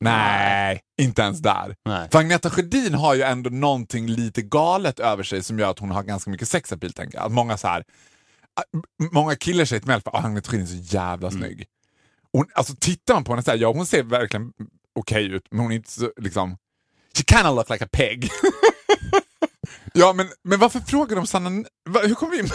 Nej, 0.00 0.80
inte 1.00 1.22
ens 1.22 1.38
där. 1.40 1.76
Nej. 1.84 2.08
För 2.12 2.18
Agneta 2.18 2.50
Sjödin 2.50 2.94
har 2.94 3.14
ju 3.14 3.22
ändå 3.22 3.50
någonting 3.50 4.06
lite 4.08 4.42
galet 4.42 5.00
över 5.00 5.22
sig 5.22 5.42
som 5.42 5.58
gör 5.58 5.70
att 5.70 5.78
hon 5.78 5.90
har 5.90 6.02
ganska 6.02 6.30
mycket 6.30 6.48
sexappeal 6.48 6.92
tänker 6.92 7.18
jag. 7.18 7.26
Att 7.26 7.32
många 7.32 7.56
så 7.56 7.68
här, 7.68 7.84
många 9.12 9.34
killar 9.36 9.64
säger 9.64 9.80
till 9.80 9.86
mig 9.88 9.96
att 9.96 10.14
Agneta 10.24 10.50
Sjödin 10.50 10.62
är 10.66 10.66
så 10.70 10.94
jävla 10.96 11.30
snygg. 11.30 11.66
Hon, 12.32 12.46
alltså 12.54 12.74
tittar 12.80 13.14
man 13.14 13.24
på 13.24 13.32
henne 13.32 13.42
så 13.42 13.50
här, 13.50 13.58
ja 13.58 13.72
hon 13.72 13.86
ser 13.86 14.02
verkligen 14.02 14.52
okej 14.98 15.24
ut 15.26 15.44
men 15.50 15.60
hon 15.60 15.72
är 15.72 15.76
inte 15.76 15.90
så 15.90 16.12
liksom, 16.20 16.56
she 17.16 17.24
kinda 17.34 17.52
look 17.52 17.70
like 17.70 17.84
a 17.84 17.88
pig. 17.92 18.30
ja 19.94 20.12
men, 20.12 20.28
men 20.44 20.58
varför 20.58 20.80
frågar 20.80 21.16
de 21.16 21.26
Sanna, 21.26 21.64
va, 21.90 22.00
hur 22.00 22.14
kom 22.14 22.30
vi 22.30 22.38
in? 22.38 22.48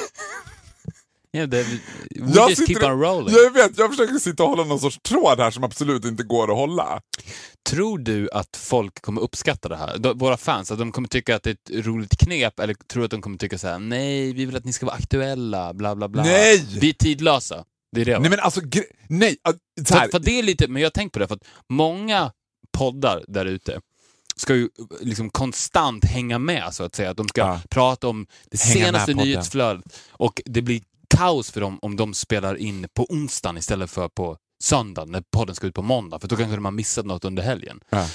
Yeah, 1.33 1.49
det, 1.49 1.63
we 1.63 1.79
Jag 2.15 2.49
just 2.49 2.67
keep 2.67 2.75
sitter- 2.79 2.91
on 2.93 3.01
rolling. 3.01 3.35
Jag 3.35 3.51
vet, 3.51 3.77
jag 3.77 3.89
försöker 3.91 4.13
sitta 4.19 4.43
och 4.43 4.49
hålla 4.49 4.63
någon 4.63 4.79
sorts 4.79 4.99
tråd 5.03 5.39
här 5.39 5.51
som 5.51 5.63
absolut 5.63 6.05
inte 6.05 6.23
går 6.23 6.51
att 6.51 6.57
hålla. 6.57 7.01
Tror 7.69 7.97
du 7.99 8.29
att 8.33 8.57
folk 8.57 9.01
kommer 9.01 9.21
uppskatta 9.21 9.69
det 9.69 9.75
här? 9.77 9.97
De, 9.97 10.17
våra 10.17 10.37
fans, 10.37 10.71
att 10.71 10.79
de 10.79 10.91
kommer 10.91 11.07
tycka 11.07 11.35
att 11.35 11.43
det 11.43 11.49
är 11.49 11.79
ett 11.79 11.85
roligt 11.85 12.17
knep 12.17 12.59
eller 12.59 12.73
tror 12.73 13.01
du 13.01 13.05
att 13.05 13.11
de 13.11 13.21
kommer 13.21 13.37
tycka 13.37 13.57
så 13.57 13.67
här: 13.67 13.79
nej, 13.79 14.33
vi 14.33 14.45
vill 14.45 14.55
att 14.55 14.65
ni 14.65 14.73
ska 14.73 14.85
vara 14.85 14.95
aktuella, 14.95 15.73
bla 15.73 15.95
bla 15.95 16.07
bla. 16.09 16.23
Nej! 16.23 16.65
Vi 16.79 16.89
är 16.89 16.93
tidlösa. 16.93 17.65
Det 17.97 18.01
är 18.03 18.05
det. 18.05 18.13
va? 18.13 18.19
Nej 18.19 18.29
men 18.29 18.39
alltså, 18.39 18.61
nej. 19.07 19.37
Så 19.87 19.93
här, 19.93 20.01
För, 20.01 20.11
för 20.11 20.19
det 20.19 20.39
är 20.39 20.43
lite, 20.43 20.67
men 20.67 20.81
jag 20.81 20.85
har 20.85 20.91
tänkt 20.91 21.13
på 21.13 21.19
det, 21.19 21.27
för 21.27 21.35
att 21.35 21.45
många 21.69 22.31
poddar 22.77 23.23
där 23.27 23.45
ute 23.45 23.81
ska 24.35 24.55
ju 24.55 24.69
liksom 25.01 25.29
konstant 25.29 26.05
hänga 26.05 26.39
med 26.39 26.73
så 26.73 26.83
att 26.83 26.95
säga. 26.95 27.09
Att 27.11 27.17
de 27.17 27.27
ska 27.27 27.41
Ja. 27.41 27.61
prata 27.69 28.07
om 28.07 28.27
det 28.51 28.61
Hänga 28.61 28.85
senaste 28.85 29.13
nyhetsflödet 29.13 29.99
och 30.09 30.41
det 30.45 30.61
blir 30.61 30.81
kaos 31.09 31.51
för 31.51 31.61
dem 31.61 31.79
om 31.81 31.95
de 31.95 32.13
spelar 32.13 32.55
in 32.55 32.87
på 32.95 33.05
onsdagen 33.09 33.57
istället 33.57 33.91
för 33.91 34.09
på 34.09 34.37
söndagen 34.63 35.11
när 35.11 35.23
podden 35.31 35.55
ska 35.55 35.67
ut 35.67 35.75
på 35.75 35.81
måndag, 35.81 36.19
för 36.19 36.27
då 36.27 36.35
kanske 36.35 36.55
de 36.55 36.65
har 36.65 36.71
missat 36.71 37.05
något 37.05 37.25
under 37.25 37.43
helgen. 37.43 37.79
Ja. 37.89 38.07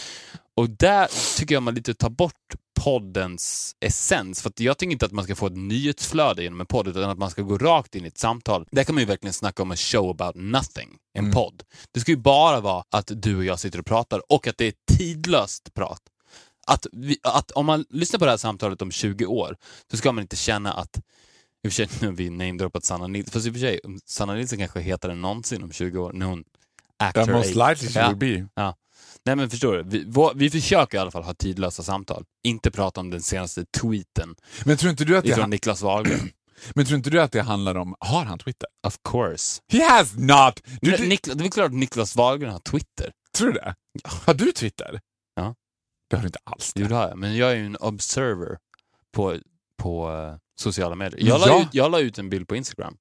Och 0.56 0.70
där 0.70 1.36
tycker 1.38 1.54
jag 1.54 1.62
man 1.62 1.74
lite 1.74 1.94
tar 1.94 2.10
bort 2.10 2.54
poddens 2.84 3.76
essens. 3.80 4.42
För 4.42 4.48
att 4.50 4.60
jag 4.60 4.78
tycker 4.78 4.92
inte 4.92 5.06
att 5.06 5.12
man 5.12 5.24
ska 5.24 5.34
få 5.36 5.46
ett 5.46 5.56
nyhetsflöde 5.56 6.42
genom 6.42 6.60
en 6.60 6.66
podd, 6.66 6.88
utan 6.88 7.10
att 7.10 7.18
man 7.18 7.30
ska 7.30 7.42
gå 7.42 7.58
rakt 7.58 7.94
in 7.94 8.04
i 8.04 8.08
ett 8.08 8.18
samtal. 8.18 8.66
Där 8.70 8.84
kan 8.84 8.94
man 8.94 9.02
ju 9.02 9.06
verkligen 9.06 9.32
snacka 9.32 9.62
om 9.62 9.70
en 9.70 9.76
show 9.76 10.10
about 10.10 10.34
nothing, 10.34 10.88
en 11.14 11.24
Mm. 11.24 11.32
podd. 11.34 11.62
Det 11.92 12.00
ska 12.00 12.10
ju 12.10 12.16
bara 12.16 12.60
vara 12.60 12.84
att 12.90 13.10
du 13.14 13.36
och 13.36 13.44
jag 13.44 13.60
sitter 13.60 13.78
och 13.78 13.86
pratar 13.86 14.32
och 14.32 14.46
att 14.46 14.58
det 14.58 14.64
är 14.66 14.74
tidlöst 14.98 15.74
prat. 15.74 16.00
Att, 16.66 16.86
vi, 16.92 17.16
att 17.22 17.50
om 17.50 17.66
man 17.66 17.84
lyssnar 17.90 18.18
på 18.18 18.24
det 18.24 18.30
här 18.30 18.38
samtalet 18.38 18.82
om 18.82 18.90
20 18.90 19.26
år, 19.26 19.56
så 19.90 19.96
ska 19.96 20.12
man 20.12 20.22
inte 20.22 20.36
känna 20.36 20.72
att 20.72 20.96
i 21.64 21.68
och 21.68 21.72
för 21.72 21.76
sig, 21.86 21.88
nu 22.00 22.06
har 22.06 22.14
vi 22.14 22.30
namedroppat 22.30 22.84
Sanna 22.84 23.06
Nilsson, 23.06 23.32
fast 23.32 23.46
i 23.46 23.50
och 23.50 23.54
för 23.54 23.60
sig, 23.60 23.80
Sanna 24.06 24.34
Nilsson 24.34 24.58
kanske 24.58 24.78
är 24.80 24.82
hetare 24.84 25.12
än 25.12 25.20
någonsin 25.20 25.62
om 25.62 25.72
20 25.72 25.98
år 25.98 26.12
när 26.12 26.26
hon 26.26 26.44
actor 26.98 27.32
most 27.32 27.54
likely 27.54 27.88
she 27.94 28.00
Ja. 28.00 28.08
will 28.08 28.16
be. 28.16 28.48
Ja. 28.54 28.74
Nej 29.26 29.36
men 29.36 29.50
förstår 29.50 29.72
du, 29.76 29.82
vi, 29.82 30.04
vår, 30.06 30.32
vi 30.34 30.50
försöker 30.50 30.98
i 30.98 31.00
alla 31.00 31.10
fall 31.10 31.22
ha 31.22 31.34
tidlösa 31.34 31.82
samtal. 31.82 32.24
Inte 32.44 32.70
prata 32.70 33.00
om 33.00 33.10
den 33.10 33.22
senaste 33.22 33.64
tweeten 33.80 34.34
Men 34.64 34.76
tror 34.76 34.90
inte 34.90 35.04
du 35.04 35.16
att 35.16 35.24
ifrån 35.24 35.50
Niklas 35.50 35.82
Wahlgren. 35.82 36.30
men 36.74 36.84
tror 36.86 36.96
inte 36.96 37.10
du 37.10 37.22
att 37.22 37.32
det 37.32 37.42
handlar 37.42 37.74
om, 37.74 37.94
har 38.00 38.24
han 38.24 38.38
Twitter? 38.38 38.68
of 38.86 38.96
course. 39.10 39.60
He 39.72 39.84
has 39.84 40.14
not! 40.16 40.60
Du, 40.80 40.90
du, 40.96 41.08
Niklas, 41.08 41.36
det 41.36 41.44
är 41.44 41.48
klart 41.48 41.66
att 41.66 41.72
Niklas 41.74 42.16
Wahlgren 42.16 42.52
har 42.52 42.58
Twitter. 42.58 43.12
tror 43.36 43.48
du 43.48 43.52
det? 43.54 43.74
Har 44.04 44.34
du 44.34 44.52
Twitter? 44.52 45.00
Ja. 45.34 45.54
Det 46.10 46.16
har 46.16 46.22
du 46.22 46.26
inte 46.26 46.38
alls. 46.44 46.72
Jo, 46.76 46.86
det 46.88 46.94
har 46.94 47.08
jag. 47.08 47.18
Men 47.18 47.36
jag 47.36 47.50
är 47.52 47.56
ju 47.56 47.66
en 47.66 47.76
observer 47.76 48.58
på, 49.16 49.38
på 49.78 50.10
eh, 50.10 50.34
sociala 50.60 50.94
medier. 50.94 51.28
Jag 51.28 51.40
la, 51.40 51.46
Ja. 51.48 51.62
ut, 51.62 51.68
jag 51.72 51.90
la 51.90 52.00
ut 52.00 52.18
en 52.18 52.28
bild 52.30 52.48
på 52.48 52.56
Instagram. 52.56 52.96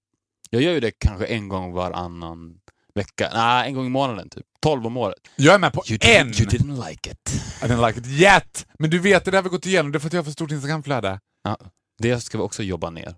Jag 0.49 0.61
gör 0.61 0.71
ju 0.73 0.79
det 0.79 0.91
kanske 0.97 1.25
en 1.25 1.49
gång 1.49 1.73
varannan 1.73 2.59
vecka. 2.95 3.29
Nej, 3.33 3.67
en 3.67 3.73
gång 3.75 3.85
i 3.85 3.89
månaden 3.89 4.29
typ. 4.29 4.45
12 4.61 4.85
om 4.85 4.97
året. 4.97 5.17
Jag 5.35 5.53
är 5.55 5.59
med 5.59 5.73
på 5.73 5.83
You 5.87 5.97
en! 6.01 6.27
didn't, 6.27 6.41
you 6.41 6.49
didn't 6.49 6.89
like 6.89 7.11
it. 7.11 7.41
I 7.63 7.65
didn't 7.65 7.87
like 7.87 7.99
it 7.99 8.07
yet! 8.07 8.65
Men 8.79 8.89
du 8.89 8.99
vet, 8.99 9.25
det 9.25 9.31
där 9.31 9.37
har 9.37 9.43
vi 9.43 9.49
gått 9.49 9.65
igenom, 9.65 9.91
det 9.91 9.97
är 9.97 9.99
för 9.99 10.07
att 10.07 10.13
jag 10.13 10.19
har 10.19 10.23
för 10.25 10.31
stort 10.31 10.51
Instagramflöde. 10.51 11.19
Ja, 11.43 11.57
det 12.01 12.19
ska 12.19 12.37
vi 12.37 12.43
också 12.43 12.63
jobba 12.63 12.89
ner. 12.89 13.15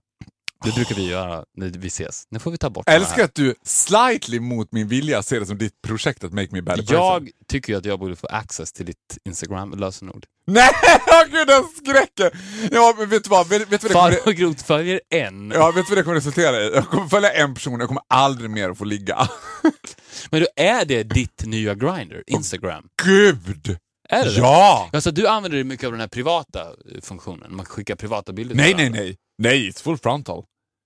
Det 0.63 0.75
brukar 0.75 0.95
vi 0.95 1.09
göra 1.09 1.43
när 1.57 1.69
vi 1.69 1.87
ses. 1.87 2.23
Nu 2.31 2.39
får 2.39 2.51
vi 2.51 2.57
ta 2.57 2.69
bort 2.69 2.83
Jag 2.87 2.93
det 2.93 3.05
älskar 3.05 3.23
att 3.23 3.35
du 3.35 3.55
slightly 3.65 4.39
mot 4.39 4.71
min 4.71 4.87
vilja 4.87 5.23
ser 5.23 5.39
det 5.39 5.45
som 5.45 5.57
ditt 5.57 5.81
projekt 5.87 6.23
att 6.23 6.33
make 6.33 6.47
me 6.51 6.59
a 6.59 6.61
better 6.61 6.81
person. 6.81 6.95
Jag 6.97 7.29
tycker 7.47 7.73
ju 7.73 7.79
att 7.79 7.85
jag 7.85 7.99
borde 7.99 8.15
få 8.15 8.27
access 8.27 8.73
till 8.73 8.85
ditt 8.85 9.17
Instagram-lösenord. 9.25 10.25
Nej, 10.47 10.69
åh 11.07 11.23
gud 11.31 11.47
den 11.47 11.63
skräcken! 11.77 12.31
Ja, 12.71 12.95
men 12.97 13.09
vet 13.09 13.23
du 13.23 13.29
vad? 13.29 13.47
Vet, 13.47 13.71
vet 13.71 13.81
du 13.81 13.87
vad 13.87 14.11
det 14.11 14.17
kommer... 14.17 14.63
Följer 14.63 15.01
en. 15.09 15.51
Ja, 15.51 15.71
vet 15.71 15.85
du 15.85 15.89
vad 15.89 15.97
det 15.97 16.03
kommer 16.03 16.15
resultera 16.15 16.61
i? 16.61 16.71
Jag 16.73 16.87
kommer 16.87 17.07
följa 17.07 17.31
en 17.31 17.53
person, 17.53 17.79
jag 17.79 17.87
kommer 17.87 18.03
aldrig 18.07 18.49
mer 18.49 18.69
att 18.69 18.77
få 18.77 18.85
ligga. 18.85 19.27
Men 20.29 20.41
då 20.41 20.47
är 20.55 20.85
det 20.85 21.03
ditt 21.03 21.45
nya 21.45 21.75
Grindr, 21.75 22.23
Instagram? 22.27 22.83
Gud! 23.03 23.77
Är 24.09 24.25
det 24.25 24.31
det? 24.31 24.37
Ja! 24.37 24.89
Alltså 24.93 25.11
du 25.11 25.27
använder 25.27 25.57
dig 25.57 25.63
mycket 25.63 25.85
av 25.85 25.91
den 25.91 26.01
här 26.01 26.07
privata 26.07 26.61
eh, 26.61 27.01
funktionen, 27.01 27.55
man 27.55 27.65
skickar 27.65 27.95
privata 27.95 28.33
bilder 28.33 28.55
Nej, 28.55 28.73
nej, 28.73 28.89
nej. 28.89 29.17
Nej, 29.37 29.69
it's 29.69 29.83
full 29.83 29.97
frontal. 29.97 30.43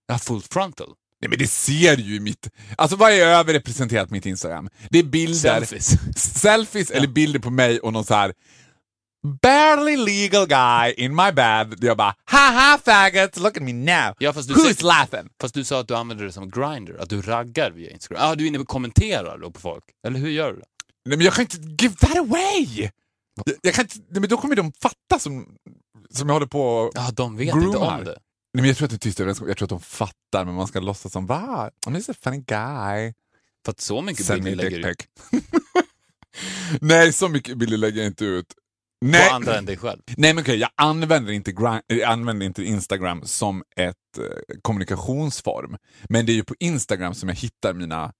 Ja, 0.08 0.17
full 0.17 0.41
frontal. 0.41 0.93
Nej 1.22 1.30
men 1.30 1.39
det 1.39 1.48
ser 1.48 1.98
ju 1.98 2.15
i 2.15 2.20
mitt... 2.20 2.50
Alltså 2.78 2.96
vad 2.98 3.12
är 3.12 3.28
överrepresenterat 3.28 4.08
på 4.08 4.13
mitt 4.13 4.26
Instagram? 4.26 4.70
Det 4.89 5.00
är 5.00 5.04
bilder... 5.04 5.36
Selfies. 5.39 5.91
Selfies 6.41 6.91
eller 6.91 7.08
bilder 7.08 7.39
på 7.39 7.50
mig 7.50 7.80
och 7.80 7.93
någon 7.93 8.06
så 8.06 8.13
här 8.13 8.34
barely 9.41 9.98
legal 9.98 10.48
guy 10.48 10.93
in 10.98 11.15
my 11.15 11.32
bed. 11.32 11.76
Jag 11.82 11.98
bara 11.98 12.15
haha 12.26 12.78
faggot, 12.86 13.38
look 13.38 13.58
at 13.58 13.63
me 13.63 13.74
now. 13.74 14.13
Ja, 14.20 14.34
fast 14.34 14.48
du 14.48 14.54
Who's 14.56 14.62
säger- 14.74 14.84
laughing? 14.84 15.30
Fast 15.41 15.54
du 15.54 15.63
sa 15.63 15.80
att 15.80 15.88
du 15.88 15.96
använder 15.96 16.26
det 16.26 16.32
som 16.32 16.50
Grindr, 16.50 16.98
att 17.00 17.10
du 17.10 17.22
raggar 17.22 17.72
via 17.72 17.91
Instagram. 17.91 18.22
Ja, 18.24 18.32
ah, 18.32 18.36
du 18.36 18.43
är 18.43 18.48
inne 18.48 18.60
och 18.60 18.67
kommenterar 18.67 19.38
då 19.38 19.52
på 19.52 19.60
folk. 19.60 19.84
Eller 20.08 20.20
hur 20.20 20.30
gör 20.30 20.52
du? 20.54 20.62
Nej 21.06 21.17
men 21.17 21.22
jag 21.22 21.34
kan 21.34 21.41
inte 21.41 21.58
give 21.84 21.96
that 21.96 22.17
away! 22.17 22.89
Jag, 23.46 23.56
jag 23.62 23.74
kan 23.74 23.86
inte, 23.86 23.96
nej, 24.10 24.22
men 24.22 24.30
då 24.30 24.38
kommer 24.38 24.56
de 24.56 24.72
fatta 24.82 25.20
som, 25.20 25.48
som 26.10 26.30
jag 26.30 26.34
håller 26.34 26.48
på 26.48 26.62
och- 26.62 26.91
Ja, 26.96 27.10
de 27.13 27.38
vet 27.38 27.54
Groomar. 27.54 27.65
inte 27.67 27.78
om 27.78 28.04
det. 28.04 28.17
Nej 28.53 28.62
men 28.62 28.65
jag 28.65 28.77
tror 28.77 28.86
att 28.86 28.91
det 28.91 28.95
är 28.95 28.99
tyst 28.99 29.19
överenskommelse. 29.19 29.51
Jag 29.51 29.57
tror 29.57 29.65
att 29.65 29.69
de 29.69 29.79
fattar 29.79 30.45
men 30.45 30.55
man 30.55 30.67
ska 30.67 30.79
låtsas 30.79 31.12
som 31.12 31.25
va? 31.25 31.71
I'm 31.88 31.95
just 31.95 32.10
a 32.10 32.13
funny 32.21 32.38
guy. 32.38 33.13
För 33.65 33.71
att 33.71 33.81
så 33.81 34.01
mycket 34.01 34.25
Send 34.25 34.43
bilder 34.43 34.63
lägger 34.63 34.88
dick 34.88 35.07
du. 35.31 35.41
Nej, 36.81 37.13
så 37.13 37.29
mycket 37.29 37.57
bilder 37.57 37.77
lägger 37.77 37.97
jag 37.97 38.07
inte 38.07 38.25
ut. 38.25 38.47
på 38.47 39.07
Nej, 39.07 39.29
andra 39.29 39.57
än 39.57 39.65
dig 39.65 39.77
själv. 39.77 40.01
Nej 40.17 40.33
men 40.33 40.41
okej, 40.43 40.57
jag 40.57 40.69
använder 40.75 41.33
inte, 41.33 41.51
jag 41.88 42.01
använder 42.01 42.45
inte 42.45 42.63
Instagram 42.63 43.25
som 43.25 43.63
ett 43.75 44.17
eh, 44.17 44.57
kommunikationsform. 44.62 45.77
Men 46.10 46.25
det 46.25 46.31
är 46.31 46.36
ju 46.36 46.43
på 46.43 46.55
Instagram 46.60 47.13
som 47.13 47.29
jag 47.29 47.36
hittar 47.36 47.73
mina 47.73 48.13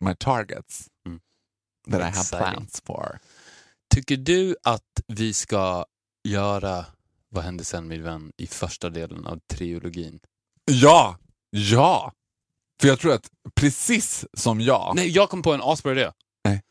my 0.00 0.14
targets. 0.14 0.86
Mm. 1.06 1.20
That 1.90 2.00
I 2.00 2.16
have 2.16 2.44
plans 2.44 2.82
for. 2.86 3.18
Tycker 3.94 4.16
du 4.16 4.56
att 4.62 5.00
vi 5.06 5.32
ska 5.32 5.84
göra 6.28 6.86
Vad 7.30 7.44
hände 7.44 7.64
sen 7.64 7.88
min 7.88 8.02
vän 8.02 8.32
i 8.36 8.46
första 8.46 8.90
delen 8.90 9.26
av 9.26 9.38
triologin? 9.52 10.20
Ja! 10.64 11.18
Ja! 11.50 12.12
För 12.80 12.88
jag 12.88 13.00
tror 13.00 13.12
att 13.12 13.30
precis 13.54 14.26
som 14.32 14.60
jag, 14.60 14.92
Nej, 14.96 15.08
jag 15.10 15.30
kom 15.30 15.42
på 15.42 15.52
en 15.52 15.60
asbra 15.62 15.92
idé. 15.92 16.10
Nej. 16.44 16.62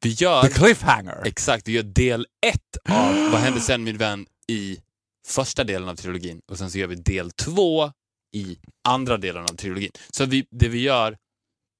Vi 0.00 0.10
gör, 0.10 0.42
the 0.42 0.48
cliffhanger. 0.48 1.22
exakt, 1.24 1.68
vi 1.68 1.72
gör 1.72 1.82
del 1.82 2.26
ett 2.46 2.76
av 2.88 3.30
Vad 3.30 3.40
hände 3.40 3.60
sen 3.60 3.84
min 3.84 3.98
vän 3.98 4.26
i 4.48 4.78
första 5.26 5.64
delen 5.64 5.88
av 5.88 5.94
trilogin 5.94 6.40
och 6.50 6.58
sen 6.58 6.70
så 6.70 6.78
gör 6.78 6.86
vi 6.86 6.94
del 6.94 7.30
två 7.30 7.92
i 8.32 8.58
andra 8.88 9.16
delen 9.16 9.42
av 9.42 9.56
trilogin. 9.56 9.90
Så 10.10 10.24
vi, 10.24 10.46
det 10.50 10.68
vi 10.68 10.80
gör, 10.82 11.16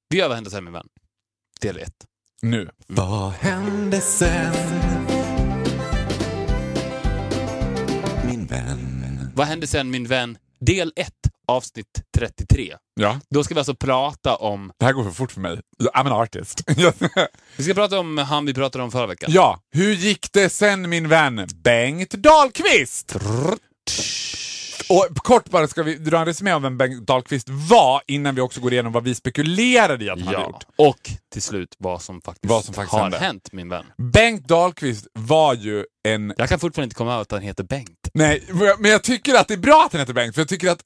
vi 0.08 0.18
gör 0.18 0.28
Vad 0.28 0.34
hände 0.34 0.50
sen 0.50 0.64
min 0.64 0.72
vän? 0.72 0.88
Del 1.60 1.78
ett. 1.78 2.06
Nu. 2.42 2.70
Vad 2.86 3.32
hände 3.32 4.00
sen? 4.00 5.03
Vad 9.36 9.46
hände 9.46 9.66
sen 9.66 9.90
min 9.90 10.06
vän? 10.06 10.38
Del 10.60 10.92
1, 10.96 11.08
avsnitt 11.48 11.86
33. 12.16 12.74
Ja, 13.00 13.20
Då 13.30 13.44
ska 13.44 13.54
vi 13.54 13.58
alltså 13.60 13.74
prata 13.74 14.36
om, 14.36 14.72
det 14.78 14.84
här 14.84 14.92
går 14.92 15.04
för 15.04 15.10
fort 15.10 15.32
för 15.32 15.40
mig. 15.40 15.60
I'm 15.82 16.06
an 16.06 16.12
artist. 16.12 16.62
vi 17.56 17.64
ska 17.64 17.74
prata 17.74 17.98
om 17.98 18.18
han 18.18 18.46
vi 18.46 18.54
pratade 18.54 18.84
om 18.84 18.90
förra 18.90 19.06
veckan. 19.06 19.30
ja, 19.32 19.60
hur 19.72 19.92
gick 19.94 20.32
det 20.32 20.48
sen 20.48 20.88
min 20.90 21.08
vän 21.08 21.46
Bengt 21.54 22.10
Dahlqvist? 22.10 23.16
Och 24.88 25.16
kort 25.16 25.50
bara 25.50 25.66
ska 25.68 25.82
vi 25.82 25.94
dra 25.94 26.18
en 26.18 26.26
resumé 26.26 26.52
av 26.52 26.62
vem 26.62 26.78
Bengt 26.78 27.06
Dahlqvist 27.06 27.48
var 27.48 28.02
innan 28.06 28.34
vi 28.34 28.40
också 28.40 28.60
går 28.60 28.72
igenom 28.72 28.92
vad 28.92 29.04
vi 29.04 29.14
spekulerade 29.14 30.04
i 30.04 30.10
att 30.10 30.18
han 30.18 30.26
hade 30.26 30.38
Ja, 30.38 30.46
gjort. 30.46 30.64
och 30.76 31.10
till 31.32 31.42
slut 31.42 31.74
vad 31.78 32.02
som 32.02 32.20
faktiskt, 32.20 32.50
Vad 32.50 32.64
som 32.64 32.74
faktiskt 32.74 32.92
har 32.92 33.00
hände. 33.02 33.18
hänt 33.18 33.48
min 33.52 33.68
vän. 33.68 33.84
Bengt 34.12 34.48
Dahlqvist 34.48 35.06
var 35.12 35.54
ju 35.54 35.84
en... 36.08 36.34
Jag 36.36 36.48
kan 36.48 36.58
fortfarande 36.58 36.84
inte 36.84 36.94
komma 36.96 37.12
över 37.12 37.22
att 37.22 37.30
han 37.32 37.42
heter 37.42 37.64
Bengt. 37.64 38.03
Nej, 38.14 38.44
men 38.78 38.90
jag 38.90 39.02
tycker 39.02 39.34
att 39.34 39.48
det 39.48 39.54
är 39.54 39.58
bra 39.58 39.84
att 39.86 39.92
han 39.92 40.00
heter 40.00 40.12
Bengt, 40.12 40.34
för 40.34 40.40
jag 40.40 40.48
tycker 40.48 40.70
att... 40.70 40.80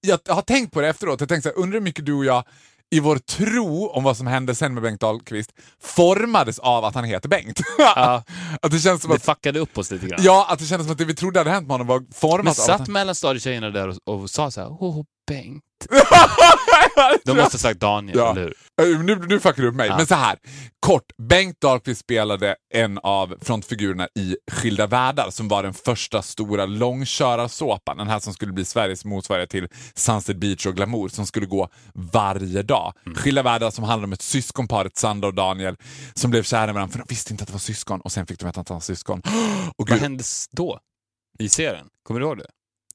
Jag 0.00 0.18
har 0.28 0.42
tänkt 0.42 0.72
på 0.72 0.80
det 0.80 0.88
efteråt, 0.88 1.20
jag 1.20 1.28
tänkte 1.28 1.50
så 1.50 1.54
här, 1.54 1.62
undrar 1.62 1.78
hur 1.78 1.84
mycket 1.84 2.06
du 2.06 2.12
och 2.12 2.24
jag 2.24 2.44
i 2.90 3.00
vår 3.00 3.18
tro 3.18 3.88
om 3.88 4.04
vad 4.04 4.16
som 4.16 4.26
hände 4.26 4.54
sen 4.54 4.74
med 4.74 4.82
Bengt 4.82 5.00
Dahlqvist 5.00 5.50
formades 5.82 6.58
av 6.58 6.84
att 6.84 6.94
han 6.94 7.04
heter 7.04 7.28
Bengt. 7.28 7.60
Ja. 7.78 8.24
att 8.62 8.70
det 8.70 8.78
känns 8.78 9.02
som 9.02 9.10
Det 9.10 9.16
att... 9.16 9.24
fuckade 9.24 9.58
upp 9.58 9.78
oss 9.78 9.90
lite 9.90 10.06
grann. 10.06 10.20
Ja, 10.22 10.46
att 10.50 10.58
det 10.58 10.64
kändes 10.64 10.86
som 10.86 10.92
att 10.92 10.98
det 10.98 11.04
vi 11.04 11.14
trodde 11.14 11.40
hade 11.40 11.50
hänt 11.50 11.66
med 11.66 11.74
honom 11.74 11.86
var 11.86 12.00
Men 12.00 12.12
format 12.12 12.46
av 12.46 12.48
att 12.48 12.78
satt 12.78 12.88
mellanstadietjejerna 12.88 13.70
där 13.70 13.88
och, 13.88 14.20
och 14.22 14.30
sa 14.30 14.50
så 14.50 14.60
här, 14.60 14.76
åh 14.80 15.04
Bengt. 15.28 15.64
De 17.24 17.36
måste 17.36 17.54
ha 17.54 17.58
sagt 17.58 17.80
Daniel, 17.80 18.18
Ja. 18.18 18.30
eller 18.30 18.40
hur? 18.42 18.54
Eh, 18.94 19.00
Nu, 19.00 19.16
nu 19.28 19.40
fuckar 19.40 19.62
du 19.62 19.68
upp 19.68 19.74
mig. 19.74 19.88
Ja. 19.88 19.96
Men 19.96 20.06
så 20.06 20.14
här, 20.14 20.38
kort. 20.80 21.02
Bengt 21.22 21.60
Dahlqvist 21.60 22.00
spelade 22.00 22.56
en 22.74 22.98
av 22.98 23.34
frontfigurerna 23.42 24.08
i 24.18 24.36
Skilda 24.52 24.86
världar 24.86 25.30
som 25.30 25.48
var 25.48 25.62
den 25.62 25.74
första 25.74 26.22
stora 26.22 26.66
långkörarsåpan. 26.66 27.96
Den 27.96 28.08
här 28.08 28.18
som 28.20 28.34
skulle 28.34 28.52
bli 28.52 28.64
Sveriges 28.64 29.04
motsvarighet 29.04 29.50
till 29.50 29.68
Sunset 29.94 30.36
Beach 30.36 30.66
och 30.66 30.74
Glamour 30.76 31.08
som 31.08 31.26
skulle 31.26 31.46
gå 31.46 31.68
varje 31.94 32.62
dag. 32.62 32.92
Mm. 33.06 33.16
Skilda 33.18 33.42
världar 33.42 33.70
som 33.70 33.84
handlar 33.84 34.04
om 34.06 34.12
ett 34.12 34.22
syskonparet, 34.22 34.96
Sandra 34.96 35.28
och 35.28 35.34
Daniel, 35.34 35.76
som 36.14 36.30
blev 36.30 36.42
kära 36.42 36.70
i 36.70 36.74
varandra 36.74 36.92
för 36.92 36.98
de 36.98 37.04
visste 37.08 37.32
inte 37.32 37.42
att 37.42 37.48
det 37.48 37.52
var 37.54 37.58
syskon 37.60 38.00
och 38.00 38.12
sen 38.12 38.26
fick 38.26 38.38
de 38.38 38.46
veta 38.46 38.60
att 38.60 38.66
de 38.66 38.74
var 38.74 38.80
syskon. 38.80 39.22
Och 39.76 39.90
Vad 39.90 39.98
hände 39.98 40.24
då? 40.50 40.78
I 41.38 41.48
serien? 41.48 41.86
Kommer 42.04 42.20
du 42.20 42.26
ihåg 42.26 42.38
det? 42.38 42.46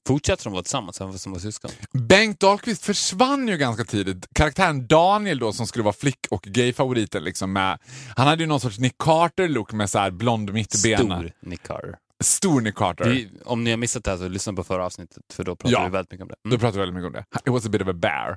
Fortsätter 0.06 0.44
de 0.44 0.52
vara 0.52 0.62
tillsammans 0.62 1.00
även 1.00 1.12
fast 1.12 1.24
de 1.24 1.32
var 1.32 1.40
syskon? 1.40 1.70
Bengt 1.92 2.40
Dahlqvist 2.40 2.84
försvann 2.84 3.48
ju 3.48 3.56
ganska 3.56 3.84
tidigt. 3.84 4.26
Karaktären 4.34 4.86
Daniel 4.86 5.38
då 5.38 5.52
som 5.52 5.66
skulle 5.66 5.82
vara 5.84 5.92
flick 5.94 6.26
och 6.30 6.42
gayfavoriten 6.42 7.24
liksom 7.24 7.52
med, 7.52 7.78
han 8.16 8.26
hade 8.26 8.42
ju 8.42 8.46
någon 8.46 8.60
sorts 8.60 8.78
Nick 8.78 8.98
Carter-look 8.98 9.72
med 9.72 9.90
så 9.90 9.98
här 9.98 10.10
blond 10.10 10.52
mittbena. 10.52 11.18
Stor 11.18 11.30
Nick 11.40 11.62
Carter. 11.62 11.96
Stor 12.24 12.60
Nick 12.60 12.74
Carter. 12.74 13.04
Vi, 13.04 13.30
om 13.44 13.64
ni 13.64 13.70
har 13.70 13.76
missat 13.76 14.04
det 14.04 14.10
här 14.10 14.18
så 14.18 14.28
lyssna 14.28 14.52
på 14.52 14.64
förra 14.64 14.84
avsnittet 14.86 15.22
för 15.32 15.44
då 15.44 15.56
pratade 15.56 15.72
Ja. 15.82 15.84
vi 15.84 15.90
väldigt 15.90 16.10
mycket 16.12 16.22
om 16.22 16.28
det. 16.28 16.34
Då 16.44 16.48
Mm. 16.48 16.60
pratar 16.60 16.72
vi 16.72 16.78
väldigt 16.78 16.94
mycket 16.94 17.06
om 17.06 17.12
det. 17.12 17.24
It 17.50 17.52
was 17.52 17.66
a 17.66 17.68
bit 17.68 17.82
of 17.82 17.88
a 17.88 17.92
bear. 17.92 18.36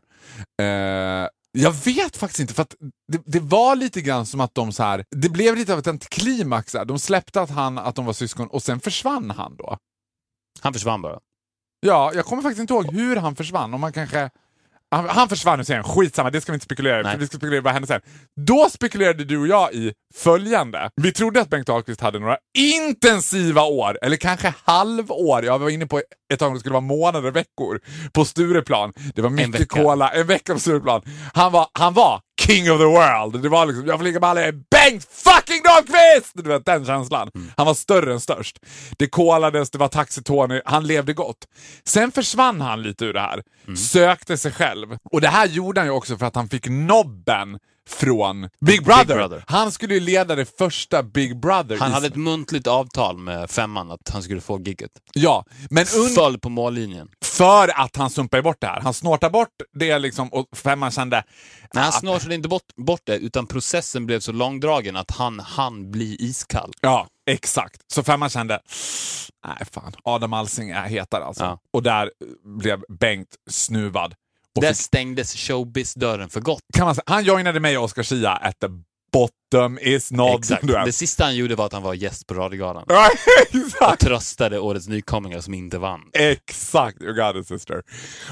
Eh, 0.61 1.27
jag 1.51 1.71
vet 1.71 2.17
faktiskt 2.17 2.39
inte, 2.39 2.53
för 2.53 2.65
det, 3.11 3.21
det 3.25 3.39
var 3.39 3.75
lite 3.75 4.01
grann 4.01 4.25
som 4.25 4.41
att 4.41 4.55
de 4.55 4.71
så 4.71 4.83
här, 4.83 5.05
det 5.15 5.29
blev 5.29 5.55
lite 5.55 5.73
av 5.73 5.79
ett 5.79 5.87
antiklimax. 5.87 6.73
här. 6.73 6.85
De 6.85 6.99
släppte 6.99 7.41
att, 7.41 7.49
han, 7.49 7.77
att 7.77 7.95
de 7.95 8.05
var 8.05 8.13
syskon 8.13 8.47
och 8.47 8.63
sen 8.63 8.79
försvann 8.79 9.29
han 9.31 9.55
då. 9.57 9.77
Han 10.61 10.73
försvann 10.73 11.01
bara. 11.01 11.19
Ja, 11.79 12.11
jag 12.15 12.25
kommer 12.25 12.41
faktiskt 12.41 12.61
inte 12.61 12.73
ihåg 12.73 12.93
hur 12.93 13.15
han 13.15 13.35
försvann. 13.35 13.73
Om 13.73 13.81
man 13.81 13.93
kanske... 13.93 14.29
Han, 14.91 15.09
han 15.09 15.29
försvann 15.29 15.59
ur 15.59 15.63
serien, 15.63 15.83
skitsamma, 15.83 16.29
det 16.29 16.41
ska 16.41 16.51
vi 16.51 16.55
inte 16.55 16.65
spekulera 16.65 17.13
i. 17.13 17.17
Vi 17.17 17.27
ska 17.27 17.37
spekulera 17.37 17.61
vad 17.61 17.73
hände 17.73 17.87
sen. 17.87 18.01
Då 18.35 18.69
spekulerade 18.71 19.23
du 19.23 19.37
och 19.37 19.47
jag 19.47 19.73
i 19.73 19.93
följande. 20.15 20.89
Vi 20.95 21.11
trodde 21.11 21.41
att 21.41 21.49
Bengt 21.49 21.67
Dahlqvist 21.67 22.01
hade 22.01 22.19
några 22.19 22.37
intensiva 22.57 23.63
år, 23.63 23.99
eller 24.01 24.17
kanske 24.17 24.53
halvår. 24.63 25.45
Jag 25.45 25.59
var 25.59 25.69
inne 25.69 25.87
på 25.87 26.01
ett 26.33 26.39
tag 26.39 26.47
om 26.47 26.53
det 26.53 26.59
skulle 26.59 26.73
vara 26.73 26.81
månader, 26.81 27.31
veckor, 27.31 27.79
på 28.13 28.25
Stureplan. 28.25 28.93
Det 29.15 29.21
var 29.21 29.29
mycket 29.29 29.61
vecka. 29.61 29.83
cola, 29.83 30.09
en 30.09 30.27
vecka 30.27 30.53
på 30.53 30.59
Stureplan. 30.59 31.01
Han 31.33 31.51
var, 31.51 31.67
han 31.73 31.93
var 31.93 32.21
king 32.39 32.71
of 32.71 32.79
the 32.79 32.85
world. 32.85 33.41
Det 33.41 33.49
var 33.49 33.65
liksom, 33.65 33.87
jag 33.87 33.97
får 33.99 34.03
ligga 34.03 34.19
med 34.19 34.29
alla, 34.29 34.41
Bengt 34.51 35.07
fucking 35.11 35.63
Dahlqvist! 35.63 36.31
Du 36.33 36.49
vet 36.49 36.65
den 36.65 36.85
känslan. 36.85 37.31
Han 37.57 37.65
var 37.65 37.73
större 37.73 38.13
än 38.13 38.19
störst. 38.19 38.59
Det 38.97 39.07
kolades, 39.07 39.69
det 39.71 39.77
var 39.77 39.87
Taxi-Tony, 39.87 40.61
han 40.65 40.87
levde 40.87 41.13
gott. 41.13 41.47
Sen 41.85 42.11
försvann 42.11 42.61
han 42.61 42.81
lite 42.81 43.05
ur 43.05 43.13
det 43.13 43.19
här, 43.19 43.43
sökte 43.75 44.37
sig 44.37 44.51
själv. 44.51 44.97
Och 45.11 45.21
det 45.21 45.27
här 45.27 45.47
gjorde 45.47 45.79
han 45.79 45.87
ju 45.87 45.93
också 45.93 46.17
för 46.17 46.25
att 46.25 46.35
han 46.35 46.49
fick 46.49 46.67
nobben 46.69 47.59
från 47.87 48.49
Big 48.59 48.83
Brother. 48.85 49.15
Brother. 49.15 49.43
Han 49.47 49.71
skulle 49.71 49.93
ju 49.93 49.99
leda 49.99 50.35
det 50.35 50.57
första 50.57 51.03
Big 51.03 51.39
Brother. 51.39 51.77
Han 51.77 51.91
i- 51.91 51.93
hade 51.93 52.07
ett 52.07 52.15
muntligt 52.15 52.67
avtal 52.67 53.17
med 53.17 53.49
femman 53.51 53.91
att 53.91 54.09
han 54.13 54.23
skulle 54.23 54.41
få 54.41 54.59
gigget. 54.59 54.91
Ja, 55.13 55.45
men 55.69 55.83
un- 55.85 56.15
Föll 56.15 56.39
på 56.39 56.49
mållinjen. 56.49 57.07
för 57.25 57.79
att 57.81 57.95
han 57.95 58.09
sumpade 58.09 58.43
bort 58.43 58.57
det 58.61 58.67
här. 58.67 58.81
Han 58.81 58.93
snortade 58.93 59.31
bort 59.31 59.49
det 59.73 59.99
liksom 59.99 60.29
och 60.33 60.57
femman 60.57 60.91
kände... 60.91 61.23
Nej, 61.73 61.83
han 61.83 61.93
Ah, 61.93 61.99
snortade 61.99 62.35
inte 62.35 62.49
bort, 62.49 62.63
bort 62.77 63.01
det, 63.03 63.17
utan 63.17 63.47
processen 63.47 64.05
blev 64.05 64.19
så 64.19 64.31
långdragen 64.31 64.95
att 64.95 65.11
han 65.11 65.39
han 65.39 65.91
bli 65.91 66.15
iskall. 66.19 66.71
Ja, 66.81 67.07
exakt. 67.29 67.81
Så 67.93 68.03
femman 68.03 68.29
kände, 68.29 68.59
nej 69.47 69.57
fan, 69.71 69.93
Adam 70.03 70.33
Alsing 70.33 70.69
är 70.69 70.83
hetare 70.87 71.23
alltså. 71.25 71.43
Ja. 71.43 71.59
Och 71.73 71.83
där 71.83 72.11
blev 72.59 72.81
Bengt 72.99 73.35
snuvad. 73.49 74.13
Där 74.61 74.73
fick, 74.73 74.77
stängdes 74.77 75.35
showbiz-dörren 75.35 76.29
för 76.29 76.39
gott. 76.41 76.61
kan 76.73 76.85
man 76.85 76.95
säga, 76.95 77.03
han 77.07 77.23
joinade 77.23 77.59
mig 77.59 77.77
och 77.77 77.83
Oscar 77.83 78.03
Schia 78.03 78.31
at 78.31 78.59
the 78.59 78.67
bottom 79.13 79.79
is 79.81 80.11
not... 80.11 80.39
Exakt. 80.39 80.67
Det 80.85 80.91
sista 80.91 81.23
han 81.23 81.35
gjorde 81.35 81.55
var 81.55 81.65
att 81.65 81.73
han 81.73 81.83
var 81.83 81.93
gäst 81.93 82.27
på 82.27 82.33
Radiogalan. 82.33 82.83
Och 83.91 83.99
tröstade 83.99 84.59
årets 84.59 84.87
nykomlingar 84.87 85.41
som 85.41 85.53
inte 85.53 85.77
vann. 85.77 86.01
Exakt, 86.13 87.01
you 87.01 87.13
got 87.13 87.35
it 87.35 87.47
sister. 87.47 87.81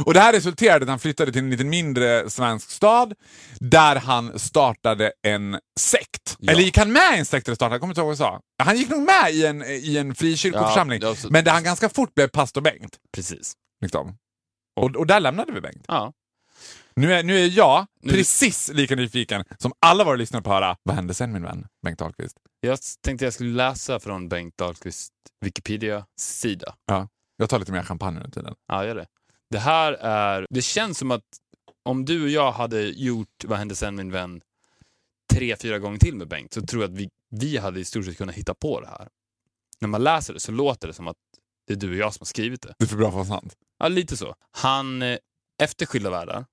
Och 0.06 0.14
det 0.14 0.20
här 0.20 0.34
resulterade 0.34 0.80
i 0.80 0.84
att 0.84 0.90
han 0.90 1.00
flyttade 1.00 1.32
till 1.32 1.42
en 1.42 1.50
lite 1.50 1.64
mindre 1.64 2.30
svensk 2.30 2.72
stad 2.72 3.14
där 3.60 3.96
han 3.96 4.40
startade 4.40 5.12
en 5.28 5.60
sekt. 5.80 6.36
Ja. 6.40 6.52
Eller 6.52 6.62
gick 6.62 6.78
han 6.78 6.92
med 6.92 7.16
i 7.16 7.20
en 7.20 7.26
sekt 7.26 7.48
eller 7.48 7.56
startade? 7.56 7.74
Jag 7.76 7.82
kommer 7.82 7.92
inte 7.92 8.02
ihåg 8.02 8.08
vad 8.08 8.14
jag 8.14 8.18
sa. 8.18 8.40
Han 8.64 8.78
gick 8.78 8.90
nog 8.90 9.02
med 9.02 9.32
i 9.32 9.46
en, 9.46 9.62
i 9.64 9.98
en 9.98 10.16
frikyrkoförsamling, 10.16 11.00
Ja, 11.02 11.16
så- 11.16 11.28
men 11.32 11.44
där 11.44 11.52
han 11.52 11.64
ganska 11.64 11.90
fort 11.90 12.14
blev 12.16 12.28
pastor 12.28 12.62
Bengt. 12.62 12.96
Precis. 13.16 13.54
Liksom. 13.82 14.16
Och, 14.76 14.96
och 14.96 15.08
där 15.08 15.20
lämnade 15.20 15.52
vi 15.52 15.62
Bengt. 15.62 15.86
Ja. 15.88 16.14
Nu 16.96 17.14
är, 17.14 17.24
nu 17.24 17.40
är 17.40 17.58
jag 17.58 17.86
Nu- 18.02 18.14
precis 18.14 18.72
lika 18.74 18.96
nyfiken 18.96 19.44
som 19.58 19.74
alla 19.80 20.04
våra 20.04 20.16
lyssnare 20.16 20.44
på 20.44 20.54
att 20.54 20.56
höra 20.64 20.78
vad 20.84 20.96
hände 20.96 21.14
sen 21.14 21.32
min 21.32 21.44
vän 21.44 21.68
Bengt 21.86 22.00
Dahlqvist? 22.00 22.38
Jag 22.60 22.80
tänkte 23.02 23.26
jag 23.26 23.34
skulle 23.34 23.54
läsa 23.54 24.00
från 24.00 24.30
Bengt 24.30 24.58
Dahlqvist 24.58 25.14
Wikipedia-sida. 25.42 26.76
Ja. 26.86 27.08
Jag 27.38 27.50
tar 27.50 27.60
lite 27.60 27.72
mer 27.72 27.84
champagne 27.84 28.18
under 28.18 28.32
tiden. 28.32 28.56
Ja, 28.68 28.86
gör 28.86 28.96
det. 28.96 29.06
Det 29.50 29.60
här 29.60 29.94
är... 29.94 30.48
Det 30.50 30.62
känns 30.62 30.98
som 30.98 31.12
att 31.12 31.24
om 31.86 32.06
du 32.06 32.24
och 32.24 32.30
jag 32.30 32.52
hade 32.52 32.82
gjort 32.82 33.44
Vad 33.46 33.58
hände 33.58 33.76
sen 33.76 33.96
min 33.96 34.12
vän 34.12 34.42
tre, 35.34 35.56
fyra 35.62 35.80
gånger 35.80 35.98
till 35.98 36.16
med 36.16 36.28
Bengt 36.28 36.54
så 36.54 36.62
tror 36.62 36.84
jag 36.84 36.92
att 36.92 36.98
vi, 36.98 37.10
vi 37.30 37.58
hade 37.58 37.80
i 37.80 37.86
stort 37.86 38.06
sett 38.06 38.18
kunnat 38.18 38.36
hitta 38.36 38.54
på 38.54 38.82
det 38.82 38.88
här. 38.88 39.08
När 39.80 39.88
man 39.90 40.04
läser 40.04 40.34
det 40.34 40.40
så 40.40 40.52
låter 40.52 40.88
det 40.88 40.94
som 40.94 41.08
att 41.08 41.18
det 41.68 41.74
är 41.74 41.78
du 41.78 41.90
och 41.90 41.96
jag 41.96 42.14
som 42.14 42.22
har 42.22 42.26
skrivit 42.26 42.62
det. 42.62 42.74
Det 42.80 42.86
är 42.86 42.88
för 42.88 42.98
bra 42.98 43.12
för 43.12 43.22
att 43.22 43.28
vara 43.28 43.40
sant. 43.40 43.54
Ja, 43.80 43.88
lite 43.88 44.18
så. 44.18 44.36
Han, 44.52 45.02
eh, 45.02 45.18
efter 45.64 45.86
Skilda 45.86 46.10
världar, 46.10 46.46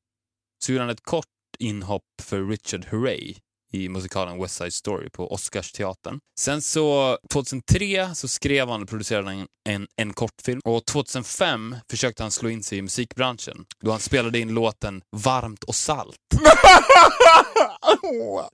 så 0.64 0.72
gjorde 0.72 0.82
han 0.84 0.90
ett 0.90 1.02
kort 1.02 1.26
inhopp 1.58 2.02
för 2.22 2.44
Richard 2.44 2.84
Hurray 2.90 3.34
i 3.72 3.88
musikalen 3.88 4.42
West 4.42 4.54
Side 4.54 4.72
Story 4.72 5.10
på 5.10 5.32
Oscarsteatern. 5.32 6.18
Sen 6.40 6.62
så, 6.62 7.18
2003 7.32 8.14
så 8.14 8.28
skrev 8.28 8.68
han 8.68 8.82
och 8.82 8.88
producerade 8.88 9.30
han 9.30 9.46
en, 9.68 9.86
en 9.96 10.12
kortfilm 10.12 10.60
och 10.64 10.84
2005 10.86 11.76
försökte 11.90 12.22
han 12.22 12.30
slå 12.30 12.48
in 12.50 12.62
sig 12.62 12.78
i 12.78 12.82
musikbranschen 12.82 13.64
då 13.80 13.90
han 13.90 14.00
spelade 14.00 14.38
in 14.38 14.54
låten 14.54 15.02
Varmt 15.16 15.64
och 15.64 15.74
salt, 15.74 16.16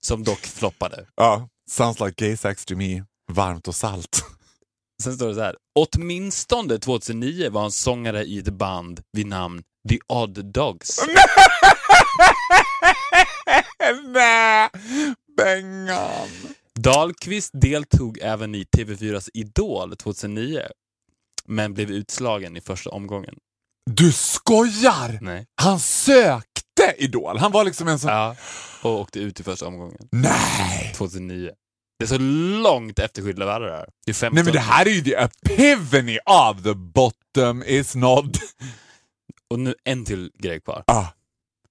som 0.01 0.25
dock 0.25 0.41
floppade. 0.47 1.07
ja, 1.17 1.49
sounds 1.71 2.01
like 2.01 2.27
gay 2.27 2.37
sex 2.37 2.65
to 2.65 2.77
me. 2.77 3.03
Varmt 3.33 3.69
och 3.69 3.75
salt. 3.75 4.25
Sen 5.03 5.15
står 5.15 5.29
det 5.29 5.35
så 5.35 5.41
här. 5.41 5.57
Åtminstone 5.75 6.79
2009 6.79 7.51
var 7.51 7.61
han 7.61 7.73
sångare 7.73 8.25
i 8.25 8.39
ett 8.39 8.49
band 8.49 9.01
vid 9.13 9.27
namn 9.27 9.63
The 9.89 9.99
Odd 10.09 10.45
Dogs. 10.53 11.01
Nej, 14.05 14.69
Bengan. 15.37 16.29
Dahlqvist 16.75 17.51
deltog 17.55 18.19
även 18.23 18.55
i 18.55 18.65
TV4s 18.77 19.29
Idol 19.35 19.97
2009, 19.97 20.61
men 21.45 21.75
blev 21.75 21.91
utslagen 21.91 22.57
i 22.57 22.61
första 22.61 22.91
omgången. 22.91 23.35
Du 23.91 24.13
skojar! 24.13 25.19
Nej. 25.21 25.47
Han 25.61 25.81
sökte 25.81 26.95
Idol. 26.99 27.39
Han 27.39 27.53
var 27.53 27.65
liksom 27.65 27.89
en 27.89 27.99
sån... 27.99 28.11
Ja, 28.11 28.37
och 28.83 29.01
åkte 29.01 29.21
ut 29.21 29.41
i 29.41 29.43
första 29.43 29.67
omgången 29.67 30.09
Nej! 30.13 30.93
2009. 30.97 31.51
Det 31.99 32.05
är 32.05 32.09
så 32.09 32.19
långt 32.63 32.99
efter 32.99 33.23
världar 33.23 33.61
det 33.61 33.77
här. 33.77 33.89
Det 34.07 34.11
är 34.11 34.15
15 34.15 34.35
Nej 34.35 34.45
men 34.45 34.53
det 34.53 34.61
här 34.61 34.87
är 34.87 34.91
ju 34.91 35.01
the 35.01 35.15
epivany 35.15 36.19
of 36.27 36.63
the 36.63 36.75
bottom 36.75 37.63
is 37.63 37.95
not... 37.95 38.39
Och 39.51 39.59
nu 39.59 39.75
en 39.85 40.05
till 40.05 40.33
grej 40.35 40.61
kvar. 40.61 40.85
Ah. 40.87 41.07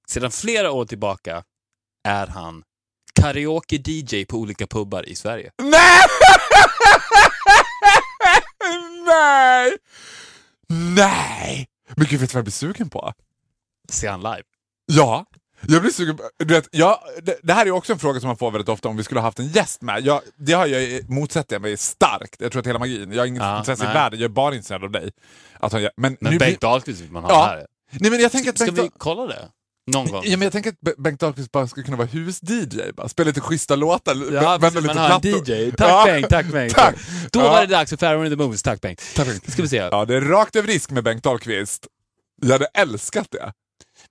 Sedan 0.08 0.32
flera 0.32 0.72
år 0.72 0.86
tillbaka 0.86 1.44
är 2.04 2.28
han 2.28 2.64
karaoke-DJ 3.20 4.26
på 4.26 4.38
olika 4.38 4.68
pubbar 4.68 5.10
i 5.10 5.16
Sverige. 5.16 5.52
Nej! 5.62 6.02
Nej! 9.06 9.78
Nej! 10.68 11.68
Men 11.96 12.08
gud, 12.08 12.20
vet 12.20 12.30
du 12.30 12.34
vad 12.34 12.40
jag 12.40 12.46
blir 12.46 12.52
sugen 12.52 12.90
på? 12.90 13.14
Ser 13.90 14.10
han 14.10 14.20
live? 14.20 14.44
Ja, 14.86 15.26
jag 15.68 15.82
blir 15.82 15.92
sugen 15.92 16.18
på... 16.18 16.24
Du 16.40 16.54
vet, 16.54 16.68
jag, 16.72 17.00
det, 17.24 17.38
det 17.44 17.54
här 17.54 17.66
är 17.66 17.72
också 17.72 17.94
en 17.94 18.00
fråga 18.00 18.20
som 18.20 18.28
man 18.28 18.38
får 18.38 18.52
väldigt 18.52 18.70
ofta 18.70 18.90
om 18.90 18.98
vi 18.98 19.04
skulle 19.04 19.20
ha 19.20 19.28
haft 19.28 19.40
en 19.40 19.48
gäst 19.48 19.82
med. 19.82 20.06
Jag, 20.06 20.22
det 20.38 20.54
har 20.54 20.66
jag 20.68 21.10
motsätter 21.10 21.56
jag 21.56 21.62
mig 21.62 21.78
starkt. 21.78 22.36
Jag 22.42 22.52
tror 22.52 22.60
att 22.60 22.68
hela 22.68 22.80
magin, 22.80 23.12
jag 23.12 23.20
har 23.20 23.26
inget 23.26 23.44
Ja, 23.44 23.58
intresse 23.60 23.84
i 23.84 23.86
nej. 23.86 23.94
världen, 23.94 24.20
jag 24.20 24.26
är 24.30 24.34
bara 24.34 24.56
intresserad 24.56 24.84
av 24.84 24.92
dig. 24.92 25.12
Att 25.60 25.72
han, 25.72 25.82
gör- 25.82 25.92
men 25.98 26.18
Men 26.22 26.34
nu 26.34 26.40
Bengt 26.40 26.62
Dahlqvist 26.62 27.02
vill 27.02 27.12
man 27.12 27.24
ha 27.24 27.32
Ja. 27.32 27.46
här. 27.46 27.66
nej, 27.92 28.12
men 28.12 28.20
jag 28.20 28.32
tänker 28.32 28.50
att 28.50 28.58
Ska 28.60 28.72
Bengt, 28.72 28.80
vi 28.80 28.98
kolla 28.98 29.28
det? 29.28 29.50
Någon 29.92 30.08
gång? 30.08 30.22
ja, 30.26 30.38
men 30.38 30.42
jag 30.42 30.52
tänker 30.52 30.70
att 30.70 30.82
Be- 30.82 30.94
Bengt 30.98 31.20
Dahlqvist 31.20 31.52
bara 31.52 31.68
skulle 31.68 31.84
kunna 31.84 31.98
vara 31.98 32.08
hus-DJ, 32.08 32.80
spela 33.08 33.28
lite 33.28 33.42
schyssta 33.42 33.76
låtar, 33.76 34.34
Ja, 34.34 34.58
vända 34.58 34.80
lite 34.80 34.94
plattor. 34.94 35.50
DJ. 35.50 35.72
Tack 35.72 35.90
Ja. 35.90 36.04
Bengt, 36.06 36.30
tack 36.30 36.46
Bengt. 36.46 36.74
Tack. 36.76 36.96
Då 37.32 37.40
Ja. 37.40 37.50
var 37.52 37.62
det 37.62 37.68
dags 37.68 37.90
för 37.90 37.98
Pharaoh 37.98 38.26
in 38.26 38.32
the 38.32 38.36
Movies. 38.36 38.64
Tack 38.64 38.82
Bengt. 38.82 39.02
Tack, 39.16 39.28
Bengt. 39.28 39.52
ska 39.52 39.62
vi 39.62 39.68
se. 39.68 39.76
Ja, 39.78 40.06
det 40.06 40.16
är 40.16 40.22
rakt 40.22 40.56
över 40.56 40.68
risk 40.68 40.92
med 40.92 41.04
Bengt 41.04 41.24
Dahlqvist. 41.24 41.88
Jag 42.42 42.52
hade 42.52 42.66
älskat 42.74 43.28
det. 43.32 43.52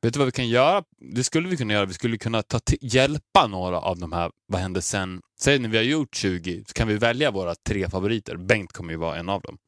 Vet 0.02 0.12
du 0.12 0.18
vad 0.18 0.26
vi 0.26 0.32
kan 0.32 0.48
göra? 0.48 0.82
Det 1.14 1.24
skulle 1.24 1.48
vi 1.48 1.56
kunna 1.56 1.74
göra. 1.74 1.84
Vi 1.84 1.94
skulle 1.94 2.18
kunna 2.18 2.42
ta 2.42 2.60
hjälpa 2.80 3.46
några 3.46 3.80
av 3.80 3.98
de 3.98 4.12
här 4.12 4.30
Vad 4.46 4.60
hände 4.60 4.82
sen? 4.82 5.20
Säg 5.40 5.58
när 5.58 5.68
vi 5.68 5.76
har 5.76 5.84
gjort 5.84 6.14
20, 6.14 6.64
så 6.66 6.72
kan 6.72 6.88
vi 6.88 6.94
välja 6.96 7.30
våra 7.30 7.54
tre 7.68 7.90
favoriter. 7.90 8.36
Bengt 8.36 8.72
kommer 8.72 8.92
ju 8.92 8.96
vara 8.98 9.16
en 9.16 9.28
av 9.28 9.40
dem. 9.40 9.58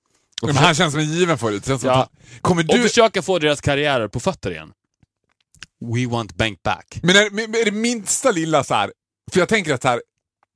Och, 0.43 0.49
Men 0.49 0.57
han 0.57 0.74
känns 0.74 0.93
som 0.93 1.01
en 1.01 1.09
given 1.12 1.39
favorit. 1.39 1.66
Känns 1.66 1.85
Ja. 1.85 2.03
att 2.03 2.12
Kommer 2.41 2.62
och 2.68 2.76
du... 2.76 2.83
försöka 2.83 3.22
få 3.22 3.39
deras 3.39 3.61
karriärer 3.61 4.09
på 4.09 4.20
fötter 4.20 4.51
igen. 4.51 4.72
We 5.95 6.07
want 6.11 6.35
Bengt 6.37 6.62
back. 6.62 7.01
Men 7.03 7.16
är, 7.16 7.31
men 7.31 7.55
är 7.55 7.64
det 7.64 7.70
minsta 7.70 8.31
lilla 8.31 8.64
så 8.64 8.74
här, 8.74 8.93
för 9.33 9.41
jag 9.41 9.49
tänker 9.49 9.74
att 9.74 9.85
här, 9.85 10.03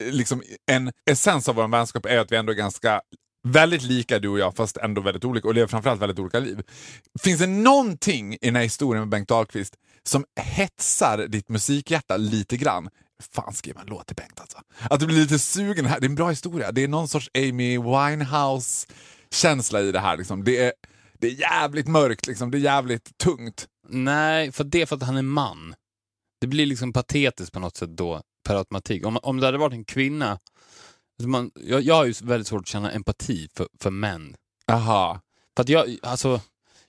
liksom 0.05 0.43
en 0.71 0.93
essens 1.11 1.49
av 1.49 1.55
vår 1.55 1.69
vänskap 1.69 2.07
är 2.07 2.19
att 2.19 2.33
vi 2.33 2.37
ändå 2.37 2.53
är 2.53 2.57
ganska 2.57 3.01
väldigt 3.49 3.83
lika 3.83 4.19
du 4.19 4.29
och 4.29 4.39
jag, 4.39 4.57
fast 4.57 4.77
ändå 4.77 5.01
väldigt 5.01 5.25
olika 5.25 5.49
och 5.49 5.55
lever 5.55 5.67
framförallt 5.67 6.01
väldigt 6.01 6.19
olika 6.19 6.39
liv. 6.39 6.63
Finns 7.23 7.41
det 7.41 7.47
någonting 7.47 8.35
i 8.35 8.39
den 8.41 8.57
här 8.57 8.63
historien 8.63 9.01
med 9.01 9.09
Bengt 9.09 9.29
Dahlqvist 9.29 9.77
som 10.03 10.25
hetsar 10.41 11.27
ditt 11.27 11.49
musikhjärta 11.49 12.17
lite 12.17 12.57
grann? 12.57 12.89
Fan, 13.33 13.55
skriv 13.55 13.77
en 13.77 13.87
låt 13.87 14.07
till 14.07 14.17
Bengt 14.17 14.41
alltså. 14.41 14.59
Att 14.91 15.01
du 15.01 15.07
blir 15.07 15.17
lite 15.17 15.39
sugen. 15.39 15.87
här. 15.87 16.01
Det 16.01 16.07
är 16.07 16.09
en 16.09 16.15
bra 16.15 16.31
historia. 16.31 16.73
Det 16.73 16.85
är 16.85 16.89
någon 16.89 17.09
sorts 17.09 17.31
Amy 17.35 17.79
Winehouse-känsla 17.79 19.81
i 19.81 19.93
det 19.93 20.01
här. 20.01 20.17
Liksom. 20.17 20.45
Det, 20.45 20.65
är, 20.65 20.73
det 21.19 21.27
är 21.27 21.31
jävligt 21.31 21.89
mörkt, 21.89 22.27
liksom. 22.27 22.51
det 22.51 22.59
är 22.59 22.61
jävligt 22.61 23.19
tungt. 23.19 23.67
Nej, 23.89 24.53
för 24.53 24.65
det 24.65 24.83
är 24.83 24.87
för 24.87 24.97
att 24.97 25.03
han 25.03 25.17
är 25.17 25.23
man. 25.23 25.75
Det 26.41 26.47
blir 26.47 26.67
liksom 26.67 26.93
patetiskt 26.93 27.53
på 27.53 27.61
något 27.61 27.77
sätt 27.77 27.97
då, 27.97 28.23
per 28.45 28.57
automatik. 28.57 29.07
Om, 29.07 29.19
om 29.23 29.41
det 29.41 29.47
hade 29.47 29.59
varit 29.59 29.75
en 29.75 29.85
kvinna 29.85 30.39
alltså 31.23 31.29
Man, 31.29 31.51
jag, 31.55 31.83
jag 31.83 31.95
har 31.95 32.05
ju 32.05 32.15
väldigt 32.23 32.47
svårt 32.47 32.61
att 32.61 32.67
känna 32.67 32.91
empati 32.91 33.49
för, 33.55 33.69
för 33.81 33.91
män. 33.91 34.37
Aha. 34.67 35.21
För 35.57 35.63
att 35.63 35.69
jag, 35.69 35.99
alltså, 36.03 36.41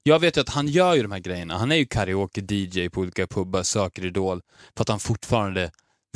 jag 0.03 0.19
vet 0.19 0.37
ju 0.37 0.41
att 0.41 0.49
han 0.49 0.67
gör 0.67 0.95
ju 0.95 1.01
de 1.01 1.11
här 1.11 1.19
grejerna. 1.19 1.57
Han 1.57 1.71
är 1.71 1.75
ju 1.75 1.85
karaoke-DJ 1.85 2.89
på 2.89 3.01
olika 3.01 3.27
pubbar, 3.27 3.63
söker 3.63 4.05
Idol, 4.05 4.41
för 4.75 4.81
att 4.81 4.89
han 4.89 4.99
fortfarande 4.99 5.71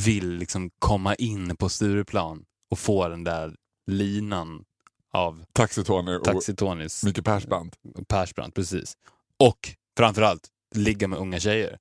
vill 0.06 0.30
liksom 0.30 0.70
komma 0.80 1.16
in 1.16 1.56
på 1.56 1.70
Stureplan 1.70 2.46
och 2.72 2.80
få 2.80 3.08
den 3.08 3.24
där 3.24 3.56
linan 3.88 4.64
av 5.12 5.44
Taxi-Tony 5.54 6.16
och 6.16 6.28
Taxi-Tonys 6.28 7.06
Micke 7.06 7.26
Persbrandt. 7.26 7.76
Persbrandt, 8.08 8.56
precis. 8.56 8.98
Och 9.40 9.76
framförallt, 9.98 10.48
ligga 10.76 11.08
med 11.08 11.20
unga 11.20 11.40
tjejer. 11.40 11.78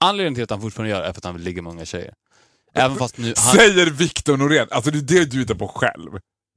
Anledningen 0.00 0.34
till 0.34 0.44
att 0.44 0.50
han 0.50 0.60
fortfarande 0.60 0.90
gör 0.90 1.00
det 1.00 1.08
är 1.08 1.12
för 1.12 1.20
att 1.20 1.24
han 1.24 1.34
vill 1.34 1.44
ligga 1.44 1.62
med 1.62 1.72
unga 1.72 1.84
tjejer. 1.84 2.14
Även 2.80 2.96
fast 2.96 3.18
nu... 3.18 3.34
Han, 3.36 3.56
Säger 3.56 3.86
Victor 3.90 4.36
Norén. 4.36 4.68
Alltså 4.70 4.90
det 4.90 4.98
är 4.98 5.18
det 5.20 5.24
du 5.30 5.38
hittar 5.38 5.54
på 5.54 5.68
själv. 5.68 6.10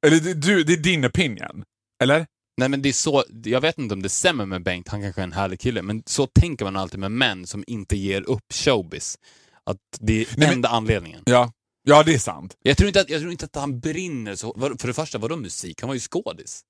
Eller 0.05 0.19
det, 0.19 0.33
du, 0.33 0.63
det 0.63 0.73
är 0.73 0.77
din 0.77 1.05
opinion. 1.05 1.63
Eller? 2.03 2.25
nej 2.57 2.69
men 2.69 2.81
det 2.81 2.89
är 2.89 2.93
så, 2.93 3.23
jag 3.43 3.61
vet 3.61 3.77
inte 3.77 3.93
om 3.93 4.01
det 4.01 4.09
stämmer 4.09 4.45
med 4.45 4.63
Bengt, 4.63 4.87
han 4.87 5.01
kanske 5.01 5.21
är 5.21 5.23
en 5.23 5.31
härlig 5.31 5.59
kille, 5.59 5.81
men 5.81 6.03
så 6.05 6.27
tänker 6.27 6.65
man 6.65 6.75
alltid 6.75 6.99
med 6.99 7.11
män 7.11 7.47
som 7.47 7.63
inte 7.67 7.97
ger 7.97 8.21
upp 8.21 8.53
showbiz. 8.53 9.17
Att 9.63 9.77
det 9.99 10.13
är 10.13 10.17
Nej, 10.17 10.27
men- 10.37 10.49
enda 10.53 10.69
anledningen. 10.69 11.21
Ja. 11.25 11.51
Ja, 11.83 12.03
det 12.03 12.13
är 12.13 12.19
sant. 12.19 12.55
Jag 12.63 12.77
tror, 12.77 12.87
inte 12.87 13.01
att, 13.01 13.09
jag 13.09 13.19
tror 13.19 13.31
inte 13.31 13.45
att 13.45 13.55
han 13.55 13.79
brinner 13.79 14.35
så... 14.35 14.75
För 14.79 14.87
det 14.87 14.93
första, 14.93 15.17
vadå 15.17 15.35
musik? 15.35 15.81
Han 15.81 15.87
var 15.87 15.93
ju 15.93 15.99
skådis. 15.99 16.61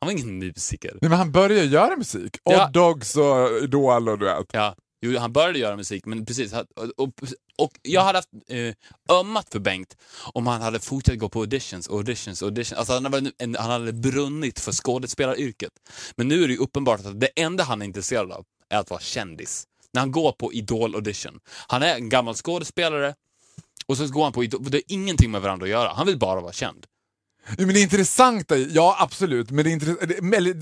Han 0.00 0.06
var 0.06 0.12
ingen 0.12 0.38
musiker. 0.38 0.98
Nej, 1.00 1.08
men 1.10 1.18
han 1.18 1.32
börjar 1.32 1.64
göra 1.64 1.96
musik. 1.96 2.36
Ja. 2.44 2.66
Odd 2.66 2.72
Dogs 2.72 3.16
och 3.16 3.62
Idol 3.62 4.08
och 4.08 4.18
du 4.18 4.24
vet. 4.24 4.46
Ja, 4.52 4.74
Jo, 5.00 5.18
han 5.18 5.32
började 5.32 5.58
göra 5.58 5.76
musik, 5.76 6.06
men 6.06 6.26
precis. 6.26 6.52
Och, 6.52 6.66
och, 6.96 7.10
och 7.58 7.72
jag 7.82 8.02
hade 8.02 8.18
haft 8.18 8.28
eh, 8.48 8.74
ömmat 9.16 9.48
för 9.52 9.58
Bengt 9.58 9.96
om 10.32 10.46
han 10.46 10.62
hade 10.62 10.80
fortsatt 10.80 11.18
gå 11.18 11.28
på 11.28 11.40
auditions, 11.40 11.88
auditions, 11.88 12.42
auditions. 12.42 12.78
Alltså 12.78 12.92
han, 12.92 13.04
hade, 13.04 13.32
en, 13.38 13.56
han 13.58 13.70
hade 13.70 13.92
brunnit 13.92 14.60
för 14.60 14.72
skådespelaryrket. 14.72 15.72
Men 16.16 16.28
nu 16.28 16.44
är 16.44 16.48
det 16.48 16.54
ju 16.54 16.60
uppenbart 16.60 17.00
att 17.00 17.20
det 17.20 17.26
enda 17.36 17.64
han 17.64 17.82
är 17.82 17.86
intresserad 17.86 18.32
av 18.32 18.44
är 18.68 18.78
att 18.78 18.90
vara 18.90 19.00
kändis. 19.00 19.64
När 19.92 20.00
han 20.00 20.12
går 20.12 20.32
på 20.32 20.52
Idol-audition. 20.52 21.40
Han 21.68 21.82
är 21.82 21.94
en 21.94 22.08
gammal 22.08 22.34
skådespelare 22.34 23.14
och 23.86 23.96
så 23.96 24.06
går 24.06 24.24
han 24.24 24.32
på 24.32 24.44
Idol. 24.44 24.70
Det 24.70 24.76
har 24.76 24.82
ingenting 24.88 25.30
med 25.30 25.42
varandra 25.42 25.64
att 25.64 25.70
göra. 25.70 25.92
Han 25.92 26.06
vill 26.06 26.18
bara 26.18 26.40
vara 26.40 26.52
känd. 26.52 26.86
Jo, 27.58 27.66
men 27.66 27.74
det 27.74 27.80
intressanta, 27.80 28.56
ja 28.56 28.96
absolut, 28.98 29.50
men 29.50 29.64
det 29.64 29.70
intressanta... 29.70 30.14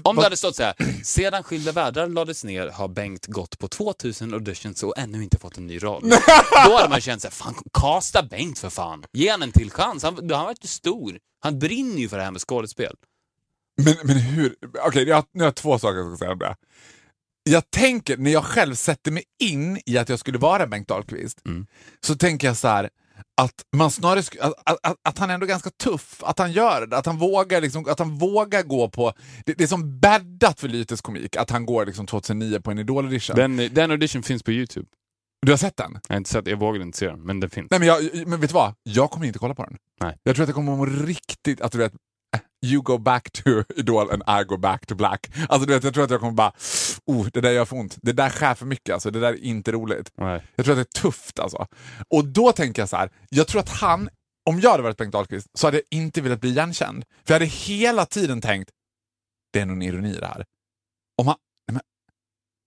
Om 0.05 0.17
det 0.17 0.23
hade 0.23 0.37
stått 0.37 0.57
så 0.57 0.63
här, 0.63 0.75
sedan 1.05 1.43
Skilda 1.43 1.73
världar 1.73 2.07
lades 2.07 2.45
ner 2.45 2.67
har 2.69 2.89
Bengt 2.89 3.27
gått 3.27 3.59
på 3.59 3.69
2000 3.69 4.35
auditions 4.35 4.83
och 4.83 4.99
ännu 4.99 5.23
inte 5.23 5.39
fått 5.39 5.57
en 5.59 5.67
ny 5.67 5.79
roll. 5.79 6.03
Då 6.67 6.77
hade 6.77 6.89
man 6.89 7.01
känt 7.01 7.23
såhär, 7.23 7.33
fan 7.33 7.55
kasta 7.73 8.23
Bengt 8.23 8.59
för 8.59 8.71
fan. 8.71 9.05
Ge 9.13 9.31
han 9.31 9.43
en 9.43 9.53
till 9.53 9.71
chans. 9.71 10.03
Han, 10.03 10.15
han 10.15 10.45
var 10.45 10.51
inte 10.51 10.69
stor. 10.69 11.19
Han 11.41 11.59
brinner 11.59 11.99
ju 11.99 12.09
för 12.09 12.17
det 12.19 12.25
här 12.25 12.31
med 12.31 12.41
skådespel. 12.41 12.95
Men, 13.83 13.95
men 14.05 14.17
hur... 14.17 14.55
Okej, 14.87 15.09
jag, 15.09 15.25
nu 15.33 15.41
har 15.41 15.47
jag 15.47 15.55
två 15.55 15.79
saker 15.79 15.99
jag 15.99 16.07
ska 16.11 16.17
säga 16.19 16.33
om 16.33 16.39
det. 16.39 16.57
Jag 17.51 17.71
tänker, 17.71 18.17
när 18.17 18.31
jag 18.31 18.45
själv 18.45 18.75
sätter 18.75 19.11
mig 19.11 19.23
in 19.41 19.81
i 19.87 19.99
att 19.99 20.09
jag 20.09 20.19
skulle 20.19 20.39
vara 20.39 20.67
Bengt 20.67 20.89
Dahlqvist, 20.89 21.41
Mm. 21.47 21.67
så 22.01 22.15
tänker 22.15 22.47
jag 22.47 22.57
så 22.57 22.69
här 22.69 22.91
att 23.43 23.65
man 23.77 23.91
snarare 23.91 24.23
att, 24.41 24.55
att, 24.83 24.97
att, 25.03 25.19
han 25.19 25.31
är 25.31 25.35
ändå 25.35 25.47
ganska 25.47 25.71
tuff, 25.71 26.23
att 26.25 26.39
han 26.39 26.53
gör 26.53 26.87
det, 26.87 26.99
att 26.99 27.07
han 27.07 27.19
vågar, 27.19 27.61
liksom, 27.61 27.87
att 27.89 27.99
han 27.99 28.19
vågar 28.19 28.63
gå 28.63 28.91
på... 28.91 29.13
Det, 29.45 29.53
det 29.53 29.65
är 29.65 29.69
som 29.69 30.01
bäddat 30.01 30.61
för 30.61 30.69
lyteskomik, 30.69 31.37
att 31.37 31.51
han 31.51 31.67
går 31.67 31.87
liksom 31.87 32.07
2009 32.07 32.61
på 32.61 32.71
en 32.71 32.79
Idol-audition. 32.79 33.37
Den, 33.37 33.57
den 33.75 33.91
audition 33.91 34.23
finns 34.23 34.43
på 34.43 34.53
YouTube. 34.53 34.87
Du 35.47 35.53
har 35.53 35.57
sett 35.57 35.77
den? 35.77 35.99
Jag 36.09 36.15
har 36.15 36.17
inte 36.17 36.31
sett, 36.31 36.47
jag 36.47 36.57
vågar 36.57 36.83
inte 36.83 36.99
se 36.99 37.07
den, 37.07 37.23
men 37.23 37.41
den 37.41 37.51
finns. 37.51 37.71
Nej 37.71 37.81
men, 37.81 37.89
jag, 37.89 38.27
men 38.27 38.41
vet 38.41 38.51
du 38.51 38.55
vad? 38.55 38.75
Jag 38.83 39.11
kommer 39.11 39.27
inte 39.27 39.39
kolla 39.39 39.55
på 39.55 39.65
den. 39.65 39.77
Nej. 40.01 40.19
Jag 40.23 40.37
tror 40.37 40.43
att 40.43 40.49
jag 40.49 40.55
kommer 40.55 40.77
må 40.77 40.87
riktigt, 40.87 41.61
att 41.61 41.73
du 41.73 41.79
vet, 41.79 41.93
you 42.67 42.83
go 42.83 42.99
back 42.99 43.31
to 43.31 43.65
Idol 43.77 44.11
and 44.11 44.23
I 44.41 44.45
go 44.45 44.57
back 44.57 44.87
to 44.87 44.95
black. 44.95 45.31
Alltså 45.49 45.67
du 45.67 45.75
vet, 45.75 45.85
jag 45.85 45.95
tror 45.95 46.05
att 46.05 46.11
jag 46.11 46.21
kommer 46.21 46.33
bara, 46.33 46.53
oh, 47.07 47.27
det 47.33 47.41
där 47.41 47.51
gör 47.51 47.65
för 47.65 47.77
ont. 47.77 47.97
Det 48.03 48.13
där 48.13 48.31
skär 48.31 48.55
för 48.55 48.67
mycket 48.67 48.93
alltså, 48.95 49.11
det 49.11 49.21
där 49.21 49.33
är 49.33 49.45
inte 49.45 49.73
roligt. 49.73 50.13
Nej. 50.15 50.43
Jag 50.55 50.67
tror 50.67 50.81
att 50.81 50.87
det 50.93 50.99
är 50.99 51.03
tufft 51.03 51.39
alltså. 51.39 51.67
Och 52.09 52.25
då 52.25 52.53
tänker 52.53 52.83
jag 52.83 52.89
så 52.89 52.97
här, 52.97 53.11
jag 53.29 53.47
tror 53.47 53.61
att 53.61 53.69
han, 53.69 54.09
om 54.51 54.61
jag 54.61 54.71
hade 54.71 54.83
varit 54.83 54.97
Bengt 54.97 55.13
Dahlqvist 55.13 55.49
så 55.55 55.67
hade 55.67 55.77
jag 55.77 55.85
inte 55.91 56.21
velat 56.21 56.41
bli 56.41 56.51
igenkänd. 56.51 57.05
För 57.25 57.35
jag 57.35 57.41
hade 57.41 57.51
hela 57.51 58.07
tiden 58.07 58.41
tänkt, 58.41 58.71
det 59.53 59.61
är 59.61 59.67
någon 59.67 59.83
ironi 59.83 60.13
det 60.13 60.27
här. 60.27 60.45
Om 61.23 61.27
han, 61.27 61.37
nej 61.69 61.73
men, 61.75 61.83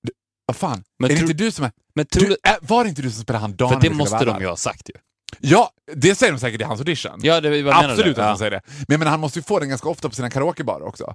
du, 0.03 0.11
vad 0.45 0.55
fan, 0.55 0.83
Men 0.99 1.11
är 1.11 1.15
det 1.15 1.21
inte 1.21 1.33
du 1.33 1.51
som 1.51 1.65
är... 1.65 1.71
Men 1.95 2.05
Du, 2.11 2.37
äh, 2.43 2.55
var 2.61 2.83
det 2.83 2.89
inte 2.89 3.01
du 3.01 3.11
som 3.11 3.23
spelade 3.23 3.41
han 3.41 3.55
Dan 3.55 3.69
för 3.69 3.89
det 3.89 3.89
måste 3.95 4.25
de 4.25 4.41
ju 4.41 4.47
ha 4.47 4.55
sagt 4.55 4.89
ju. 4.89 4.93
Ja, 5.41 5.69
det 5.95 6.15
säger 6.15 6.33
de 6.33 6.39
säkert 6.39 6.61
i 6.61 6.63
hans 6.63 6.79
audition. 6.79 7.19
Ja, 7.21 7.41
det, 7.41 7.49
vad 7.49 7.75
menar 7.75 7.89
Absolut 7.89 8.05
du? 8.15 8.21
att 8.21 8.27
ja. 8.27 8.31
de 8.33 8.37
säger 8.37 8.51
det. 8.51 8.61
Men 8.87 8.99
menar, 8.99 9.11
han 9.11 9.19
måste 9.19 9.39
ju 9.39 9.43
få 9.43 9.59
den 9.59 9.69
ganska 9.69 9.89
ofta 9.89 10.09
på 10.09 10.15
sina 10.15 10.29
karaokebarer 10.29 10.83
också. 10.87 11.13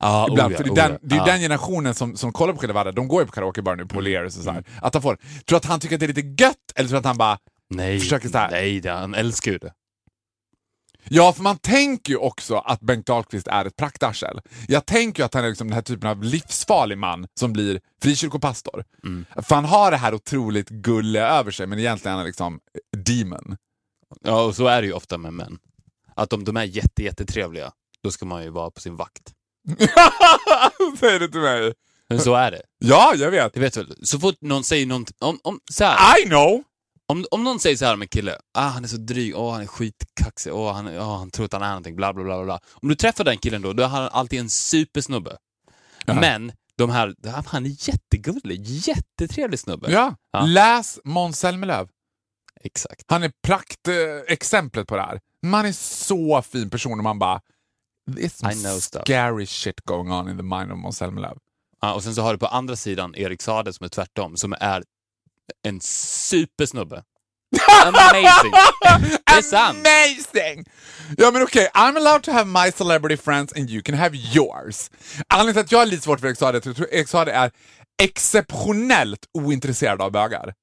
Ja, 0.00 0.26
Ibland, 0.30 0.48
oh 0.48 0.52
ja, 0.52 0.56
för 0.58 0.64
det 0.64 0.70
är, 0.80 0.86
oh 0.86 0.90
den, 0.90 0.98
det 1.02 1.14
är 1.14 1.18
Ja. 1.18 1.24
den 1.24 1.40
generationen 1.40 1.94
som, 1.94 2.16
som 2.16 2.32
kollar 2.32 2.52
på 2.52 2.58
Skilda 2.60 2.92
de 2.92 3.08
går 3.08 3.22
ju 3.22 3.26
på 3.26 3.32
karaokebar 3.32 3.76
nu 3.76 3.86
på 3.86 4.00
Lears 4.00 4.36
och 4.36 4.42
så 4.42 4.50
här. 4.50 4.58
Mm. 4.58 4.70
Att 4.82 4.94
han 4.94 5.02
får, 5.02 5.18
tror 5.44 5.56
att 5.56 5.64
han 5.64 5.80
tycker 5.80 5.96
att 5.96 6.00
det 6.00 6.06
är 6.06 6.12
lite 6.14 6.42
gött 6.44 6.56
eller 6.74 6.88
tror 6.88 6.96
du 6.96 6.98
att 6.98 7.04
han 7.04 7.16
bara... 7.16 7.38
Nej, 7.70 8.00
försöker 8.00 8.28
så 8.28 8.38
här- 8.38 8.50
nej 8.50 8.86
han 8.88 9.14
älskar 9.14 9.52
ju 9.52 9.58
det. 9.58 9.72
Ja, 11.08 11.32
för 11.32 11.42
man 11.42 11.58
tänker 11.58 12.12
ju 12.12 12.16
också 12.16 12.56
att 12.56 12.80
Bengt 12.80 13.06
Dahlqvist 13.06 13.48
är 13.48 13.64
ett 13.64 13.76
praktarsel. 13.76 14.40
Jag 14.68 14.86
tänker 14.86 15.22
ju 15.22 15.24
att 15.24 15.34
han 15.34 15.44
är 15.44 15.48
liksom 15.48 15.68
den 15.68 15.74
här 15.74 15.82
typen 15.82 16.10
av 16.10 16.22
livsfarlig 16.22 16.98
man 16.98 17.26
som 17.40 17.52
blir 17.52 17.80
frikyrkopastor. 18.02 18.84
Mm. 19.04 19.24
För 19.42 19.54
han 19.54 19.64
har 19.64 19.90
det 19.90 19.96
här 19.96 20.14
otroligt 20.14 20.68
gulliga 20.68 21.28
över 21.28 21.50
sig, 21.50 21.66
men 21.66 21.78
egentligen 21.78 22.12
är 22.12 22.16
han 22.16 22.26
liksom 22.26 22.60
demon. 22.96 23.56
Ja, 24.24 24.42
och 24.42 24.56
så 24.56 24.66
är 24.66 24.82
det 24.82 24.86
ju 24.86 24.92
ofta 24.92 25.18
med 25.18 25.32
män. 25.32 25.58
Att 26.16 26.32
om 26.32 26.44
de 26.44 26.56
är 26.56 26.64
jätte, 26.64 27.02
jättetrevliga, 27.02 27.72
då 28.02 28.10
ska 28.10 28.26
man 28.26 28.42
ju 28.42 28.50
vara 28.50 28.70
på 28.70 28.80
sin 28.80 28.96
vakt. 28.96 29.32
Säger 31.00 31.20
det 31.20 31.28
till 31.28 31.40
mig. 31.40 31.72
Men 32.08 32.20
så 32.20 32.34
är 32.34 32.50
det. 32.50 32.62
Ja, 32.78 33.14
jag 33.16 33.30
vet. 33.30 33.54
Det 33.54 33.60
vet 33.60 33.74
du 33.74 33.84
väl? 33.84 33.96
Så 34.06 34.18
fort 34.18 34.36
någon 34.40 34.64
säger 34.64 34.86
någonting, 34.86 35.16
om, 35.20 35.38
om, 35.42 35.60
så 35.70 35.84
här, 35.84 36.20
I 36.20 36.28
know! 36.28 36.62
Om, 37.08 37.26
om 37.30 37.44
någon 37.44 37.60
säger 37.60 37.76
så 37.76 37.84
här 37.84 37.94
om 37.94 38.02
en 38.02 38.08
kille, 38.08 38.38
ah, 38.54 38.68
han 38.68 38.84
är 38.84 38.88
så 38.88 38.96
dryg, 38.96 39.36
åh 39.36 39.52
han 39.52 39.62
är 39.62 39.66
skitkaxig, 39.66 40.54
åh 40.54 40.72
han, 40.72 40.88
åh, 40.88 41.18
han 41.18 41.30
tror 41.30 41.46
att 41.46 41.52
han 41.52 41.62
är 41.62 41.68
någonting, 41.68 41.96
bla 41.96 42.12
bla 42.12 42.24
bla 42.24 42.44
bla. 42.44 42.60
Om 42.72 42.88
du 42.88 42.94
träffar 42.94 43.24
den 43.24 43.38
killen 43.38 43.62
då, 43.62 43.72
då 43.72 43.82
är 43.82 43.88
han 43.88 44.08
alltid 44.08 44.40
en 44.40 44.50
supersnubbe. 44.50 45.36
Men 46.06 46.52
de 46.76 46.90
här, 46.90 47.14
han 47.46 47.66
är 47.66 47.88
jättegullig, 47.88 48.60
jättetrevlig 48.66 49.60
snubbe. 49.60 49.90
Ja. 49.90 50.14
Ja. 50.32 50.40
Läs 50.46 50.98
Måns 51.04 51.38
Zelmerlöw. 51.38 51.88
Exakt. 52.60 53.04
Han 53.06 53.22
är 53.22 53.32
praktexemplet 53.46 54.82
eh, 54.82 54.86
på 54.86 54.96
det 54.96 55.02
här. 55.02 55.20
Man 55.42 55.66
är 55.66 55.72
så 55.72 56.42
fin 56.42 56.70
person 56.70 56.98
och 56.98 57.04
man 57.04 57.18
bara... 57.18 57.40
This 58.16 58.42
I 58.42 58.62
know 58.62 58.78
stuff. 58.78 59.02
scary 59.02 59.46
shit 59.46 59.80
going 59.80 60.12
on 60.12 60.28
in 60.28 60.36
the 60.36 60.42
mind 60.42 60.72
of 60.72 60.78
Måns 60.78 60.96
Zelmerlöw. 60.96 61.38
Ja, 61.80 61.94
och 61.94 62.02
sen 62.02 62.14
så 62.14 62.22
har 62.22 62.32
du 62.32 62.38
på 62.38 62.46
andra 62.46 62.76
sidan 62.76 63.14
Erik 63.14 63.42
Saade 63.42 63.72
som 63.72 63.84
är 63.84 63.88
tvärtom, 63.88 64.36
som 64.36 64.54
är 64.60 64.84
en 65.66 65.80
supersnubbe. 65.80 67.02
Amazing! 67.84 68.52
Det 69.26 69.32
är 69.32 69.42
sant. 69.42 69.78
Amazing! 69.78 70.64
Ja 71.16 71.30
men 71.30 71.42
okej, 71.42 71.68
I'm 71.74 71.96
allowed 71.96 72.22
to 72.22 72.32
have 72.32 72.44
my 72.44 72.72
celebrity 72.72 73.16
friends 73.16 73.52
and 73.52 73.70
you 73.70 73.82
can 73.82 73.94
have 73.94 74.16
yours. 74.16 74.90
Anledningen 75.28 75.54
till 75.54 75.60
att 75.60 75.72
jag 75.72 75.78
har 75.78 75.86
lite 75.86 76.02
svårt 76.02 76.20
för 76.20 76.34
Saade 76.34 76.56
är 76.56 76.58
att 76.58 76.66
jag 76.66 76.76
tror 76.76 76.88
Erik 76.94 77.08
Saade 77.08 77.32
är 77.32 77.50
exceptionellt 78.02 79.20
ointresserad 79.38 80.02
av 80.02 80.12
bögar. 80.12 80.54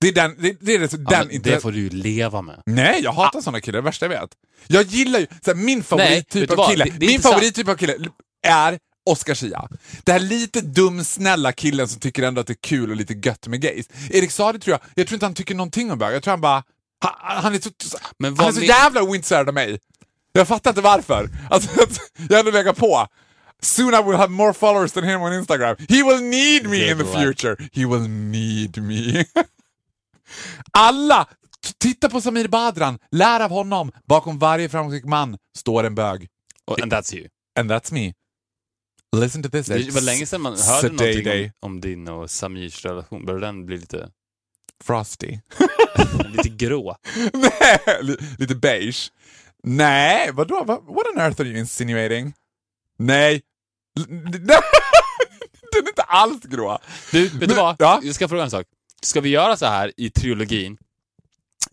Det 0.00 0.08
är 0.08 0.12
den, 0.12 0.36
det, 0.38 0.56
det 0.60 0.74
är 0.74 0.78
det, 0.78 0.92
Ja, 0.92 1.24
den 1.24 1.42
det 1.42 1.60
får 1.60 1.72
du 1.72 1.78
ju 1.78 1.88
leva 1.88 2.42
med. 2.42 2.62
Nej, 2.66 3.00
jag 3.02 3.12
hatar 3.12 3.40
såna 3.40 3.60
killar, 3.60 3.72
det 3.72 3.80
är 3.80 3.82
värsta 3.82 4.04
jag 4.04 4.20
vet. 4.20 4.30
Jag 4.66 4.82
gillar 4.82 5.20
ju, 5.20 5.26
såhär, 5.44 5.56
min 5.56 5.82
favorittyp 5.82 6.50
av 6.50 6.70
kille, 6.70 6.84
är 6.84 7.06
min 7.06 7.20
favorittyp 7.20 7.68
av 7.68 7.76
kille 7.76 7.96
är 8.46 8.78
Oscar 9.06 9.34
Zia. 9.34 9.68
Det 10.04 10.12
här 10.12 10.18
lite 10.18 10.60
dumsnälla 10.60 11.52
killen 11.52 11.88
som 11.88 12.00
tycker 12.00 12.22
ändå 12.22 12.40
att 12.40 12.46
det 12.46 12.52
är 12.52 12.68
kul 12.68 12.90
och 12.90 12.96
lite 12.96 13.14
gött 13.14 13.46
med 13.46 13.60
gays. 13.60 13.88
Erik 14.10 14.30
Saade 14.30 14.58
tror 14.58 14.72
jag, 14.72 14.90
jag 14.94 15.06
tror 15.06 15.16
inte 15.16 15.26
han 15.26 15.34
tycker 15.34 15.54
någonting 15.54 15.90
om 15.90 15.98
bögar, 15.98 16.12
jag 16.12 16.22
tror 16.22 16.32
han 16.32 16.40
bara, 16.40 16.62
han, 17.00 17.42
han 17.42 17.54
är 17.54 17.58
så, 17.58 17.70
han 18.38 18.48
är 18.48 18.52
så 18.52 18.60
jävla 18.60 19.02
ointresserad 19.02 19.48
av 19.48 19.54
mig. 19.54 19.78
Jag 20.32 20.48
fattar 20.48 20.70
inte 20.70 20.80
varför. 20.80 21.28
Alltså, 21.50 21.70
jag 22.28 22.38
ändå 22.38 22.50
legat 22.50 22.76
på. 22.76 23.06
Soon 23.62 23.94
I 23.94 24.02
will 24.02 24.16
have 24.16 24.28
more 24.28 24.52
followers 24.52 24.92
than 24.92 25.04
him 25.04 25.22
on 25.22 25.32
Instagram. 25.32 25.76
He 25.88 26.02
will 26.02 26.22
need 26.22 26.70
me 26.70 26.90
in 26.90 26.98
the 26.98 27.04
future. 27.04 27.56
He 27.72 27.86
will 27.86 28.08
need 28.08 28.82
me. 28.82 29.24
Alla! 30.72 31.26
Titta 31.78 32.08
på 32.08 32.20
Samir 32.20 32.48
Badran, 32.48 32.98
lär 33.10 33.40
av 33.40 33.50
honom. 33.50 33.92
Bakom 34.08 34.38
varje 34.38 34.68
framgångsrik 34.68 35.04
man 35.04 35.38
står 35.56 35.84
en 35.84 35.94
bög. 35.94 36.28
And 36.82 36.92
that's 36.92 37.14
you. 37.14 37.28
And 37.58 37.70
that's 37.70 37.92
me. 37.92 38.12
Listen 39.20 39.42
to 39.42 39.48
this. 39.50 39.66
Det 39.66 39.90
var 39.90 40.00
länge 40.00 40.26
sedan 40.26 40.40
man 40.40 40.52
hörde 40.52 40.88
Saday 40.88 40.90
någonting 41.14 41.52
om, 41.60 41.72
om 41.72 41.80
din 41.80 42.08
och 42.08 42.30
Samirs 42.30 42.84
relation. 42.84 43.26
Börjar 43.26 43.40
den 43.40 43.66
bli 43.66 43.78
lite, 43.78 44.08
Frosty. 44.84 45.38
lite 46.36 46.48
grå? 46.48 46.96
Nej, 47.32 48.16
lite 48.38 48.54
beige. 48.54 49.12
Nej, 49.62 50.30
vadå? 50.32 50.64
Va- 50.64 50.80
What 50.80 51.06
on 51.14 51.20
earth 51.20 51.40
are 51.40 51.48
you 51.48 51.58
insinuating? 51.58 52.32
Nej. 52.98 53.42
Den 55.72 55.84
är 55.84 55.88
inte 55.88 56.02
alls 56.02 56.42
grå. 56.42 56.78
Du, 57.12 57.22
vet 57.28 57.40
du 57.40 57.46
Men- 57.46 57.56
vad? 57.56 57.76
ja? 57.78 58.00
Jag 58.02 58.14
ska 58.14 58.28
fråga 58.28 58.42
en 58.42 58.50
sak. 58.50 58.66
Ska 59.02 59.20
vi 59.20 59.28
göra 59.28 59.56
så 59.56 59.66
här 59.66 59.92
i 59.96 60.10
trilogin, 60.10 60.78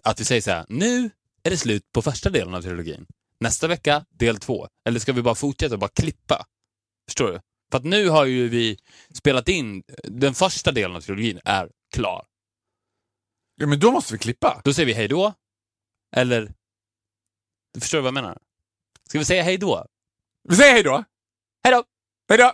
att 0.03 0.19
vi 0.19 0.25
säger 0.25 0.41
så 0.41 0.51
här, 0.51 0.65
nu 0.69 1.09
är 1.43 1.49
det 1.49 1.57
slut 1.57 1.91
på 1.91 2.01
första 2.01 2.29
delen 2.29 2.53
av 2.53 2.61
trilogin. 2.61 3.05
Nästa 3.39 3.67
vecka, 3.67 4.05
del 4.09 4.37
två. 4.39 4.67
Eller 4.85 4.99
ska 4.99 5.13
vi 5.13 5.21
bara 5.21 5.35
fortsätta 5.35 5.75
och 5.75 5.79
bara 5.79 5.89
klippa? 5.89 6.45
Förstår 7.07 7.31
du? 7.31 7.41
För 7.71 7.77
att 7.77 7.83
nu 7.83 8.09
har 8.09 8.25
ju 8.25 8.47
vi 8.49 8.77
spelat 9.13 9.49
in, 9.49 9.83
den 10.03 10.33
första 10.33 10.71
delen 10.71 10.95
av 10.95 11.01
trilogin 11.01 11.39
är 11.45 11.69
klar. 11.93 12.25
Ja, 13.55 13.67
men 13.67 13.79
då 13.79 13.91
måste 13.91 14.13
vi 14.13 14.19
klippa. 14.19 14.61
Då 14.63 14.73
säger 14.73 14.87
vi 14.87 14.93
hej 14.93 15.07
då. 15.07 15.33
Eller... 16.15 16.53
Du 17.73 17.79
förstår 17.79 17.97
vad 17.97 18.07
jag 18.07 18.13
menar? 18.13 18.37
Ska 19.09 19.19
vi 19.19 19.25
säga 19.25 19.43
hej 19.43 19.57
då? 19.57 19.87
Vi 20.49 20.55
säger 20.55 20.73
hej 20.73 20.83
då. 20.83 21.03
Hej 21.63 21.73
då! 21.73 21.83
Hej 22.29 22.37
då! 22.37 22.53